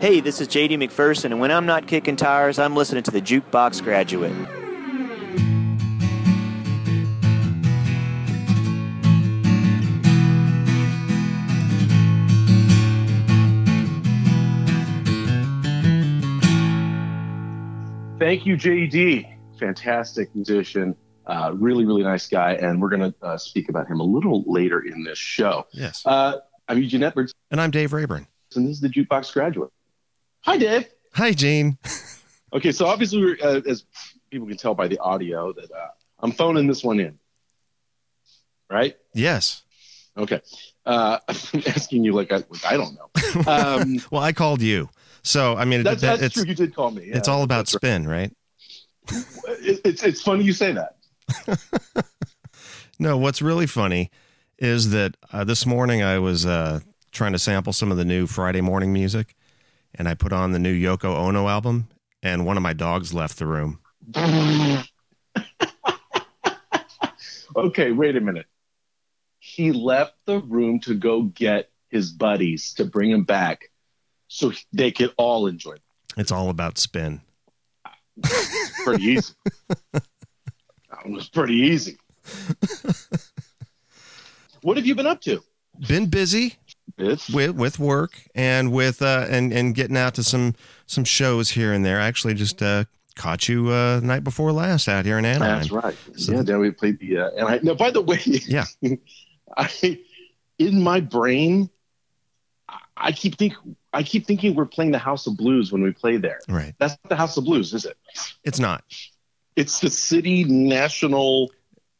[0.00, 3.20] Hey, this is JD McPherson, and when I'm not kicking tires, I'm listening to the
[3.20, 4.32] Jukebox Graduate.
[18.18, 19.34] Thank you, JD.
[19.58, 20.94] Fantastic musician.
[21.26, 22.52] Uh, really, really nice guy.
[22.52, 25.66] And we're going to uh, speak about him a little later in this show.
[25.72, 26.04] Yes.
[26.04, 26.36] Uh,
[26.68, 28.26] I'm Eugene Edwards, And I'm Dave Rayburn.
[28.54, 29.70] and this is the Jukebox Graduate.
[30.42, 30.88] Hi, Dave.
[31.14, 31.78] Hi, Gene.
[32.52, 33.84] Okay, so obviously, we're, uh, as
[34.30, 35.88] people can tell by the audio, that uh,
[36.20, 37.18] I'm phoning this one in.
[38.70, 38.96] Right?
[39.14, 39.62] Yes.
[40.16, 40.40] Okay.
[40.86, 43.52] Uh, I'm asking you like I, like, I don't know.
[43.52, 44.88] Um, Well, I called you.
[45.22, 46.44] So, I mean, it, that's, that's it's, true.
[46.44, 47.02] You did call me.
[47.04, 47.80] it's all about that's right.
[47.80, 48.32] spin, right?
[49.10, 50.96] It, it's it's funny you say that.
[53.00, 54.10] No, what's really funny
[54.58, 56.80] is that uh, this morning I was uh,
[57.12, 59.34] trying to sample some of the new Friday morning music,
[59.94, 61.88] and I put on the new Yoko Ono album,
[62.22, 63.80] and one of my dogs left the room.
[67.56, 68.46] okay, wait a minute.
[69.38, 73.70] He left the room to go get his buddies to bring him back
[74.28, 75.82] so they could all enjoy it.
[76.16, 77.20] It's all about spin.
[78.84, 79.34] Pretty easy.
[79.92, 80.02] that
[81.06, 81.98] was pretty easy.
[84.62, 85.42] what have you been up to?
[85.88, 86.56] Been busy
[87.02, 90.54] It's with with work and with uh, and and getting out to some
[90.86, 92.00] some shows here and there.
[92.00, 92.84] I actually just uh,
[93.16, 95.58] caught you uh, night before last out here in Anaheim.
[95.58, 95.96] That's right.
[96.16, 97.74] So- yeah, then we played the uh, and I no.
[97.74, 98.64] By the way, Yeah.
[99.56, 99.98] I
[100.58, 101.70] in my brain,
[102.96, 103.54] I- keep think
[103.92, 106.40] I keep thinking we're playing the House of Blues when we play there.
[106.48, 106.74] Right.
[106.78, 107.96] That's not the House of Blues, is it?
[108.44, 108.84] It's not
[109.56, 111.50] It's the City National,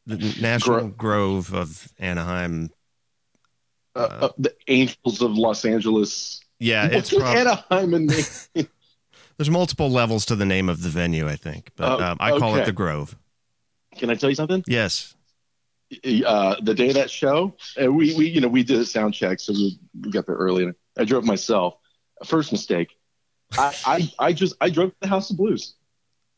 [0.06, 2.70] the National Grove of Anaheim.
[3.96, 6.40] Uh, uh, the Angels of Los Angeles.
[6.58, 8.10] Yeah, it's prob- Anaheim and
[9.36, 12.38] there's multiple levels to the name of the venue, I think, but Oh, um, I
[12.38, 12.62] call okay.
[12.62, 13.16] it the Grove.
[13.96, 14.62] Can I tell you something?
[14.66, 15.14] Yes.
[16.24, 19.12] Uh, the day of that show, uh, we we you know we did a sound
[19.14, 20.64] check, so we, we got there early.
[20.64, 21.74] And I drove myself.
[22.24, 22.96] First mistake.
[23.58, 25.74] I, I I just I drove to the House of Blues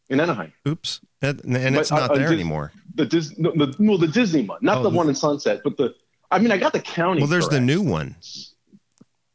[0.08, 0.52] in Anaheim.
[0.66, 1.00] Oops.
[1.20, 2.72] And, and it's But, uh, not uh, there just- anymore.
[2.94, 5.76] The Dis no, the, no, the Disney one, not Oh, the- one in Sunset, but
[5.76, 5.94] the.
[6.32, 7.20] I mean, I got the county.
[7.20, 8.16] Well, there's the new one,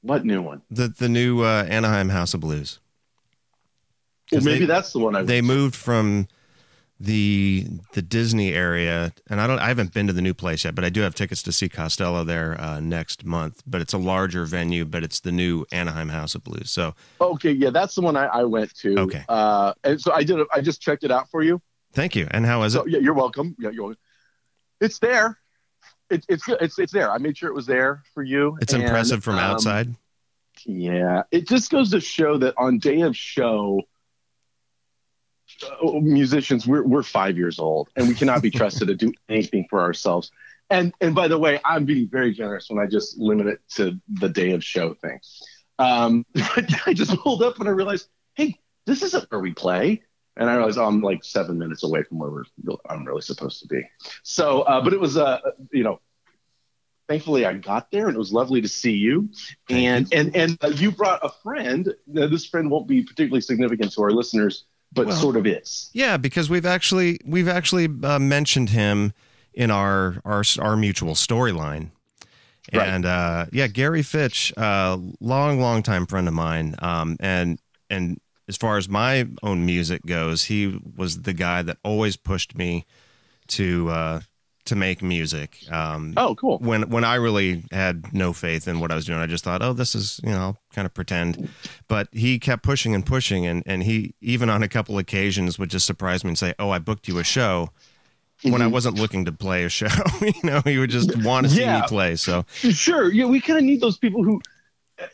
[0.02, 0.62] What new one?
[0.72, 2.80] the the new uh, Anaheim House of Blues.
[4.32, 5.24] Well, maybe they- that's the one I.
[5.24, 6.28] They moved from
[7.00, 9.60] the the Disney area, and I don't.
[9.60, 11.70] I haven't been to the new place yet, but I do have tickets to see
[11.70, 13.62] Costello there uh, next month.
[13.68, 16.72] But it's a larger venue, but it's the new Anaheim House of Blues.
[16.72, 18.98] So Okay, yeah, that's the one I, I went to.
[19.02, 19.24] Okay.
[19.30, 20.40] Uh, and so I did.
[20.54, 21.62] I just checked it out for you.
[21.94, 22.28] thank you.
[22.32, 22.90] And how is So it?
[22.90, 23.56] yeah, you're welcome.
[23.60, 24.00] Yeah, you're welcome.
[24.82, 25.38] It's there.
[26.10, 26.48] It, it's.
[26.48, 27.12] It's it's there.
[27.12, 28.58] I made sure it was there for you.
[28.62, 29.96] It's And, impressive from um, outside.
[30.66, 33.82] Yeah, it just goes to show that on day of show,
[35.64, 39.68] uh, musicians we're we're five years old and we cannot be trusted to do anything
[39.70, 40.32] for ourselves.
[40.70, 44.00] And and by the way, I'm being very generous when I just limit it to
[44.08, 45.20] the day of show thing.
[45.80, 46.26] Um,
[46.86, 50.02] I just pulled up and I realized, hey, this isn't where we play.
[50.38, 52.44] And I realized oh, I'm like seven minutes away from where we're
[52.90, 53.82] I'm really supposed to be.
[54.24, 55.40] So, uh, but it was uh,
[55.72, 56.00] you know,
[57.08, 59.30] thankfully I got there and it was lovely to see you.
[59.70, 61.94] And and and uh, you brought a friend.
[62.06, 65.90] Now, this friend won't be particularly significant to our listeners, but Well- sort of is.
[65.94, 69.14] Yeah, because we've actually we've actually uh, mentioned him
[69.54, 71.92] in our our our mutual storyline.
[72.74, 72.88] Right.
[72.88, 77.60] And uh, yeah, Gary Fitch, uh, long long time friend of mine, um, and
[77.90, 82.56] and as far as my own music goes, he was the guy that always pushed
[82.58, 82.86] me
[83.48, 84.20] to uh,
[84.66, 85.60] to make music.
[85.72, 86.58] Um, Oh, cool.
[86.60, 89.62] when when I really had no faith in what I was doing, I just thought,
[89.62, 91.50] oh, this is you know, I'll kind of pretend.
[91.88, 95.70] But he kept pushing and pushing, and and he even on a couple occasions would
[95.70, 97.70] just surprise me and say, oh, I booked you a show.
[98.44, 98.72] When I Mhm.
[98.72, 99.88] wasn't looking to play a show,
[100.22, 101.82] you know, he would just want to see Yeah.
[101.82, 102.16] me play.
[102.16, 103.12] So Sure.
[103.12, 104.40] Yeah, we kind of need those people who,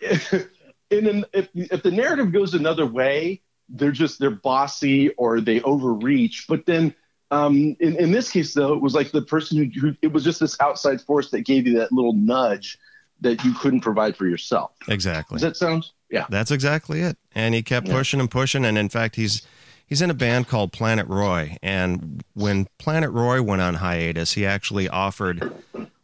[0.97, 5.61] in an, if if the narrative goes another way, they're just they're bossy or they
[5.61, 6.45] overreach.
[6.47, 6.93] But then,
[7.31, 10.23] um, in in this case though, it was like the person who, who it was
[10.23, 12.77] just this outside force that gave you that little nudge
[13.21, 14.71] that you couldn't provide for yourself.
[14.89, 15.85] exactly, Does that sound?
[16.09, 16.25] Yeah.
[16.29, 17.17] that's exactly it.
[17.33, 17.93] And he kept Yeah.
[17.95, 19.41] pushing and pushing, and in fact, he's
[19.85, 21.57] he's in a band called Planet Roy.
[21.63, 25.51] And when Planet Roy went on hiatus, he actually offered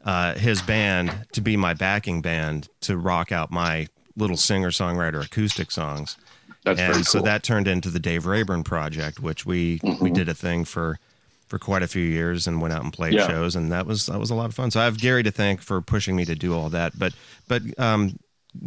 [0.06, 3.88] uh, his band to be my backing band to rock out my
[4.19, 6.18] little singer songwriter acoustic songs.
[6.66, 10.13] That's and very so that turned into the Dave Rayburn project, which we we Mhm.
[10.13, 11.00] did a thing for
[11.48, 13.27] for quite a few years and went out and played Yeah.
[13.27, 14.69] shows, and that was that was a lot of fun.
[14.71, 16.98] So I have Gary to thank for pushing me to do all that.
[17.00, 17.13] But
[17.48, 18.19] but um,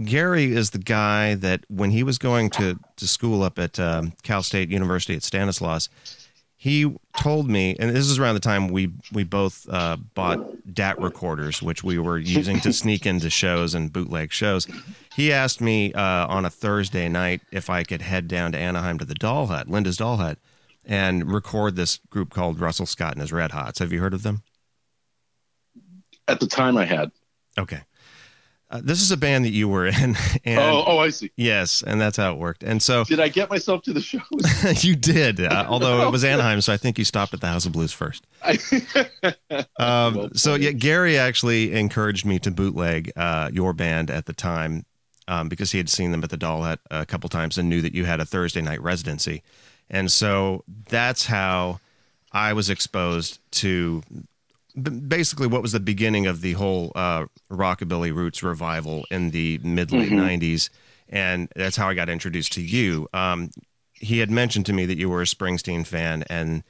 [0.04, 4.12] Gary is the guy that when he was going to, to school up at um,
[4.22, 5.88] Cal State University at Stanislaus,
[6.62, 10.38] he told me, and this is around the time we we both uh, bought
[10.72, 14.68] DAT recorders, which we were using to sneak into shows and bootleg shows.
[15.12, 18.96] He asked me uh, on a Thursday night if I could head down to Anaheim
[18.98, 20.38] to the Doll Hut, Linda's Doll Hut,
[20.86, 23.80] and record this group called Russell Scott and his Red Hots.
[23.80, 24.44] Have you heard of them?
[26.28, 27.10] At the time, I had.
[27.58, 27.80] Okay.
[28.72, 30.16] Uh, this is a band that you were in.
[30.44, 31.30] And oh, oh, I see.
[31.36, 32.64] Yes, and that's how it worked.
[32.64, 34.22] And so, did I get myself to the show?
[34.80, 37.66] you did, uh, although it was Anaheim, so I think you stopped at the House
[37.66, 38.26] of Blues first.
[39.78, 44.32] um, well, so yeah, Gary actually encouraged me to bootleg uh, your band at the
[44.32, 44.84] time
[45.28, 47.82] um, because he had seen them at the Doll Hut a couple times and knew
[47.82, 49.42] that you had a Thursday night residency,
[49.90, 51.78] and so that's how
[52.32, 54.02] I was exposed to
[54.74, 59.92] basically what was the beginning of the whole uh, rockabilly roots revival in the mid
[59.92, 60.44] late mm-hmm.
[60.44, 60.70] 90s
[61.08, 63.08] and that's how i got introduced to you.
[63.12, 63.50] Um,
[63.92, 66.62] he had mentioned to me that you were a springsteen fan and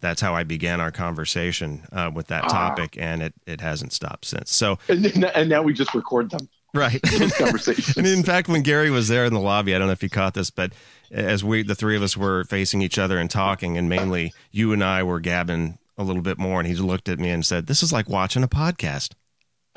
[0.00, 2.48] that's how i began our conversation uh, with that ah.
[2.48, 4.52] topic and it, it hasn't stopped since.
[4.52, 6.48] So and, and now we just record them.
[6.74, 7.00] Right.
[7.96, 10.10] And in fact when gary was there in the lobby i don't know if you
[10.10, 10.72] caught this but
[11.12, 14.72] as we the three of us were facing each other and talking and mainly you
[14.72, 17.66] and i were gabbing a little bit more, and he looked at me and said,
[17.66, 19.12] "This is like watching a podcast."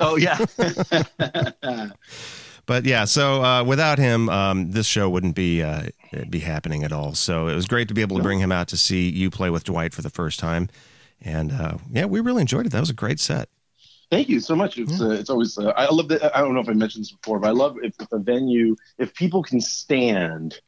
[0.00, 0.38] Oh yeah.
[2.66, 5.88] but yeah, so uh, without him, um, this show wouldn't be uh,
[6.30, 7.14] be happening at all.
[7.14, 9.50] So it was great to be able to bring him out to see you play
[9.50, 10.68] with Dwight for the first time,
[11.20, 12.72] and uh, yeah, we really enjoyed it.
[12.72, 13.48] That was a great set.
[14.10, 14.78] Thank you so much.
[14.78, 15.06] It's yeah.
[15.06, 16.36] uh, it's always uh, I love that.
[16.36, 18.76] I don't know if I mentioned this before, but I love if, if a venue
[18.98, 20.60] if people can stand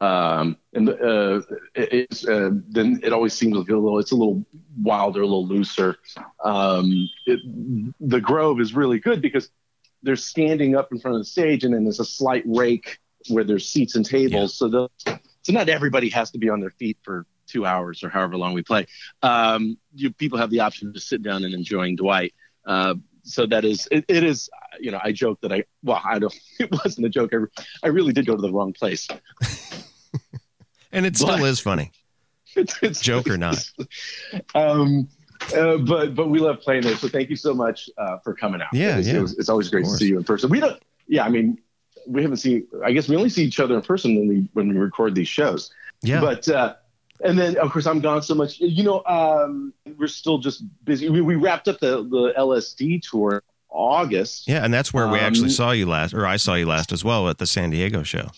[0.00, 1.42] um, and uh,
[1.74, 4.44] it, uh, then it always seems like a little it's a little
[4.80, 5.96] wilder, a little looser.
[6.42, 7.40] Um, it,
[8.00, 9.50] the Grove is really good because
[10.02, 12.98] they're standing up in front of the stage, and then there's a slight rake
[13.28, 14.68] where there's seats and tables, yeah.
[14.68, 18.08] so the, so not everybody has to be on their feet for two hours or
[18.08, 18.86] however long we play.
[19.22, 22.32] Um, you people have the option to sit down and enjoying Dwight.
[22.64, 24.48] Uh, so that is it, it is
[24.80, 27.38] you know I joke that I well I don't it wasn't a joke I,
[27.84, 29.08] I really did go to the wrong place
[30.92, 31.92] and it still but, is funny.
[32.56, 33.64] It's, it's joke or not.
[34.56, 35.08] Um,
[35.56, 36.96] uh, but but we love playing there.
[36.96, 38.68] So thank you so much uh, for coming out.
[38.72, 39.18] Yeah, it's, yeah.
[39.18, 40.50] It was, it's always great to see you in person.
[40.50, 40.80] We don't.
[41.06, 41.58] Yeah, I mean,
[42.06, 42.66] we haven't seen.
[42.84, 45.28] I guess we only see each other in person when we when we record these
[45.28, 45.72] shows.
[46.02, 46.20] Yeah.
[46.20, 46.74] But uh,
[47.24, 48.60] and then of course I'm gone so much.
[48.60, 51.08] You know, um, we're still just busy.
[51.08, 53.40] We, we wrapped up the the LSD tour in
[53.70, 54.48] August.
[54.48, 56.92] Yeah, and that's where we actually um, saw you last, or I saw you last
[56.92, 58.28] as well at the San Diego show.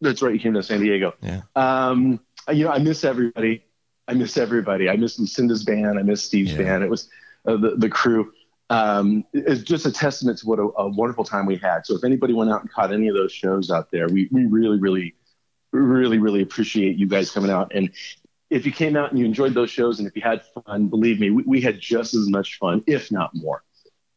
[0.00, 0.34] That's right.
[0.34, 1.14] You came to San Diego.
[1.22, 1.42] Yeah.
[1.56, 2.20] Um,
[2.52, 3.64] you know, I miss everybody.
[4.06, 4.88] I miss everybody.
[4.88, 5.98] I miss Lucinda's band.
[5.98, 6.58] I miss Steve's yeah.
[6.58, 6.84] band.
[6.84, 7.08] It was
[7.46, 8.32] uh, the the crew.
[8.70, 11.84] Um, it's just a testament to what a, a, wonderful time we had.
[11.84, 14.46] So if anybody went out and caught any of those shows out there, we we
[14.46, 15.14] really really
[15.72, 17.72] really really appreciate you guys coming out.
[17.74, 17.90] And
[18.50, 21.20] if you came out and you enjoyed those shows, and if you had fun, believe
[21.20, 23.62] me, we, we had just as much fun, if not more.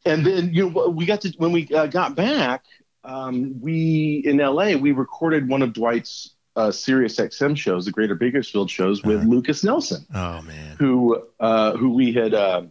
[0.05, 2.63] And then you know we got to when we uh, got back,
[3.07, 8.15] um, we in LA we recorded one of Dwight's uh, Sirius XM shows, the Greater
[8.15, 9.27] Bakersfield shows, with uh-huh.
[9.27, 10.05] Lukas Nelson.
[10.13, 12.33] Oh man, who uh, who we had.
[12.33, 12.63] Uh,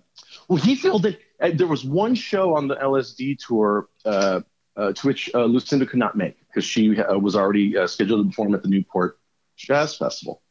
[0.49, 1.21] well, he filled it.
[1.41, 4.41] Uh, there was one show on the LSD tour uh,
[4.77, 8.63] uh, to which Lucinda could not make because she was already scheduled to perform at
[8.63, 9.19] the Newport
[9.57, 10.43] Jazz Festival.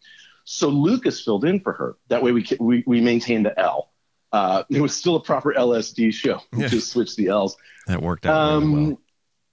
[0.45, 1.97] So Lukas filled in for her.
[2.07, 3.91] That way we we, we maintained the L.
[4.69, 6.41] it was still a proper LSD show.
[6.53, 6.69] We yeah.
[6.69, 7.57] just switched the L's.
[7.87, 9.01] That worked out um, really well.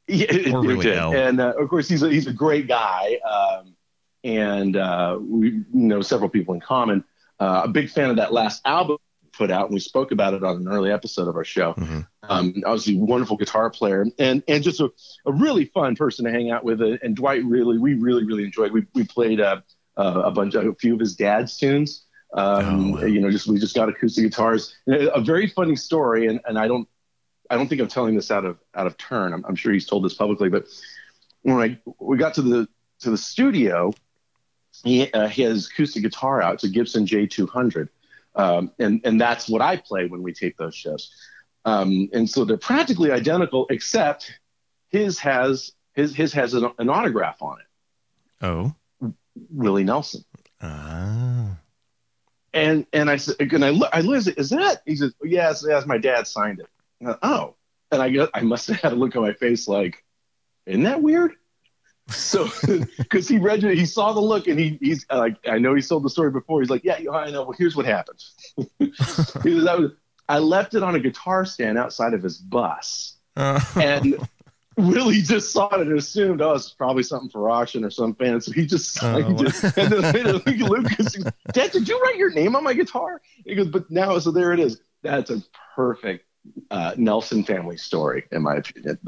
[0.09, 0.99] Yeah, or really did.
[0.99, 3.77] And uh, of course, he's a, he's a great guy, um,
[4.25, 7.05] and uh, we know several people in common.
[7.39, 8.99] Uh, a big fan of that last album
[9.33, 11.75] put out, and we spoke about it on an early episode of our show.
[11.75, 12.01] Mm-hmm.
[12.29, 14.91] Um, obviously, wonderful guitar player, and and just a,
[15.27, 16.83] a really fun person to hang out with.
[16.83, 18.73] And Dwight really, we really, really enjoyed.
[18.73, 19.61] We we played uh,
[19.97, 22.05] uh, a bunch of a few of his dad's tunes.
[22.35, 23.05] Um, oh, wow.
[23.05, 24.75] You know, just we just got acoustic guitars.
[24.87, 26.89] A very funny story, and, and I don't
[27.53, 29.35] I don't think I'm telling this out of out of turn.
[29.35, 30.67] I'm, I'm sure he's told this publicly, but
[31.43, 32.67] when I we got to the
[33.01, 33.93] to the studio,
[34.85, 36.55] he, uh, he has acoustic guitar out.
[36.55, 37.91] It's a Gibson J200,
[38.37, 41.13] um, and and that's what I play when we tape those shows.
[41.67, 44.33] Um, and so they're practically identical, except
[44.89, 48.47] his has his his has an, an autograph on it.
[48.47, 48.75] Oh,
[49.51, 50.25] Willie Nelson.
[50.63, 51.59] Ah.
[52.55, 54.81] And and I said, and I look, I look, is that?
[54.87, 56.67] He says, yes, yes, my dad signed it.
[57.23, 57.57] Oh,
[57.91, 60.05] and I got, I must have had a look on my face like,
[60.67, 61.33] isn't that weird?
[62.09, 62.49] So,
[62.99, 65.83] because he read it, he saw the look, and he he's like, I know he
[65.83, 66.61] told the story before.
[66.61, 67.43] He's like, yeah, I know.
[67.45, 68.23] Well, here's what happened.
[69.45, 69.93] was,
[70.29, 73.61] I left it on a guitar stand outside of his bus, uh.
[73.77, 74.17] and
[74.77, 78.41] Willie just saw it and assumed, oh, it's probably something for auction or some fan.
[78.41, 79.45] So he just signed Oh.
[79.45, 79.77] it.
[79.77, 80.27] And then
[80.67, 81.17] Lukas,
[81.53, 83.21] Dad, did you write your name on my guitar?
[83.45, 84.81] He goes, but now, so there it is.
[85.03, 85.43] That's a
[85.77, 86.25] perfect
[86.71, 88.99] uh, Nelson family story, in my opinion.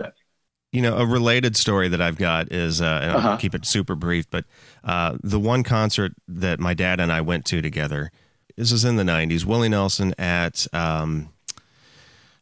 [0.73, 3.37] You know, a related story that I've got is, uh, and I'll Uh-huh.
[3.37, 4.45] keep it super brief, but
[4.83, 8.11] uh, the one concert that my dad and I went to together,
[8.57, 11.29] this is in the 90s, Willie Nelson at, um,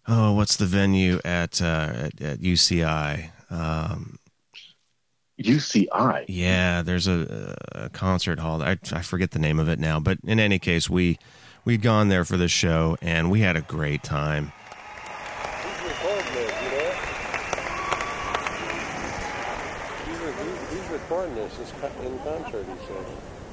[0.08, 3.30] oh, what's the venue at, uh, at, at UCI?
[3.50, 4.18] Um,
[5.40, 6.25] UCI.
[6.28, 8.62] yeah, there's a, a concert hall.
[8.62, 11.18] I, I forget the name of it now, but in any case, we,
[11.66, 14.52] we'd gone there for the show and we had a great time.
[15.62, 16.92] He's recording this, you know?
[20.06, 20.90] He's, re- he- he's
[21.80, 23.06] co- in concert, he said.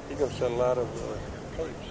[0.08, 1.16] He's going to a lot of uh,
[1.56, 1.90] tapes.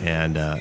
[0.00, 0.56] and uh,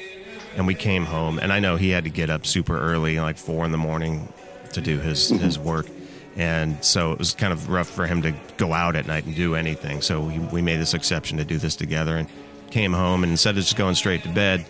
[0.55, 1.39] and we came home.
[1.39, 4.31] And I know he had to get up super early, like four in the morning,
[4.73, 5.87] to do his his work.
[6.35, 9.35] And so it was kind of rough for him to go out at night and
[9.35, 10.01] do anything.
[10.01, 12.27] So we, we made this exception to do this together and
[12.71, 13.23] came home.
[13.23, 14.65] And instead of just going straight to bed,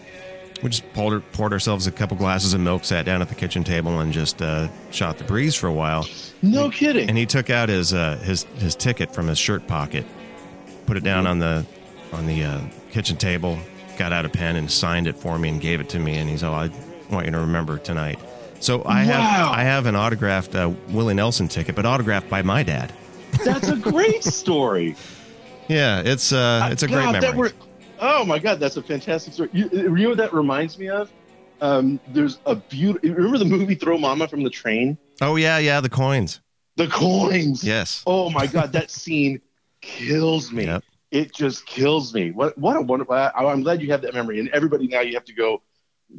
[0.62, 3.63] we just poured, poured ourselves a couple glasses of milk, sat down at the kitchen
[3.63, 6.06] table, and just uh, shot the breeze for a while.
[6.42, 7.08] No kidding.
[7.08, 10.06] And he took out his uh, his his ticket from his shirt pocket,
[10.86, 11.66] put it down on the
[12.12, 12.62] on the uh,
[12.92, 13.58] kitchen table,
[13.98, 16.16] got out a pen and signed it for me and gave it to me.
[16.18, 16.70] And he's all, I
[17.10, 18.20] want you to remember tonight.
[18.60, 22.64] So I have I have an autographed uh, Willie Nelson ticket, but autographed by my
[22.64, 22.94] dad.
[23.44, 24.96] That's a great story.
[25.68, 27.38] Yeah, it's uh it's a great memory.
[27.38, 27.52] Were,
[28.00, 29.50] oh my God, that's a fantastic story.
[29.54, 31.12] You, you know what that reminds me of?
[31.62, 33.10] Um, there's a beautiful.
[33.10, 34.98] Remember the movie Throw Momma from the Train?
[35.22, 36.42] oh yeah, yeah, the coins.
[36.76, 37.64] The coins.
[37.64, 38.04] Yes.
[38.06, 39.42] Oh my God, that scene
[39.82, 40.66] kills me.
[40.66, 40.84] Yep.
[41.13, 42.32] It just kills me.
[42.32, 43.13] What what a wonderful.
[43.13, 44.39] I, I'm glad you have that memory.
[44.39, 45.62] And everybody now you have to go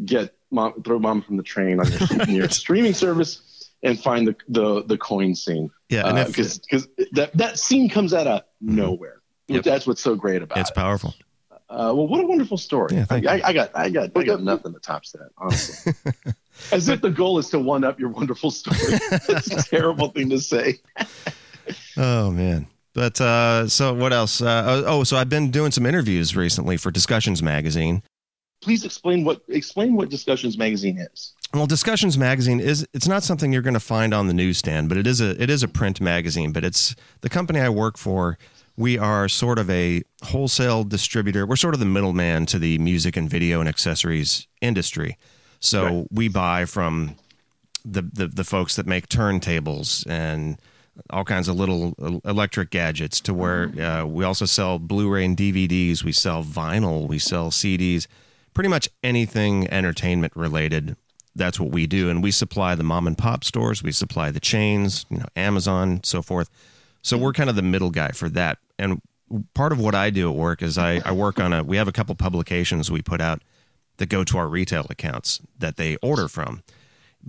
[0.04, 4.36] get mom, throw mom from the train on your, your streaming service and find the
[4.48, 5.72] the, the coin scene.
[5.88, 9.20] Yeah, and if, because because that that scene comes out of nowhere.
[9.48, 9.64] Yep.
[9.64, 10.72] That's what's so great about it's it.
[10.72, 11.12] It's powerful.
[11.68, 12.94] Uh, well, what a wonderful story.
[12.94, 13.16] Yeah, I.
[13.16, 15.30] I, I got I got I got nothing that tops that.
[15.36, 15.92] Honestly,
[16.72, 18.78] as if the goal is to one up your wonderful story.
[19.26, 20.78] That's a terrible thing to say.
[21.96, 22.68] Oh man.
[22.94, 24.40] But uh, so what else?
[24.40, 28.02] Uh, oh, so I've been doing some interviews recently for Discussions magazine.
[28.62, 31.34] Please explain what explain what Discussions magazine is.
[31.52, 34.96] Well, Discussions magazine is it's not something you're going to find on the newsstand, but
[34.96, 38.38] it is a it is a print magazine, but it's the company I work for.
[38.76, 41.46] We are sort of a wholesale distributor.
[41.46, 45.16] We're sort of the middleman to the music and video and accessories industry.
[45.60, 46.06] So Right.
[46.10, 47.16] we buy from
[47.84, 50.58] the, the the folks that make turntables and
[51.10, 56.02] all kinds of little electric gadgets to where uh, we also sell Blu-ray and DVDs.
[56.04, 57.08] We sell vinyl.
[57.08, 58.06] We sell CDs.
[58.52, 60.96] Pretty much anything entertainment related.
[61.34, 63.82] That's what we do, and we supply the mom and pop stores.
[63.82, 66.48] We supply the chains, you know, Amazon, so forth.
[67.02, 68.58] So we're kind of the middle guy for that.
[68.78, 69.02] And
[69.52, 71.64] part of what I do at work is I, I work on a.
[71.64, 73.42] We have a couple publications we put out
[73.96, 76.62] that go to our retail accounts that they order from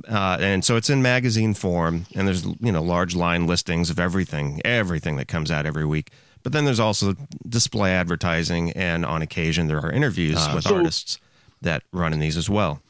[0.07, 3.99] uh, and so it's in magazine form and there's you know large line listings of
[3.99, 6.11] everything everything that comes out every week.
[6.43, 7.15] But then there's also
[7.47, 11.19] display advertising and on occasion there are interviews with so- artists
[11.61, 12.81] that run in these as well.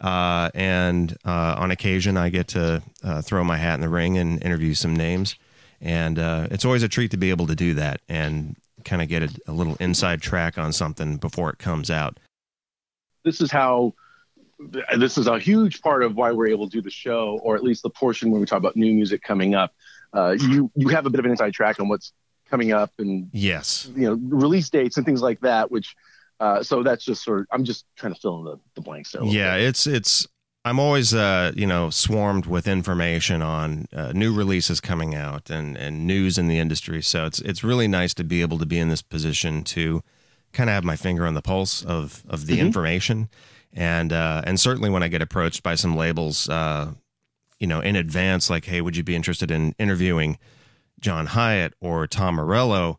[0.00, 4.16] Uh, and uh, on occasion i get to uh, throw my hat in the ring
[4.16, 5.34] and interview some names.
[5.80, 9.08] And uh, it's always a treat to be able to do that and kind of
[9.08, 12.18] get a, a little inside track on something before it comes out.
[13.24, 13.94] This is how.
[14.96, 17.62] This is a huge part of why we're able to do the show, or at
[17.62, 19.72] least the portion when we talk about new music coming up.
[20.12, 22.12] Uh, you you have a bit of an inside track on what's
[22.50, 25.70] coming up and yes you know release dates and things like that.
[25.70, 25.94] Which
[26.40, 29.12] uh, so that's just sort of I'm just trying to fill in the, the blanks
[29.12, 29.22] there.
[29.24, 29.66] Yeah, bit.
[29.68, 30.26] it's it's.
[30.64, 35.76] I'm always uh you know swarmed with information on uh, new releases coming out and
[35.76, 37.00] and news in the industry.
[37.02, 40.02] So it's it's really nice to be able to be in this position to
[40.52, 42.60] kind of have my finger on the pulse of of the Mhm.
[42.66, 43.28] information,
[43.72, 46.92] and uh, and certainly when I get approached by some labels, uh,
[47.58, 50.38] you know, in advance, like, hey, would you be interested in interviewing
[51.00, 52.98] John Hiatt or Tom Morello?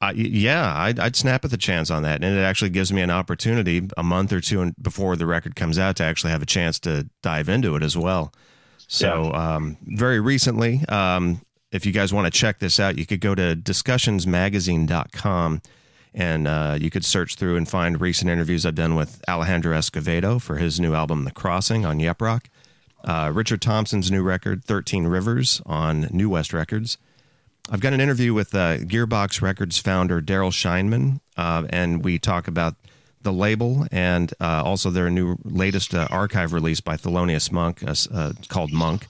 [0.00, 3.02] I, yeah, I'd, I'd snap at the chance on that, and it actually gives me
[3.02, 6.46] an opportunity a month or two before the record comes out to actually have a
[6.46, 8.32] chance to dive into it as well.
[8.88, 13.20] So, um, very recently, um, if you guys want to check this out, you could
[13.20, 15.62] go to discussionsmagazine.com
[16.14, 20.40] And uh, you could search through and find recent interviews I've done with Alejandro Escovedo
[20.40, 22.48] for his new album, The Crossing, on Yep Rock.
[23.04, 26.98] Uh, Richard Thompson's new record, 13 Rivers, on New West Records.
[27.70, 32.48] I've got an interview with uh, Gearbox Records founder Darrel Sheinman, uh, and we talk
[32.48, 32.74] about
[33.22, 37.94] the label and uh, also their new latest uh, archive release by Thelonious Monk uh,
[38.12, 39.06] uh, called Monk,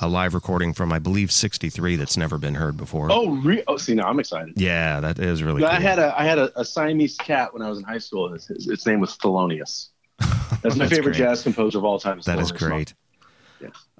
[0.00, 3.08] a live recording from I believe '63 that's never been heard before.
[3.10, 4.54] Oh, re- oh, see now I'm excited.
[4.56, 5.64] Yeah, that is really.
[5.64, 5.80] I cool.
[5.80, 8.32] had a I had a, a Siamese cat when I was in high school.
[8.34, 9.88] Its, name was Thelonious.
[10.18, 11.16] That's my That's favorite great.
[11.16, 12.20] jazz composer of all time.
[12.26, 12.70] That is Thelonious great.
[12.70, 12.94] Monk.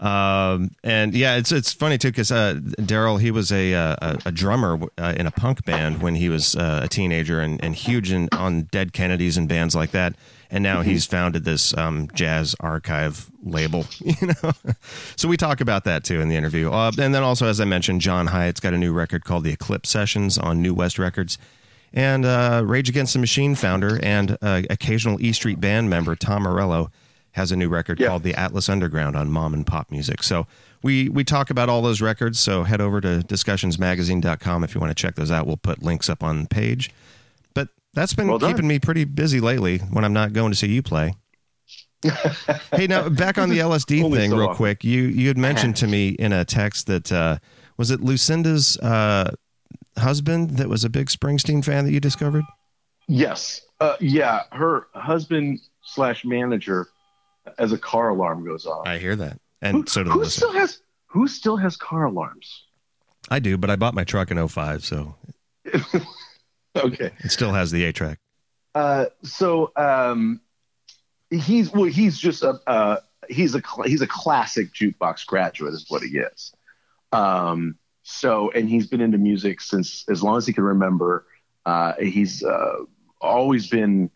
[0.01, 2.55] Um, and yeah, it's it's funny too because uh,
[2.85, 6.31] Darrel he was a, uh, a a drummer uh, in a punk band when he
[6.31, 10.17] was uh, a teenager and, and huge in, on Dead Kennedys and bands like that.
[10.51, 14.53] And now he's founded this um, jazz archive label, you know.
[15.17, 16.71] so we talk about that too in the interview.
[16.73, 19.53] Uh, and then also, as I mentioned, John Hiatt's got a new record called The
[19.53, 21.39] Eclipse Sessions on New West Records.
[21.93, 26.45] And uh, Rage Against the Machine founder and uh, occasional E Street Band member Tom
[26.45, 26.91] Morello
[27.33, 28.09] has a new record Yeah.
[28.09, 30.23] called The Atlas Underground on Mom and Pop Music.
[30.23, 30.47] So
[30.83, 32.39] we we talk about all those records.
[32.41, 35.47] So head over to discussionsmagazine.com if you want to check those out.
[35.47, 36.91] We'll put links up on the page.
[37.55, 40.69] But that's been Well keeping me pretty busy lately when I'm not going to see
[40.69, 41.15] you play.
[42.73, 44.57] hey, now back on the LSD thing, so real often.
[44.57, 44.85] quick.
[44.85, 47.37] You you had mentioned to me in a text that uh,
[47.77, 49.33] was it Lucinda's uh,
[49.99, 52.45] husband that was a big Springsteen fan that you discovered.
[53.07, 53.61] Yes.
[53.81, 54.43] Uh, yeah.
[54.53, 56.89] Her husband slash manager,
[57.59, 58.87] as a car alarm goes off.
[58.87, 60.35] I hear that, and who, so do the who listeners.
[60.35, 62.65] still has who still has car alarms?
[63.31, 65.15] I do, but I bought my truck in 05, so
[66.77, 67.11] Okay.
[67.19, 68.19] it still has the 8-track.
[68.75, 70.41] Uh, so um,
[71.31, 72.97] he's well, he's just a uh,
[73.29, 76.53] he's a he's a classic jukebox graduate is what he is.
[77.13, 81.27] Um, so and he's been into music since as long as he can remember.
[81.67, 82.77] Uh, he's uh,
[83.21, 84.11] always been.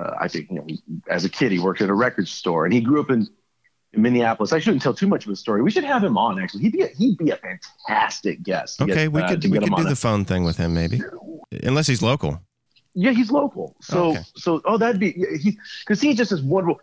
[0.00, 0.66] Uh, I think you know,
[1.10, 3.28] as a kid he worked at a record store and he grew up in,
[3.92, 4.52] in Minneapolis.
[4.52, 5.62] I shouldn't tell too much of his story.
[5.62, 6.40] We should have him on.
[6.40, 8.80] Actually, he'd be a, he'd be a fantastic guest.
[8.80, 11.02] Okay, get, we uh, could to we could do the phone thing with him maybe,
[11.62, 12.40] unless he's local.
[12.94, 13.76] Yeah, he's local.
[13.82, 14.22] So Okay.
[14.36, 16.80] so oh that'd be he because he just is wonderful.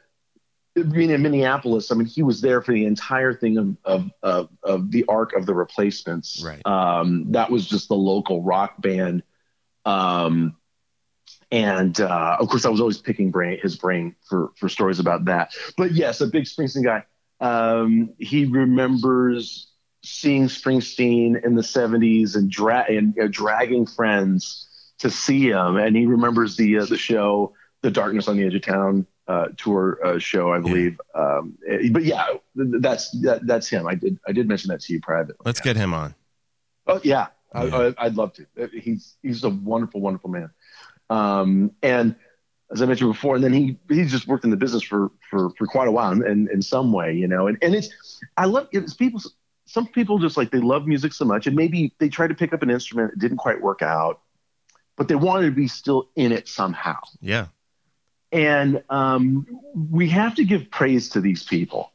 [0.75, 4.49] Being in Minneapolis, I mean, he was there for the entire thing of of of,
[4.61, 6.43] of the arc of the replacements.
[6.45, 6.61] Right.
[6.67, 9.23] Um, that was just the local rock band.
[9.85, 10.55] Um,
[11.51, 15.25] and uh, of course, I was always picking brain his brain for for stories about
[15.25, 15.53] that.
[15.77, 17.03] But yes, a big Springsteen guy.
[17.39, 19.71] Um, he remembers
[20.03, 24.67] seeing Springsteen in the '70s and, dra- and know, dragging friends
[24.99, 28.55] to see him, and he remembers the uh, the show, the Darkness on the Edge
[28.55, 30.99] of Town uh, tour uh, show, I believe.
[31.13, 33.87] Um, eh, but yeah, that's that, that's him.
[33.87, 35.35] I did I did mention that to you privately.
[35.45, 36.15] Let's get him on.
[36.87, 37.91] Oh yeah, I, Yeah.
[37.97, 38.47] I, I'd love to.
[38.59, 40.49] Uh, He's he's a wonderful, wonderful man.
[41.09, 42.15] Um, and
[42.71, 45.49] as I mentioned before, and then he he's just worked in the business for for
[45.51, 47.47] for quite a while, in in some way, you know.
[47.47, 47.89] And and it's
[48.35, 49.21] I love it's people.
[49.65, 52.53] Some people just like they love music so much, and maybe they tried to pick
[52.53, 54.21] up an instrument, it didn't quite work out,
[54.95, 57.47] but they wanted to be still in it somehow Yeah,
[58.31, 59.45] and um,
[59.91, 61.91] we have to give praise to these people.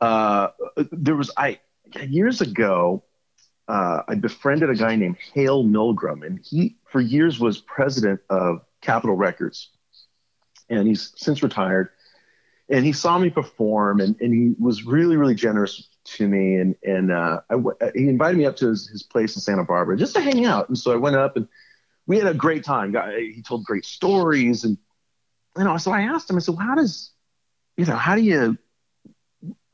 [0.00, 0.48] Uh,
[0.92, 1.60] there was I
[2.08, 3.02] years ago,
[3.68, 8.60] uh, I befriended a guy named Hale Milgrim, and he for years was president of
[8.80, 9.70] Capitol Records,
[10.68, 11.90] and he's since retired.
[12.68, 16.74] And he saw me perform, and, and he was really really generous to me, and
[16.82, 20.14] and uh, w- he invited me up to his, his place in Santa Barbara just
[20.14, 20.68] to hang out.
[20.68, 21.46] And so I went up, and
[22.06, 22.94] we had a great time.
[23.34, 24.78] He told great stories, and
[25.56, 27.12] you know, so I asked him, I said, well, how does,
[27.78, 28.58] you know, how do you,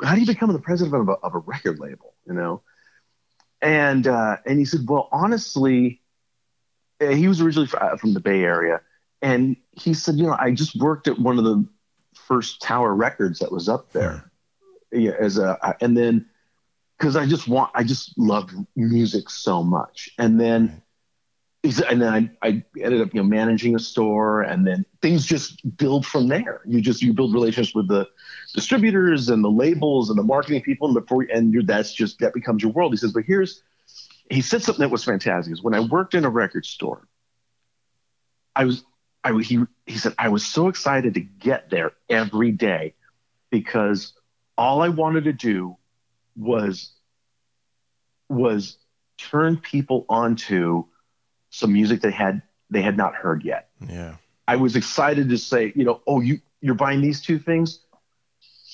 [0.00, 2.62] how do you become the president of a, of a record label, you know?
[3.62, 6.00] And, uh, and he said, well, honestly,
[7.00, 8.80] uh, he was originally uh, from the Bay Area.
[9.22, 11.64] And he said, you know, I just worked at one of the
[12.14, 14.30] first Tower Records that was up there.
[14.90, 16.26] Yeah, as a, and then,
[16.98, 20.10] because I just want, I just loved music so much.
[20.18, 20.81] And then, he said-
[21.64, 25.76] and then I, I ended up, you know, managing a store, and then things just
[25.76, 26.60] build from there.
[26.66, 28.08] You just you build relationships with the
[28.52, 32.34] distributors and the labels and the marketing people, and before and you're, that's just that
[32.34, 32.92] becomes your world.
[32.92, 33.62] He says, but here's,
[34.28, 35.52] he said something that was fantastic.
[35.52, 37.06] Is when I worked in a record store,
[38.56, 38.84] I was,
[39.22, 42.94] I he he said I was so excited to get there every day
[43.50, 44.14] because
[44.58, 45.76] all I wanted to do
[46.34, 46.90] was
[48.28, 48.78] was
[49.16, 50.86] turn people onto
[51.52, 53.68] some music they had they had not heard yet.
[53.86, 54.16] yeah,
[54.48, 57.80] I was excited to say, you know, oh, you you're buying these two things,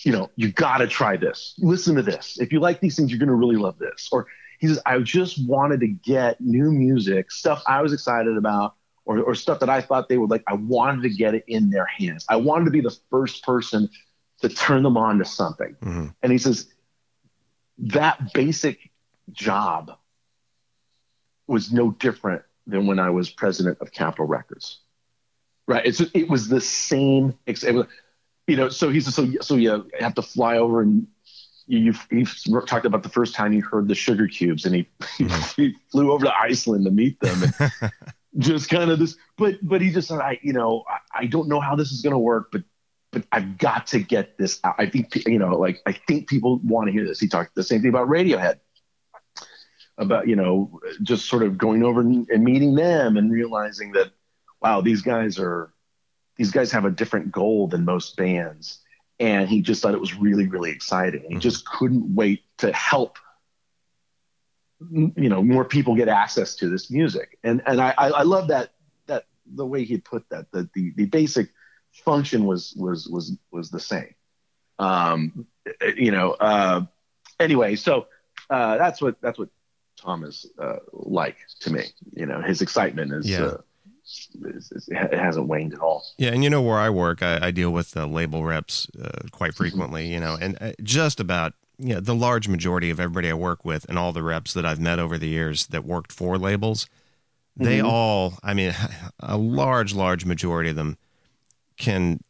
[0.04, 1.54] you know, you got to try this.
[1.58, 2.38] Listen to this.
[2.38, 4.08] If you like these things, you're going to really love this.
[4.12, 4.26] Or
[4.58, 9.20] he says, I just wanted to get new music, stuff I was excited about, or,
[9.20, 10.44] or stuff that I thought they would like.
[10.46, 12.26] I wanted to get it in their hands.
[12.28, 13.88] I wanted to be the first person
[14.42, 15.76] to turn them on to something.
[15.80, 16.06] Mm-hmm.
[16.22, 16.66] And he says,
[17.78, 18.90] that basic
[19.32, 19.92] job
[21.46, 24.80] was no different than when I was president of Capitol Records.
[25.66, 25.84] Right.
[25.84, 27.36] It's, it was the same.
[27.46, 27.64] Was,
[28.46, 31.06] you know, so he says, so, so you have to fly over and
[31.66, 32.24] you, he
[32.66, 35.62] talked about the first time he heard the Sugarcubes and he, mm-hmm.
[35.62, 37.92] he flew over to Iceland to meet them and
[38.38, 41.48] just kind of this, but, but he just said, I, you know, I, I don't
[41.48, 42.62] know how this is going to work, but,
[43.10, 44.76] but I've got to get this out.
[44.78, 47.20] I think, you know, like, I think people want to hear this.
[47.20, 48.60] He talked the same thing about Radiohead
[49.98, 54.10] about, you know, just sort of going over and, meeting them and realizing that,
[54.62, 55.72] wow, these guys are,
[56.36, 58.80] these guys have a different goal than most bands.
[59.20, 61.22] And he just thought it was really really exciting.
[61.22, 61.40] He mm-hmm.
[61.40, 63.18] just couldn't wait to help
[64.90, 67.38] you know more people get access to this music.
[67.42, 68.70] And and i i love that
[69.06, 71.48] that the way he put that the the, the basic
[71.92, 74.14] function was was was was the same.
[74.78, 75.46] Um
[75.96, 76.82] you know uh
[77.40, 78.06] anyway so
[78.50, 79.48] uh that's what that's what
[80.00, 83.42] tom is uh like to me you know his excitement is yeah.
[83.42, 83.56] uh,
[84.40, 86.02] it hasn't waned at all.
[86.16, 89.28] Yeah, and you know where I work, I, I deal with the label reps uh,
[89.32, 89.56] quite mm-hmm.
[89.56, 90.10] frequently.
[90.10, 93.64] You know, and uh, just about you know, the large majority of everybody I work
[93.64, 96.88] with and all the reps that I've met over the years that worked for labels,
[97.56, 97.86] they mm-hmm.
[97.86, 98.74] all, I mean,
[99.20, 100.98] a large, large majority of them
[101.76, 102.20] can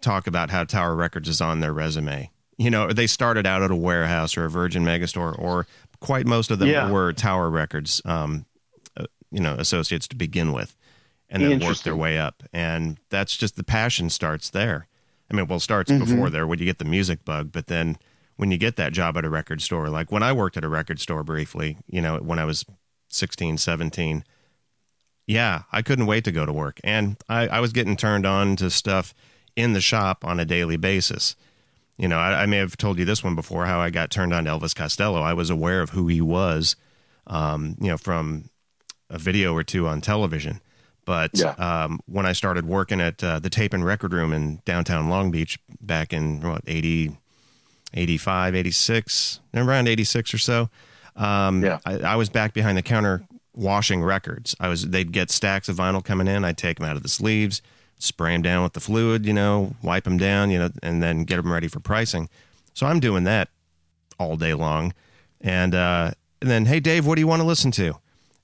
[0.00, 2.30] talk about how Tower Records is on their resume.
[2.58, 5.66] You know, they started out at a warehouse or a Virgin Megastore, or
[6.00, 6.90] quite most of them yeah.
[6.90, 8.46] were Tower Records, um,
[8.96, 10.76] uh, you know, associates to begin with
[11.30, 12.42] and then worked their way up.
[12.52, 14.88] And that's just the passion starts there.
[15.30, 16.04] I mean, well, it starts mm-hmm.
[16.04, 17.96] before there when you get the music bug, but then
[18.36, 20.68] when you get that job at a record store, like when I worked at a
[20.68, 22.64] record store briefly, you know, when I was
[23.10, 24.24] 16, 17,
[25.26, 26.80] yeah, I couldn't wait to go to work.
[26.82, 29.14] And I, I was getting turned on to stuff
[29.54, 31.36] in the shop on a daily basis.
[32.00, 34.32] You know, I, I, may have told you this one before how I got turned
[34.32, 35.20] on to Elvis Costello.
[35.20, 36.74] I was aware of who he was,
[37.26, 38.48] um, you know, from
[39.10, 40.62] a video or two on television.
[41.04, 41.50] But yeah.
[41.58, 45.30] um, when I started working at uh, the tape and record room in downtown Long
[45.30, 47.18] Beach back in what 80,
[47.92, 50.70] 85, 86, around 86 or so,
[51.16, 51.80] um, yeah.
[51.84, 54.56] I, I, was back behind the counter washing records.
[54.58, 56.46] I was they'd get stacks of vinyl coming in.
[56.46, 57.60] I'd take them out of the sleeves,
[58.02, 61.24] spray them down with the fluid, you know, wipe them down, you know, and then
[61.24, 62.28] get them ready for pricing.
[62.74, 63.48] So I'm doing that
[64.18, 64.92] all day long,
[65.40, 67.96] and uh, and then hey Dave, what do you want to listen to?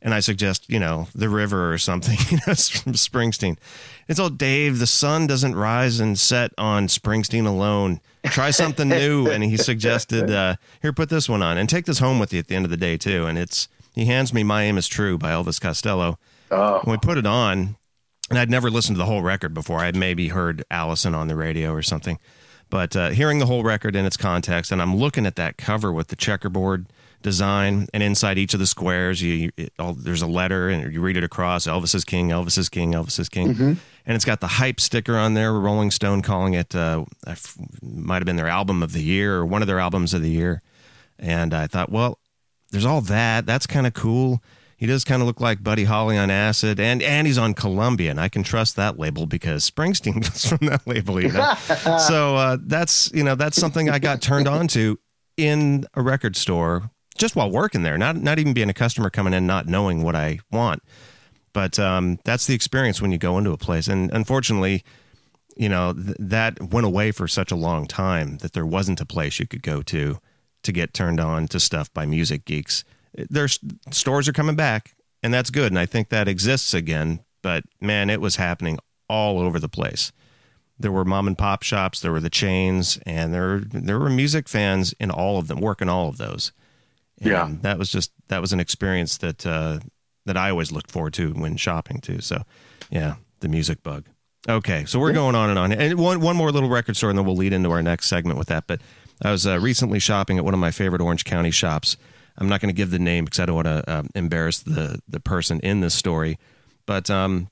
[0.06, 3.58] and I suggest, you know, the river or something, you know, from Springsteen.
[4.06, 8.00] It's all Dave, the sun doesn't rise and set on Springsteen alone.
[8.26, 9.28] Try something new.
[9.28, 12.38] And he suggested, uh, here, put this one on and take this home with you
[12.38, 13.26] at the end of the day, too.
[13.26, 16.20] And it's, he hands me My Aim is True by Elvis Costello.
[16.52, 16.80] Oh.
[16.84, 17.76] When we put it on,
[18.30, 19.78] and I'd never listened to the whole record before.
[19.78, 22.18] I maybe heard Alison on the radio or something.
[22.68, 25.92] But uh, hearing the whole record in its context, and I'm looking at that cover
[25.92, 26.86] with the checkerboard
[27.22, 31.00] design, and inside each of the squares, you, it, all, there's a letter, and you
[31.00, 33.64] read it across: Elvis is king, Elvis is king, Elvis is king, mm-hmm.
[33.64, 35.52] and it's got the hype sticker on there.
[35.52, 37.04] Rolling Stone calling it uh,
[37.82, 40.30] might have been their album of the year or one of their albums of the
[40.30, 40.60] year,
[41.20, 42.18] and I thought, well,
[42.72, 43.46] there's all that.
[43.46, 44.42] That's kind of cool.
[44.76, 48.10] He does kind of look like Buddy Holly on acid, and and he's on Columbia,
[48.10, 51.20] and I can trust that label because Springsteen was from that label.
[51.20, 51.54] You know?
[52.06, 54.98] so uh, that's you know that's something I got turned on to
[55.36, 59.32] in a record store just while working there, not not even being a customer coming
[59.32, 60.82] in, not knowing what I want.
[61.54, 64.84] But um, that's the experience when you go into a place, and unfortunately,
[65.56, 69.06] you know th- that went away for such a long time that there wasn't a
[69.06, 70.18] place you could go to
[70.62, 72.84] to get turned on to stuff by music geeks.
[73.30, 73.58] There's
[73.90, 77.20] stores are coming back, and that's good, and I think that exists again.
[77.42, 80.12] But man, it was happening all over the place.
[80.78, 84.48] There were mom and pop shops, there were the chains, and there there were music
[84.48, 86.52] fans in all of them, working all of those.
[87.20, 89.78] And yeah, that was just that was an experience that uh,
[90.26, 92.20] that I always looked forward to when shopping too.
[92.20, 92.42] So,
[92.90, 94.04] yeah, the music bug.
[94.48, 97.18] Okay, so we're going on and on, and one one more little record store, and
[97.18, 98.66] then we'll lead into our next segment with that.
[98.66, 98.80] But
[99.22, 101.96] I was uh, recently shopping at one of my favorite Orange County shops.
[102.38, 105.00] I'm not going to give the name because I don't want to uh, embarrass the
[105.08, 106.38] the person in this story,
[106.86, 107.48] but um,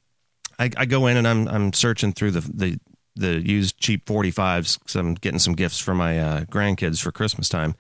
[0.59, 2.79] I, I go in and I'm I'm searching through the the
[3.17, 7.49] the used cheap 45s because I'm getting some gifts for my uh, grandkids for Christmas
[7.49, 7.77] time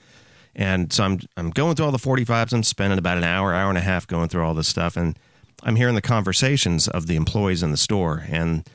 [0.56, 2.52] and so I'm I'm going through all the 45s.
[2.52, 5.18] I'm spending about an hour, hour and a half going through all this stuff, and
[5.62, 8.24] I'm hearing the conversations of the employees in the store.
[8.28, 8.68] And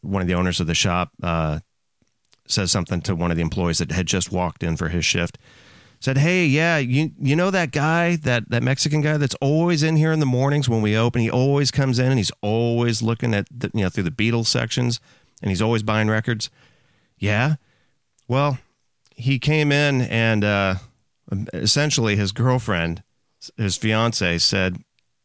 [0.00, 1.60] one of the owners of the shop uh,
[2.46, 5.38] says something to one of the employees that had just walked in for his shift.
[6.02, 9.96] Said, "Hey, yeah, you you know that guy, that that Mexican guy that's always in
[9.96, 11.22] here in the mornings when we open.
[11.22, 14.46] He always comes in and he's always looking at the, you know through the Beatles
[14.46, 14.98] sections,
[15.40, 16.50] and he's always buying records.
[17.18, 17.54] Yeah,
[18.26, 18.58] well,
[19.14, 20.74] he came in and uh,
[21.54, 23.04] essentially his girlfriend,
[23.56, 24.78] his fiance, said,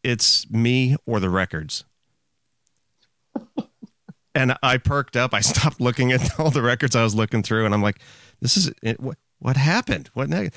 [0.03, 1.85] "It's me or the records."
[4.35, 5.33] and I perked up.
[5.33, 7.99] I stopped looking at all the records I was looking through, and I'm like,
[8.41, 10.09] "This is it, what what happened?
[10.13, 10.51] What?" ne-"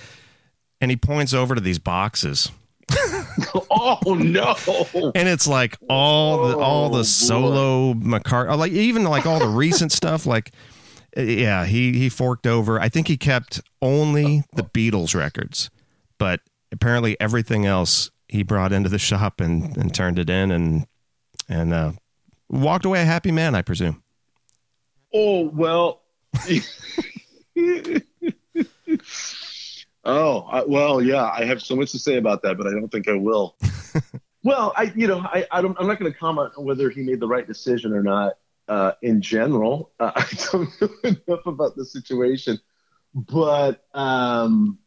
[0.81, 2.51] And he points over to these boxes,
[3.71, 4.57] oh no!
[5.15, 9.49] and it's like all the all Oh, the solo McCart, like even like all the
[9.49, 10.27] recent stuff.
[10.27, 10.53] Like,
[11.17, 12.81] yeah, he he forked over.
[12.81, 15.71] I think he kept only the Beatles records,
[16.19, 16.41] but
[16.73, 20.87] apparently everything else he brought into the shop and and turned it in and
[21.49, 21.93] and uh,
[22.49, 24.03] walked away a happy man, I presume.
[25.13, 26.03] Oh well.
[30.05, 31.25] oh I, well, yeah.
[31.25, 33.57] I have so much to say about that, but I don't think I will.
[34.45, 37.03] well, I you know I, I don't, I'm not going to comment on whether he
[37.03, 38.35] made the right decision or not.
[38.69, 42.61] Uh, in general, uh, I don't know enough about the situation,
[43.15, 44.79] but um,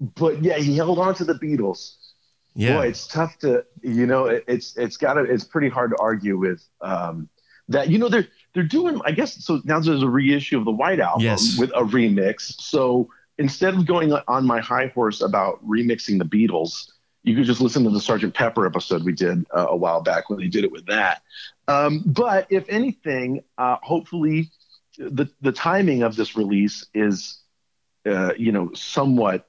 [0.00, 1.96] but yeah, he held on to the Beatles.
[2.54, 5.90] Yeah, Boy, it's tough to you know it, it's it's got to it's pretty hard
[5.90, 7.28] to argue with um,
[7.68, 7.90] that.
[7.90, 10.98] You know they're they're doing I guess so now there's a reissue of the White
[10.98, 11.58] Album Yes.
[11.58, 12.58] with a remix.
[12.60, 16.90] So instead of going on my high horse about remixing the Beatles,
[17.22, 20.30] you could just listen to the Sergeant Pepper episode we did uh, a while back
[20.30, 21.20] when they did it with that.
[21.68, 24.50] Um, but if anything, uh, hopefully
[24.96, 27.38] the the timing of this release is
[28.06, 29.46] uh, you know somewhat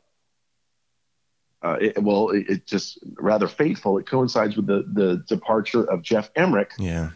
[1.63, 3.97] uh, it, well, it, it just rather fateful.
[3.97, 7.11] It coincides with the, the departure of Geoff Emerick, yeah,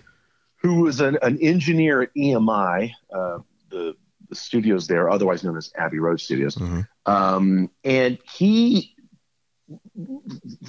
[0.62, 3.96] who was an, an engineer at EMI, uh, the,
[4.30, 6.56] the studios there, otherwise known as Abbey Road Studios.
[6.56, 6.88] Mhm.
[7.06, 8.96] Um, and he,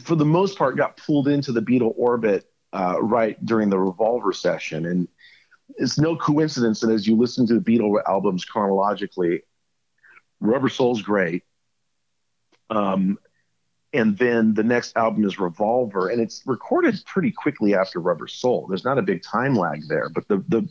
[0.02, 4.32] for the most part, got pulled into the Beatle orbit uh, right during the Revolver
[4.32, 4.86] session.
[4.86, 5.08] And
[5.76, 9.42] it's no coincidence that as you listen to the Beatle albums chronologically,
[10.40, 11.44] Rubber Soul's great.
[12.70, 13.18] Um,
[13.92, 18.66] and then the next album is Revolver, and it's recorded pretty quickly after Rubber Soul.
[18.68, 20.68] There's not a big time lag there, but the the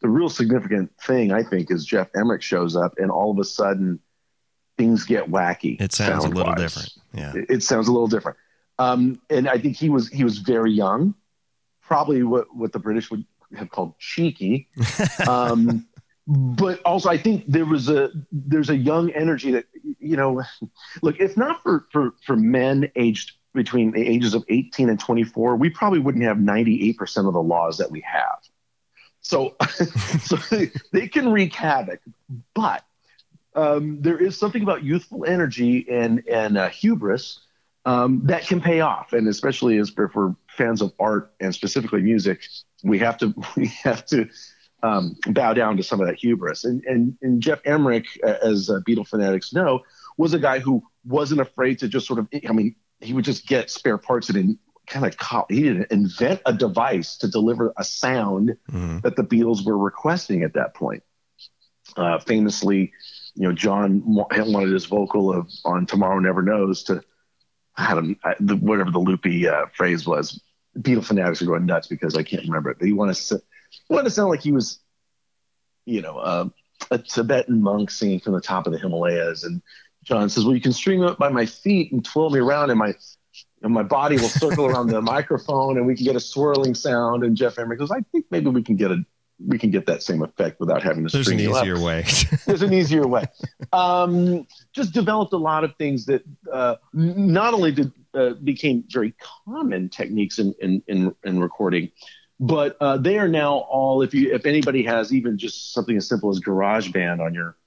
[0.00, 3.44] the real significant thing I think is Geoff Emerick shows up, and all of a
[3.44, 4.00] sudden
[4.76, 5.80] things get wacky.
[5.80, 6.92] it sounds a little different.
[7.12, 8.36] Yeah, It, it sounds a little different.
[8.78, 11.14] Um, and I think he was he was very young,
[11.80, 13.24] probably what what the British would
[13.56, 14.68] have called cheeky.
[15.26, 15.86] Um,
[16.30, 19.64] but also, I think there was a there's a young energy that
[20.08, 20.42] you know,
[21.02, 25.56] look, if not for for for men aged between the ages of 18 and 24,
[25.56, 28.38] we probably wouldn't have 98 percent of the laws that we have.
[29.20, 29.56] So,
[30.20, 30.36] so
[30.92, 32.00] they, can wreak havoc,
[32.54, 32.84] but
[33.54, 37.40] um, there is something about youthful energy and and uh, hubris
[37.84, 42.02] um, that can pay off, and especially as for, for fans of art and specifically
[42.02, 42.44] music,
[42.82, 44.28] we have to we have to
[44.82, 46.64] um, bow down to some of that hubris.
[46.64, 49.82] And and, and Geoff Emerick, as uh, Beatle fanatics know,
[50.18, 53.46] was a guy who wasn't afraid to just sort of I mean he would just
[53.46, 57.84] get spare parts and kind of co- he didn't invent a device to deliver a
[57.84, 59.02] sound Mhm.
[59.02, 61.02] that the Beatles were requesting at that point.
[61.96, 62.92] Uh, famously,
[63.34, 67.02] you know, John wanted his vocal of on "Tomorrow Never Knows" to
[67.76, 70.40] I don't I, the, whatever the loopy uh, phrase was.
[70.78, 72.78] Beatle fanatics are going nuts because I can't remember it.
[72.78, 73.40] But he wanted to
[73.88, 74.80] he wanted to sound like he was,
[75.86, 76.48] you know, uh,
[76.90, 79.44] a Tibetan monk singing from the top of the Himalayas.
[79.44, 79.62] And
[80.08, 82.70] John says, "Well, you can string me up by my feet and twirl me around,
[82.70, 82.94] and my
[83.62, 87.24] and my body will circle around the microphone, and we can get a swirling sound."
[87.24, 89.04] And Geoff Emerick goes, "I think maybe we can get a
[89.46, 92.06] we can get that same effect without having to there's an you up." easier way.
[92.46, 93.24] There's an easier way.
[93.70, 99.14] Um, just developed a lot of things that uh, not only did uh, became very
[99.44, 101.90] common techniques in in, in, in recording,
[102.40, 104.00] but uh, they are now all.
[104.00, 107.57] If you if anybody has even just something as simple as GarageBand on your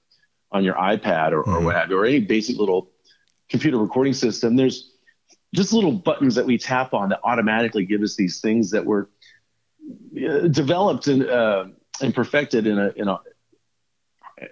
[0.52, 1.64] on your iPad or, or Mhm.
[1.64, 2.90] what have you, or any basic little
[3.48, 4.90] computer recording system, there's
[5.54, 9.08] just little buttons that we tap on that automatically give us these things that were
[10.16, 11.66] uh, developed and uh,
[12.00, 13.18] and perfected in a in a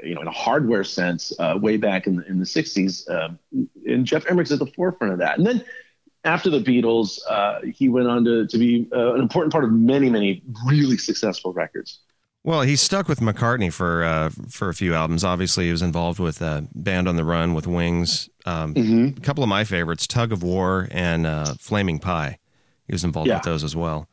[0.04, 3.38] you know in a hardware sense uh, way back in the, in the 60s um,
[3.86, 5.64] and Geoff Emerick's at the forefront of that and then
[6.24, 9.72] after the Beatles uh, he went on to, to be uh, an important part of
[9.72, 12.00] many many really successful records
[12.42, 15.24] Well, he stuck with McCartney for uh, for a few albums.
[15.24, 18.30] Obviously, he was involved with uh, Band on the Run with Wings.
[18.46, 19.18] Um, mm-hmm.
[19.18, 22.38] A couple of my favorites, Tug of War and uh, Flaming Pie.
[22.86, 23.34] He was involved Yeah.
[23.36, 24.08] with those as well.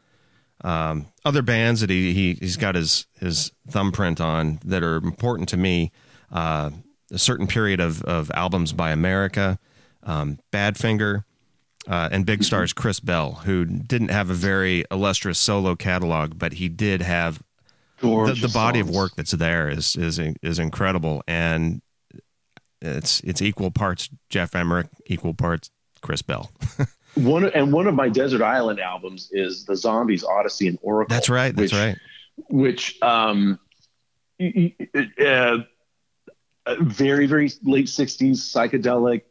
[0.64, 5.48] Um, other bands that he, he he's got his his thumbprint on that are important
[5.50, 5.92] to me.
[6.32, 6.72] Uh,
[7.12, 9.58] a certain period of of albums by America,
[10.04, 11.24] um, Badfinger,
[11.88, 16.54] uh, and Big Star's Chris Bell, who didn't have a very illustrious solo catalog, but
[16.54, 17.42] he did have
[18.00, 21.82] the, the body of work that's there is is is incredible, and
[22.82, 26.52] it's it's equal parts Geoff Emerick, equal parts Chris Bell.
[27.16, 31.16] One and one of my Desert Island albums is the Zombies Odyssey and Oracle.
[31.16, 31.56] That's right.
[31.56, 31.98] That's which, right.
[32.50, 33.60] Which um,
[34.40, 35.58] uh,
[36.68, 39.24] uh, very very late '60s psychedelic.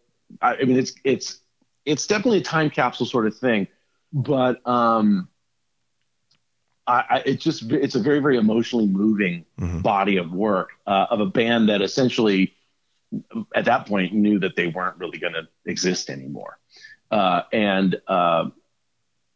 [0.43, 1.39] I, I mean, it's it's
[1.85, 3.69] it's definitely a time capsule sort of thing,
[4.13, 5.29] but um,
[6.87, 9.83] I, I it just it's a very very emotionally moving Mhm.
[9.83, 12.53] body of work uh, of a band that essentially
[13.55, 16.59] at that point knew that they weren't really going to exist anymore.
[17.11, 18.51] Uh, and, uh,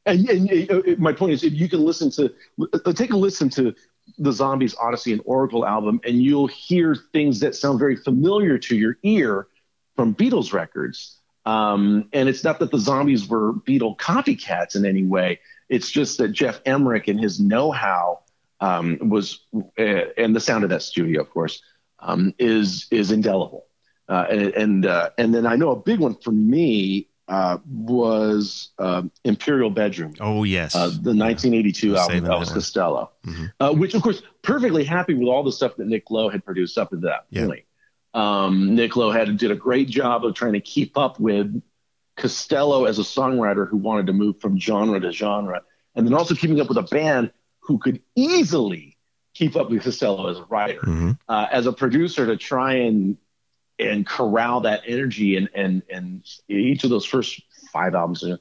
[0.04, 2.32] and, and uh, my point is, if you can listen to,
[2.72, 3.74] uh, take a listen to
[4.18, 8.76] the Zombies Odyssey and Oracle album, and you'll hear things that sound very familiar to
[8.76, 9.46] your ear
[9.94, 11.16] from Beatles records.
[11.46, 15.38] Um, and it's not that the Zombies were Beatle copycats in any way.
[15.70, 18.20] It's just that Geoff Emerick and his know-how
[18.60, 19.46] um, was,
[19.78, 19.82] uh,
[20.18, 21.62] and the sound of that studio, of course,
[22.00, 23.66] um, is is indelible.
[24.08, 28.70] Uh, and and, uh, and then I know a big one for me uh, was
[28.80, 30.74] um Imperial Bedroom, Oh yes.
[30.74, 32.52] uh, the 1982 Yeah, album Elvis.
[32.52, 33.52] Costello, Mhm.
[33.60, 36.76] uh, which of course perfectly happy with all the stuff that Nick Lowe had produced
[36.76, 37.46] up to that Yeah.
[37.46, 37.64] point.
[38.14, 41.62] Um, Nick Lowe had did a great job of trying to keep up with
[42.20, 45.62] Costello as a songwriter who wanted to move from genre to genre,
[45.94, 48.96] and then also keeping up with a band who could easily
[49.34, 51.18] keep up with Costello as a writer Mhm.
[51.28, 53.16] uh, as a producer to try and
[53.78, 57.40] and corral that energy and and and each of those first
[57.72, 58.36] five albums uh,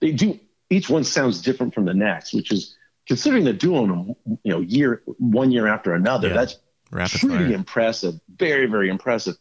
[0.00, 2.76] they do each one sounds different from the next which is
[3.08, 4.14] considering they're doing them
[4.44, 6.34] you know year one year after another Yeah.
[6.34, 6.58] that's
[6.90, 7.54] Rapid pretty fire.
[7.54, 9.36] impressive very very impressive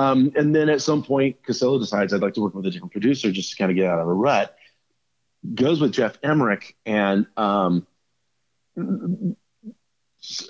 [0.00, 2.92] um, and then at some point Costello decides I'd like to work with a different
[2.92, 4.56] producer just to kind of get out of a rut
[5.54, 7.86] goes with Geoff Emerick and um,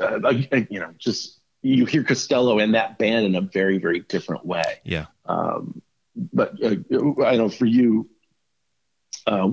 [0.01, 0.31] uh,
[0.71, 4.81] you know just you hear Costello and that band in a very very different way
[4.85, 5.07] Yeah.
[5.27, 5.81] um,
[6.33, 6.77] but uh,
[7.25, 8.09] I know for you,
[9.27, 9.51] uh,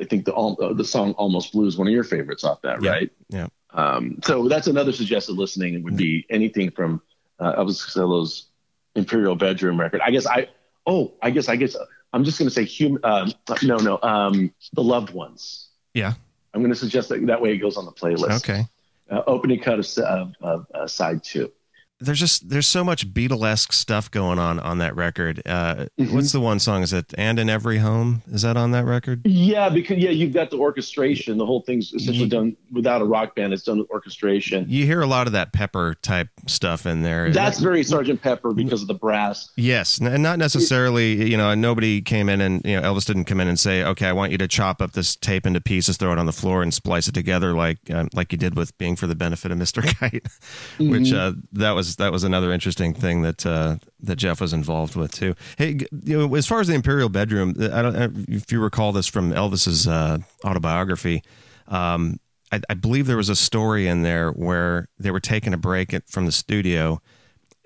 [0.00, 2.80] I think the uh, the song "Almost Blue" is one of your favorites off that,
[2.82, 3.10] Yeah, right?
[3.28, 3.48] yeah.
[3.70, 5.74] Um, so that's another suggested listening.
[5.74, 7.02] It would be anything from
[7.40, 8.46] uh, Elvis Costello's
[8.94, 10.00] "Imperial Bedroom" record.
[10.00, 10.48] I guess I.
[10.86, 11.76] Oh, I guess I guess
[12.12, 13.04] I'm just going to say human.
[13.04, 15.68] um, no, no, um, the loved ones.
[15.94, 16.14] Yeah.
[16.52, 18.38] I'm going to suggest that that way it goes on the playlist.
[18.38, 18.64] Okay.
[19.10, 21.52] Uh, opening cut of, of, of uh, side two.
[22.00, 25.42] There's just there's so much Beatlesque stuff going on on that record.
[25.46, 26.12] Uh, Mhm.
[26.12, 26.82] What's the one song?
[26.82, 28.22] Is it "And in Every Home"?
[28.32, 29.20] Is that on that record?
[29.26, 31.36] Yeah, because yeah, you've got the orchestration.
[31.38, 33.52] The whole thing's essentially done without a rock band.
[33.52, 34.64] It's done with orchestration.
[34.68, 37.30] You hear a lot of that Pepper type stuff in there.
[37.30, 39.50] That's very Sergeant Pepper because of the brass.
[39.56, 41.30] Yes, and not necessarily.
[41.30, 44.06] You know, nobody came in and you know Elvis didn't come in and say, "Okay,
[44.06, 46.62] I want you to chop up this tape into pieces, throw it on the floor,
[46.62, 49.58] and splice it together like um, like you did with "Being for the Benefit of
[49.58, 49.82] Mr.
[49.82, 50.26] Kite,"
[50.78, 54.96] which uh, that was that was another interesting thing that uh, that Geoff was involved
[54.96, 55.34] with too.
[55.56, 58.92] Hey, you know, as far as the Imperial Bedroom, I don't uh, if you recall
[58.92, 61.22] this from Elvis's uh, autobiography.
[61.68, 62.18] Um,
[62.52, 65.94] I, I believe there was a story in there where they were taking a break
[65.94, 67.00] at, from the studio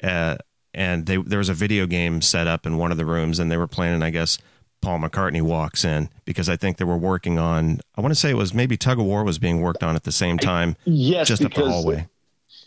[0.02, 0.36] uh,
[0.74, 3.50] and they, there was a video game set up in one of the rooms, and
[3.50, 4.02] they were playing.
[4.02, 4.38] I guess
[4.82, 7.80] Paul McCartney walks in because I think they were working on.
[7.96, 10.02] I want to say it was maybe Tug of War was being worked on at
[10.02, 12.08] the same time, Yes, just up the hallway.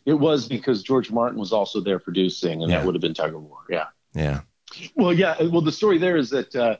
[0.07, 2.77] It was because George Martin was also there producing, and Yeah.
[2.79, 3.59] that would have been Tug of War.
[3.69, 3.87] Yeah.
[4.15, 4.39] Yeah,
[4.95, 5.35] Well, yeah.
[5.43, 6.77] Well, the story there is that uh,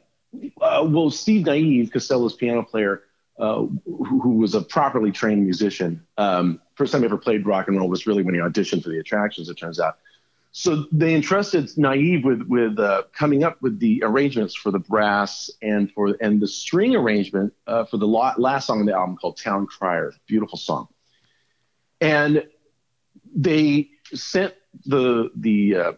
[0.62, 3.04] uh, well, Steve Nieve, Costello's piano player,
[3.38, 7.68] uh, who, who was a properly trained musician, um, first time he ever played rock
[7.68, 9.50] and roll was really when he auditioned for the attractions.
[9.50, 9.98] It turns out.
[10.54, 15.52] So they entrusted Nieve with with uh, coming up with the arrangements for the brass
[15.62, 19.38] and for and the string arrangement uh, for the last song on the album called
[19.38, 20.88] "Town Crier," beautiful song.
[22.02, 22.48] And
[23.38, 24.54] they sent
[24.86, 25.91] the the uh,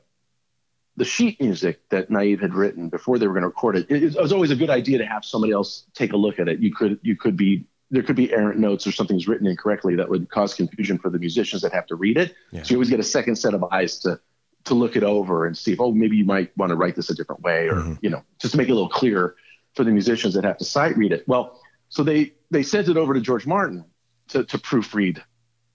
[0.98, 3.88] the sheet music that Nieve had written before they were going to record it.
[3.90, 4.04] it.
[4.16, 6.60] It was always a good idea to have somebody else take a look at it.
[6.60, 10.10] You could you could be there could be errant notes or something's written incorrectly that
[10.10, 12.36] would cause confusion for the musicians that have to read it.
[12.52, 12.62] Yeah.
[12.64, 14.20] So you always get a second set of eyes to
[14.66, 17.10] to look it over and see if oh maybe you might want to write this
[17.10, 17.98] a different way or Mhm.
[18.02, 19.36] you know just to make it a little clearer
[19.76, 21.26] for the musicians that have to sight read it.
[21.28, 23.86] Well, so they they sent it over to George Martin
[24.30, 25.22] to to proofread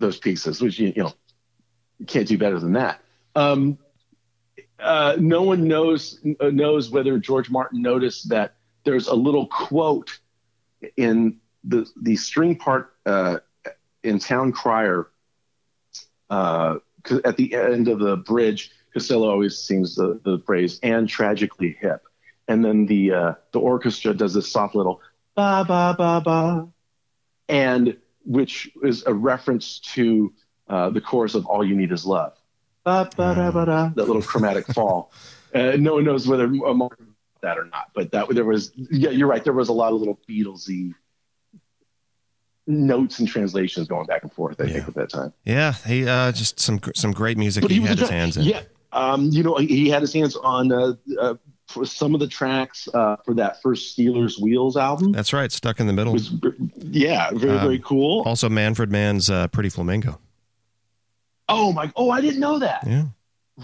[0.00, 1.12] those pieces, which you, you know
[2.07, 3.00] can't do better than that.
[3.34, 3.78] Um,
[4.78, 10.18] uh, no one knows knows whether George Martin noticed that there's a little quote
[10.96, 13.38] in the the string part uh,
[14.02, 15.09] in Town Crier
[16.30, 16.76] uh,
[17.24, 22.02] at the end of the bridge Costello always sings the, the phrase "and tragically hip,"
[22.46, 25.00] and then the uh, the orchestra does this soft little
[25.34, 26.68] ba ba ba ba,
[27.48, 30.32] and which is a reference to
[30.68, 32.32] uh, the chorus of "All You Need Is Love."
[32.84, 33.88] Ba ba da ba da.
[33.94, 35.10] That little chromatic fall.
[35.54, 36.98] Uh, no one knows whether uh, Mark
[37.42, 38.72] that or not, but that there was.
[38.76, 39.42] Yeah, you're right.
[39.44, 40.92] There was a lot of little Beatlesy
[42.66, 44.60] notes and translations going back and forth.
[44.60, 44.72] I Yeah.
[44.74, 45.32] think at that time.
[45.44, 48.44] Yeah, he uh, just some some great music But he, was had his hands in.
[48.44, 48.62] Yeah,
[48.92, 51.34] um, you know, he had his hands on uh, uh,
[51.68, 55.12] for some of the tracks uh, for that first Stealers Wheels album.
[55.12, 56.12] That's right, stuck in the middle.
[56.12, 56.32] was
[56.78, 58.22] yeah, very Um, very cool.
[58.26, 60.18] Also, Manfred Mann's uh, "Pretty Flamingo."
[61.49, 61.92] Oh my!
[61.97, 62.86] Oh, I didn't know that.
[62.86, 63.05] Yeah,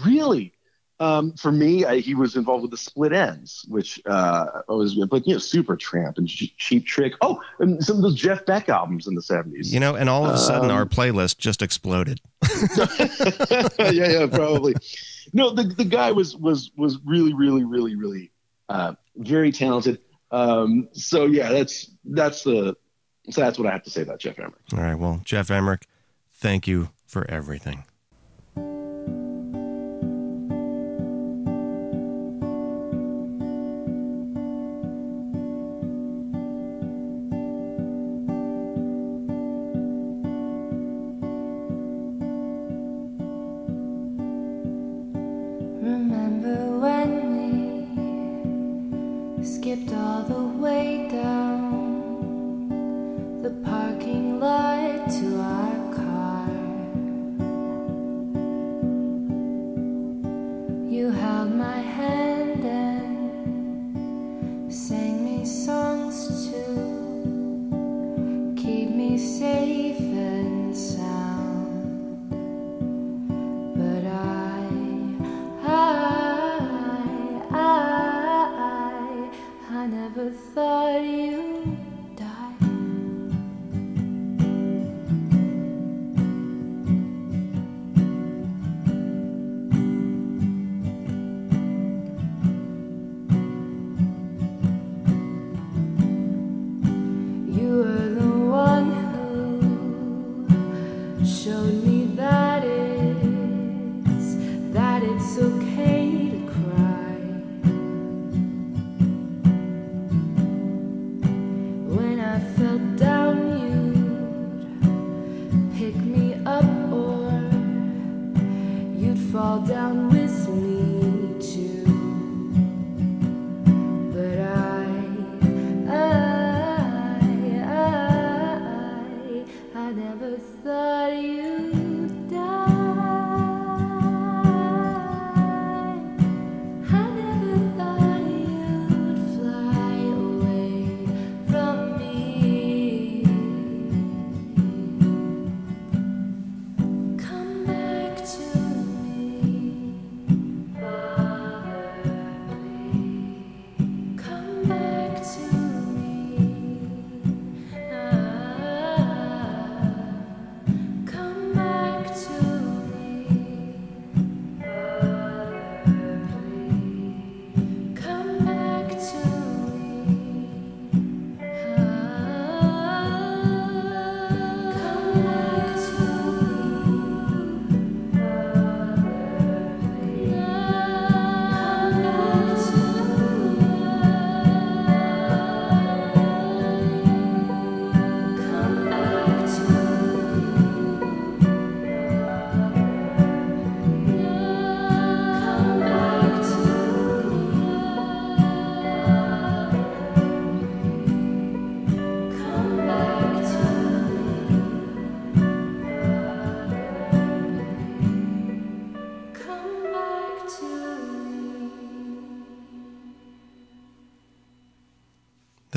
[0.05, 0.53] Really?
[1.01, 5.25] Um, for me, I, he was involved with the Split Enz, which uh, was, but
[5.25, 7.13] you know, Supertramp and Cheap Trick.
[7.21, 9.73] Oh, and some of those Jeff Beck albums in the seventies.
[9.73, 12.21] you know, and all of a sudden, Um, our playlist just exploded.
[13.79, 14.75] yeah, yeah, probably.
[15.33, 18.31] No, the the guy was was was really, really, really, really
[18.69, 20.01] uh, very talented.
[20.29, 22.75] Um, so yeah, that's that's the
[23.31, 24.53] so that's what I have to say about Geoff Emerick.
[24.73, 25.87] All right, well, Geoff Emerick,
[26.31, 27.83] thank you for everything.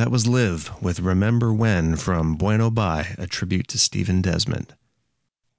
[0.05, 4.75] That was Liv with Remember When from Bueno Bye, a tribute to Stephen Desmond.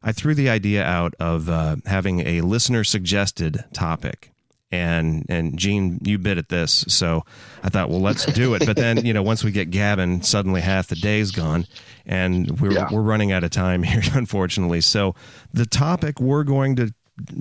[0.04, 4.30] I threw the idea out of uh, having a listener suggested topic.
[4.72, 7.26] And and Gene, you bid at this, so
[7.64, 8.68] I thought, well, let's do it.
[8.68, 11.66] But then, you know, once we get Gavin, suddenly half the day's gone,
[12.06, 12.88] and we're Yeah.
[12.92, 14.82] we're running out of time here, unfortunately.
[14.82, 15.16] So
[15.54, 16.94] the topic we're going to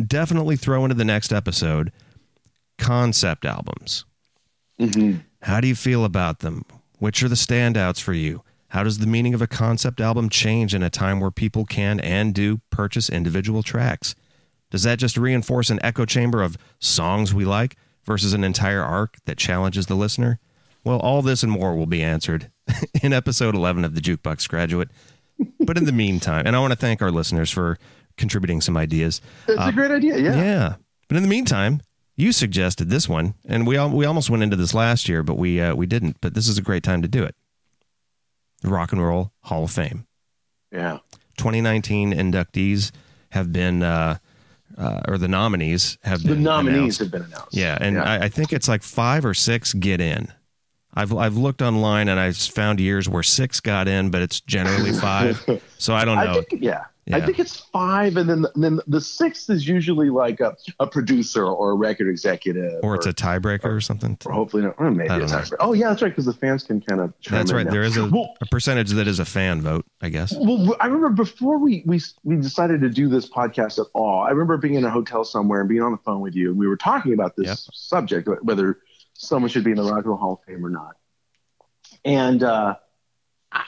[0.06, 1.92] definitely throw into the next episode:
[2.78, 4.06] concept albums.
[5.42, 6.64] How do you feel about them?
[6.98, 8.42] Which are the standouts for you?
[8.68, 12.00] How does the meaning of a concept album change in a time where people can
[12.00, 14.14] and do purchase individual tracks?
[14.70, 19.16] Does that just reinforce an echo chamber of songs we like versus an entire arc
[19.26, 20.40] that challenges the listener?
[20.82, 22.50] Well, all this and more will be answered
[23.02, 24.88] in episode 11 of the Jukebox Graduate.
[25.60, 27.78] But in the meantime, and I want to thank our listeners for
[28.16, 29.20] contributing some ideas.
[29.48, 30.18] It's Uh, a great idea.
[30.18, 30.36] Yeah.
[30.36, 30.74] Yeah.
[31.08, 31.80] But in the meantime,
[32.16, 35.36] you suggested this one, and we all, we almost went into this last year, but
[35.36, 36.16] we uh, we didn't.
[36.20, 37.34] But this is a great time to do it.
[38.62, 40.06] The Rock and Roll Hall of Fame.
[40.72, 40.98] Yeah.
[41.38, 42.92] 2019 inductees
[43.30, 44.18] have been, uh,
[44.78, 46.98] uh, or the nominees have The been nominees announced.
[47.00, 47.54] have been announced.
[47.54, 50.32] Yeah, and I, I think it's like five or six get in.
[50.94, 54.92] I've I've looked online and I've found years where six got in, but it's generally
[54.92, 55.44] five.
[55.78, 56.38] so I don't know.
[56.40, 56.84] I think yeah.
[57.12, 61.44] I think it's five, and then then the sixth is usually like a, a producer
[61.44, 64.16] or a record executive, or it's a tiebreaker or something.
[64.24, 65.56] or hopefully not, or maybe it's don't know.
[65.60, 67.12] Oh yeah, that's right, because the fans can kind of.
[67.28, 67.66] That's right.
[67.66, 67.72] now.
[67.72, 70.34] There is a, Well, a percentage that is a fan vote, I guess.
[70.34, 74.22] well, I remember before we, we we decided to do this podcast at all.
[74.22, 76.58] I remember being in a hotel somewhere and being on the phone with you, and
[76.58, 77.58] we were talking about this Yep.
[77.74, 78.78] subject, whether
[79.26, 80.96] someone should be in the Rock and Roll Hall of Fame or not.
[82.04, 82.76] And uh,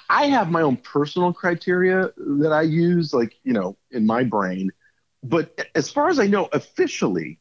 [0.08, 4.70] I- have my own personal criteria that I use, like you know, in my brain.
[5.22, 7.38] But as far as I know, officially,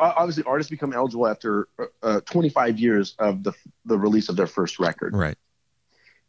[0.00, 1.68] uh, obviously, artists become eligible after
[2.02, 3.52] uh, 25 years of the
[3.84, 5.14] the release of their first record.
[5.14, 5.36] Right.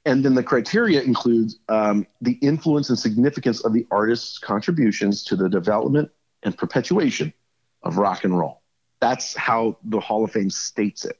[0.06, 5.36] And then the criteria includes um, the influence and significance of the artist's contributions to
[5.38, 6.12] the development
[6.44, 7.32] and perpetuation
[7.84, 8.63] of rock and roll.
[9.04, 11.20] That's how the Hall of Fame states it.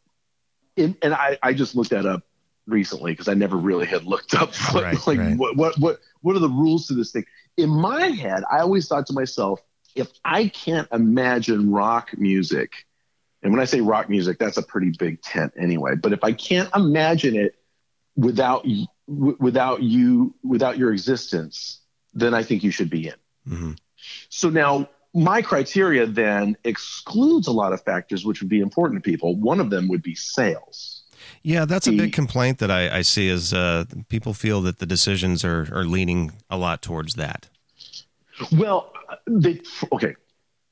[0.78, 2.24] In, and I, I just looked that up
[2.66, 5.38] recently because I never really had looked up what, Right, like right.
[5.38, 7.26] What, what what what are the rules to this thing.
[7.58, 9.62] In my head, I always thought to myself,
[9.96, 12.86] if I can't imagine rock music,
[13.42, 15.96] and when I say rock music, that's a pretty big tent anyway.
[15.96, 17.56] But if I can't imagine it
[18.16, 18.66] without
[19.08, 21.82] without you without your existence,
[22.14, 23.16] then I think you should be in.
[23.46, 23.72] hmm
[24.30, 29.10] So now my criteria then excludes a lot of factors which would be important to
[29.10, 29.36] people.
[29.36, 31.04] One of them would be sales.
[31.44, 34.86] Yeah, that's a big complaint that I, I see is uh, people feel that the
[34.86, 37.50] decisions are, are leaning a lot towards that.
[38.52, 38.94] Well,
[39.28, 39.62] they
[39.92, 40.16] okay.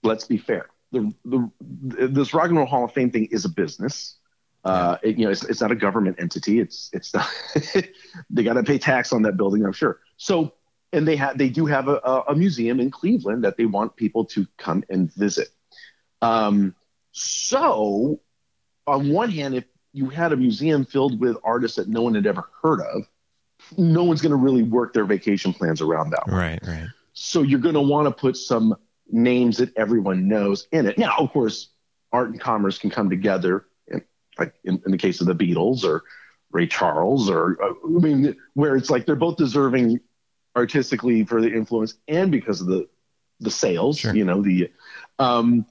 [0.04, 0.68] Let's be fair.
[0.92, 4.18] The, the this Rock and Roll Hall of Fame thing is a business.
[4.64, 6.60] Uh, it, you know, it's, it's not a government entity.
[6.60, 7.28] It's it's not.
[8.30, 10.00] they got to pay tax on that building, I'm sure.
[10.18, 10.54] So,
[10.94, 14.26] and they have they do have a, a, museum in Cleveland that they want people
[14.26, 15.50] to come and visit.
[16.22, 16.76] Um,
[17.12, 18.22] so,
[18.88, 22.26] on one hand, if you had a museum filled with artists that no one had
[22.26, 23.08] ever heard of,
[23.78, 26.28] no one's going to really work their vacation plans around that.
[26.28, 26.36] one.
[26.36, 26.88] Right, right.
[27.14, 28.76] So you're going to want to put some
[29.10, 30.98] names that everyone knows in it.
[30.98, 31.70] Now, of course,
[32.12, 34.02] art and commerce can come together, in,
[34.38, 36.04] like in, in the case of the Beatles or
[36.52, 40.00] Ray Charles, or uh, I mean, where it's like they're both deserving
[40.56, 42.88] artistically for the influence and because of the
[43.40, 43.98] the sales.
[44.00, 44.16] Sure.
[44.16, 44.72] You know the.
[45.20, 45.66] Um,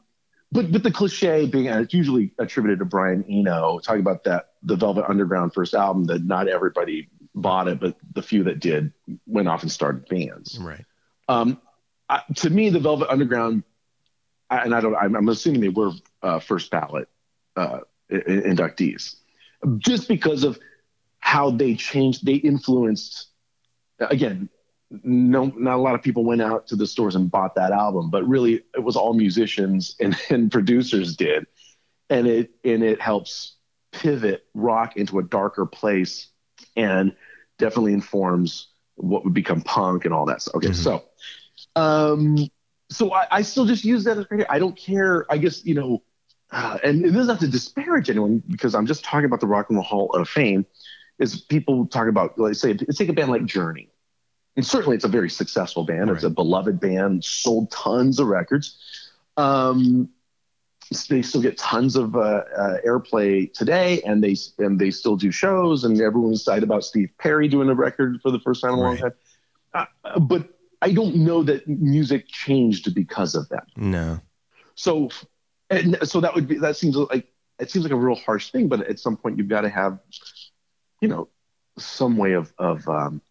[0.52, 4.50] but but the cliche being uh, it's usually attributed to Brian Eno talking about that
[4.62, 8.92] the Velvet Underground first album that not everybody bought it, but the few that did
[9.26, 10.58] went off and started bands.
[10.60, 10.84] Right.
[11.28, 11.60] Um,
[12.08, 13.62] I, to me, the Velvet Underground,
[14.50, 17.08] I- and I don't, I'm, I'm assuming they were uh, first ballot
[17.54, 19.14] uh, inductees,
[19.78, 20.58] just because of
[21.20, 23.28] how they changed, they influenced.
[24.00, 24.48] Again,
[24.90, 28.10] no, not a lot of people went out to the stores and bought that album,
[28.10, 31.46] but really, it was all musicians and, and producers did,
[32.08, 33.56] and it and it helps
[33.92, 36.28] pivot rock into a darker place,
[36.76, 37.14] and
[37.58, 40.56] definitely informs what would become punk and all that stuff.
[40.56, 40.74] Okay, Mhm.
[40.74, 41.04] so
[41.76, 42.36] um,
[42.90, 44.46] so I, I still just use that as criteria.
[44.50, 45.24] I don't care.
[45.30, 46.02] I guess you know,
[46.50, 49.68] uh, and it doesn't have to disparage anyone because I'm just talking about the Rock
[49.68, 50.66] and Roll Hall of Fame.
[51.18, 53.90] Is people talk about, let's say, let's take a band like Journey,
[54.56, 56.10] and certainly it's a very successful band.
[56.10, 58.76] It's a beloved band, sold tons of records.
[59.36, 60.10] Um,
[61.08, 65.30] they still get tons of uh, uh, airplay today, and they and they still do
[65.30, 68.78] shows, and everyone's excited about Steve Perry doing a record for the first time in
[68.78, 69.12] a long time.
[69.72, 70.48] Uh, but
[70.82, 73.66] I don't know that music changed because of that.
[73.76, 74.20] No.
[74.74, 75.10] So,
[75.68, 77.28] and so that would be that seems like
[77.60, 80.00] it seems like a real harsh thing, but at some point you've got to have,
[81.00, 81.28] you know,
[81.78, 83.22] some way of of um,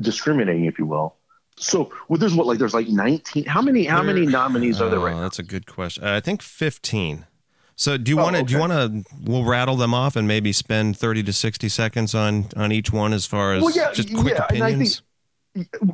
[0.00, 1.16] discriminating, if you will.
[1.58, 3.46] So, well, there's what like there's like 19.
[3.46, 5.22] How many how many nominees are there Oh, right now?
[5.22, 6.04] That's a good question.
[6.04, 7.26] Uh, I think 15.
[7.76, 10.26] So do you Oh, want to do you want to we'll rattle them off and
[10.28, 13.92] maybe spend 30 to 60 seconds on on each one as far as Well, yeah,
[13.92, 15.02] just quick yeah, and I opinions?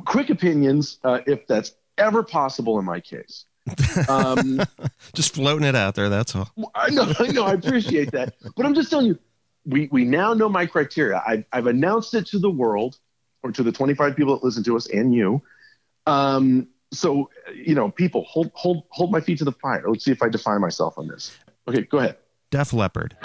[0.05, 3.45] Quick opinions, uh, if that's ever possible in my case.
[4.09, 4.59] Um,
[5.13, 6.49] just floating it out there, that's all.
[6.75, 8.35] I know, I know, I appreciate that.
[8.57, 9.19] But I'm just telling you,
[9.65, 11.23] we, we now know my criteria.
[11.25, 12.99] I've, I've announced it to the world
[13.43, 15.41] or to the 25 people that listen to us and you.
[16.05, 19.83] Um, so you know, people hold hold hold my feet to the fire.
[19.87, 21.35] Let's see if I define myself on this.
[21.67, 22.17] Okay, go ahead.
[22.51, 23.15] Def Leppard.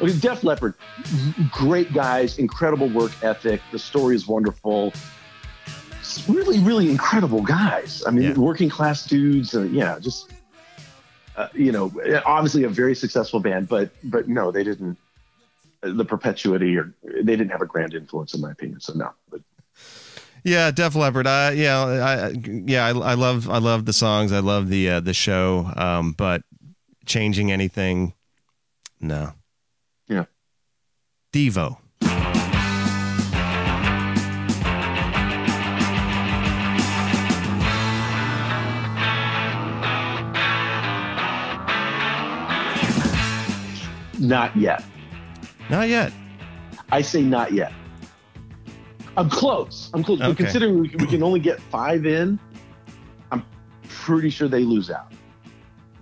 [0.00, 0.74] Okay, Def Leppard,
[1.50, 3.60] great guys, incredible work ethic.
[3.72, 4.92] The story is wonderful.
[5.98, 8.04] It's really, really incredible guys.
[8.06, 8.34] I mean, Yeah.
[8.34, 9.56] working class dudes.
[9.56, 10.30] Uh, yeah, just
[11.38, 11.92] uh, you know,
[12.26, 14.98] obviously a very successful band, but but no, they didn't.
[15.80, 18.80] The perpetuity, or they didn't have a grand influence, in my opinion.
[18.80, 19.40] So no, but
[20.42, 21.28] Yeah, Def Leppard.
[21.28, 24.32] I yeah, I, yeah, I, I love I love the songs.
[24.32, 25.70] I love the uh, the show.
[25.76, 26.42] Um, but
[27.06, 28.14] changing anything,
[29.00, 29.34] no.
[30.08, 30.24] Yeah.
[31.32, 31.78] Devo.
[44.18, 44.82] Not yet.
[45.70, 46.12] Not yet.
[46.90, 47.72] I say not yet.
[49.16, 49.90] I'm close.
[49.94, 50.18] I'm close.
[50.20, 50.44] But Okay.
[50.44, 52.38] considering we can, we can only get five in,
[53.32, 53.44] I'm
[53.88, 55.12] pretty sure they lose out.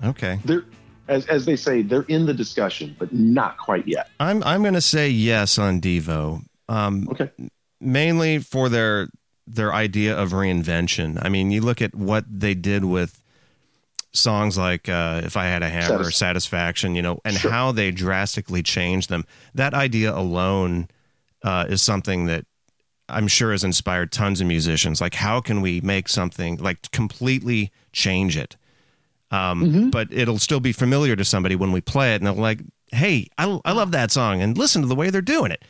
[0.05, 0.39] Okay.
[0.45, 0.65] They're,
[1.09, 4.11] as, as they say, they're in the discussion, but not quite yet.
[4.21, 6.43] I'm I'm gonna say yes on Devo.
[6.69, 7.31] Um, Okay.
[7.81, 9.09] mainly for their
[9.47, 11.19] their idea of reinvention.
[11.25, 13.23] I mean, you look at what they did with
[14.17, 17.51] songs like uh, "If I Had a Hammer" Satis- "Satisfaction," you know, and Sure.
[17.51, 19.25] how they drastically changed them.
[19.55, 20.89] That idea alone
[21.43, 22.45] uh, is something that
[23.09, 25.01] I'm sure has inspired tons of musicians.
[25.01, 28.57] Like, how can we make something like completely change it?
[29.31, 29.91] Um, Mm-hmm.
[29.91, 32.61] But it'll still be familiar to somebody when we play it, and they're like,
[32.93, 35.65] "Hey, I, I love that song," and listen to the way they're doing it.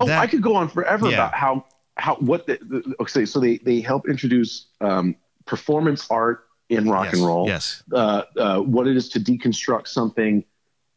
[0.00, 1.14] Oh, That- I could go on forever Yeah.
[1.14, 1.64] about how
[1.96, 3.24] how what the, the okay.
[3.24, 5.14] So they they help introduce um,
[5.46, 7.46] performance art in rock Yes, and roll.
[7.48, 7.82] Yes.
[7.92, 10.44] uh, uh, what it is to deconstruct something,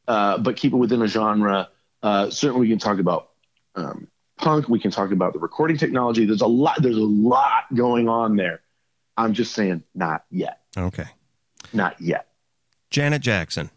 [0.07, 1.69] uh, but keep it within a genre.
[2.01, 3.29] Uh, certainly, we can talk about
[3.75, 4.07] um,
[4.37, 4.69] punk.
[4.69, 6.25] We can talk about the recording technology.
[6.25, 6.81] There's a lot.
[6.81, 8.61] There's a lot going on there.
[9.17, 10.61] I'm just saying, not yet.
[10.77, 11.05] Okay.
[11.73, 12.27] Not yet.
[12.91, 13.69] Janet Jackson.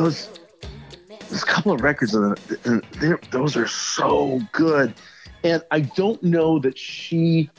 [0.00, 0.30] Those
[1.28, 4.94] there's a couple of records of them, and those are so good.
[5.44, 7.50] And I don't know that she.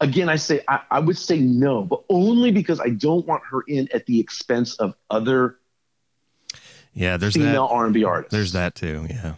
[0.00, 3.60] Again, I say I, I would say no, but only because I don't want her
[3.68, 5.58] in at the expense of other
[6.94, 7.74] Yeah, there's female that.
[7.74, 8.32] R and B artists.
[8.32, 9.06] There's that too.
[9.10, 9.34] Yeah.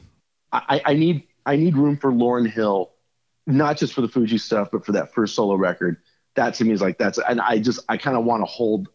[0.52, 2.92] I, I need I need room for Lauryn Hill,
[3.48, 5.96] not just for the Fugees stuff, but for that first solo record.
[6.36, 8.86] That to me is like that's and I just I kind of want to hold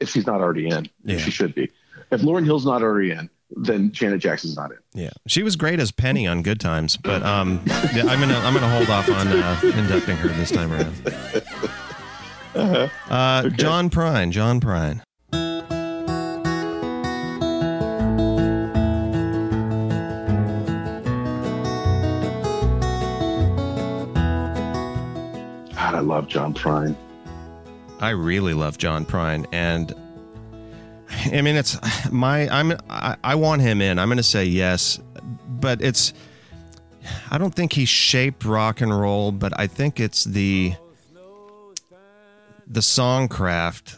[0.00, 1.16] if she's not already in, Yeah.
[1.16, 1.70] she should be.
[2.10, 4.78] If Lauryn Hill's not already in, then Janet Jackson's not in.
[4.94, 5.10] Yeah.
[5.26, 8.68] She was great as Penny on Good Times, but um, yeah, I'm gonna I'm gonna
[8.68, 10.94] hold off on uh, inducting her this time around.
[12.54, 12.88] Uh-huh.
[13.12, 13.56] Uh, okay.
[13.56, 14.30] John Prine.
[14.30, 15.02] John Prine.
[25.74, 26.96] God, I love John Prine.
[28.00, 29.94] I really love John Prine, and
[31.32, 31.78] I mean it's
[32.10, 33.98] my I'm I, I want him in.
[33.98, 34.98] I'm going to say yes,
[35.48, 36.12] but it's
[37.30, 40.74] I don't think he shaped rock and roll, but I think it's the
[42.66, 43.96] the songcraft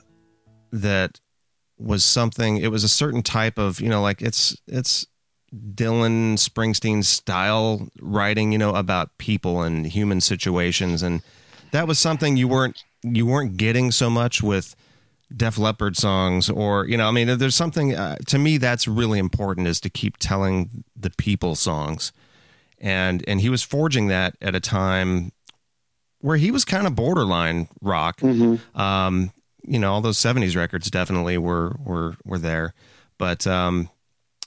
[0.73, 1.21] that
[1.79, 2.59] was something.
[2.59, 5.07] It was a certain type of you know like it's it's
[5.55, 11.23] Dylan Springsteen style writing, you know, about people and human situations, and
[11.73, 14.75] that was something you weren't you weren't getting so much with
[15.35, 19.19] Def Leppard songs, or you know, I mean, there's something uh, to me that's really
[19.19, 22.13] important is to keep telling the people songs,
[22.81, 25.33] and and he was forging that at a time
[26.21, 28.21] where he was kind of borderline rock.
[28.75, 29.33] Um,
[29.65, 32.73] you know, all those '70s records definitely were were were there,
[33.19, 33.91] but um,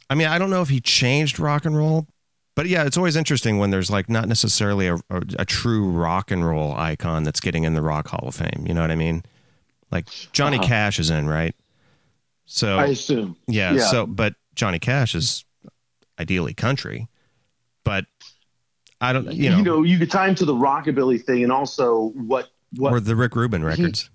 [0.10, 2.08] I mean, I don't know if he changed rock and roll,
[2.56, 6.32] but yeah, it's always interesting when there's like not necessarily a, a, a true rock
[6.32, 8.66] and roll icon that's getting in the Rock Hall of Fame.
[8.66, 9.24] You know what I mean?
[9.92, 10.68] Like Johnny Uh-huh.
[10.68, 11.56] Cash is in, right?
[12.46, 13.38] So I assume.
[13.48, 13.80] yeah, yeah.
[13.82, 15.46] So, but Johnny Cash is
[16.20, 17.08] ideally country,
[17.84, 18.06] but
[19.00, 21.52] I don't, you know, you know, you could tie him to the rockabilly thing, and
[21.52, 24.10] also what what or the Rick Rubin records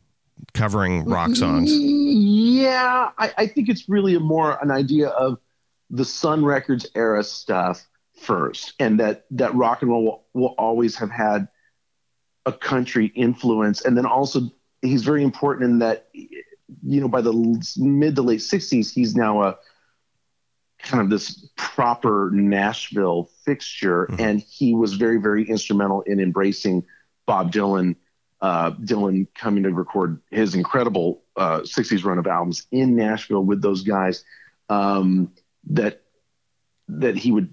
[0.54, 1.70] covering rock songs.
[1.72, 5.38] Yeah, I, I think it's really a more an idea of
[5.90, 7.86] the Sun Records era stuff
[8.20, 11.48] first, and that that rock and roll will, will always have had
[12.44, 14.50] a country influence, and then also
[14.86, 17.32] he's very important in that you know by the
[17.78, 19.56] mid to late 60s he's now a
[20.78, 24.20] kind of this proper Nashville fixture Mhm.
[24.20, 26.84] and he was very very instrumental in embracing
[27.26, 27.96] Bob Dylan
[28.42, 33.62] uh, Dylan coming to record his incredible uh, 60s run of albums in Nashville with
[33.62, 34.24] those guys
[34.68, 35.32] um,
[35.70, 36.02] that
[36.88, 37.52] that he would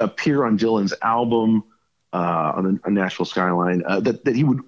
[0.00, 1.64] appear on Dylan's album
[2.12, 4.60] uh, on a, a Nashville skyline uh, that that he would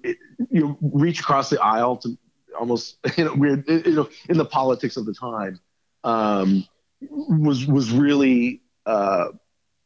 [0.51, 2.16] you know reach across the aisle to
[2.59, 5.61] almost you know weird you know in the politics of the time
[6.05, 6.66] um,
[7.01, 9.26] was was really uh,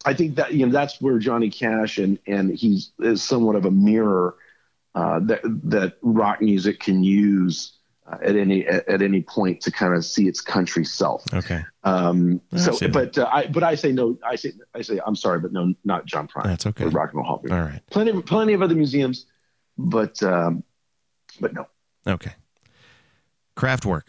[0.04, 3.64] I think that you know that's where Johnny Cash and and he's is somewhat of
[3.64, 4.36] a mirror
[4.94, 7.77] uh, that that rock music can use
[8.10, 11.22] uh, at any at, at any point to kind of see its country self.
[11.32, 11.62] Okay.
[11.84, 14.18] Um, I so, but uh, I but I say no.
[14.24, 16.44] I say I say I'm sorry, but no, not John Prine.
[16.44, 16.84] That's okay.
[16.84, 17.44] Or Rock and Roll Hall.
[17.50, 17.80] All right.
[17.90, 19.26] Plenty of plenty of other museums,
[19.76, 20.62] but um,
[21.40, 21.66] but no.
[22.06, 22.32] Okay.
[23.56, 24.04] Kraftwerk.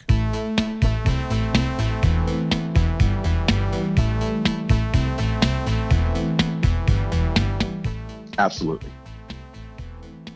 [8.38, 8.89] Absolutely,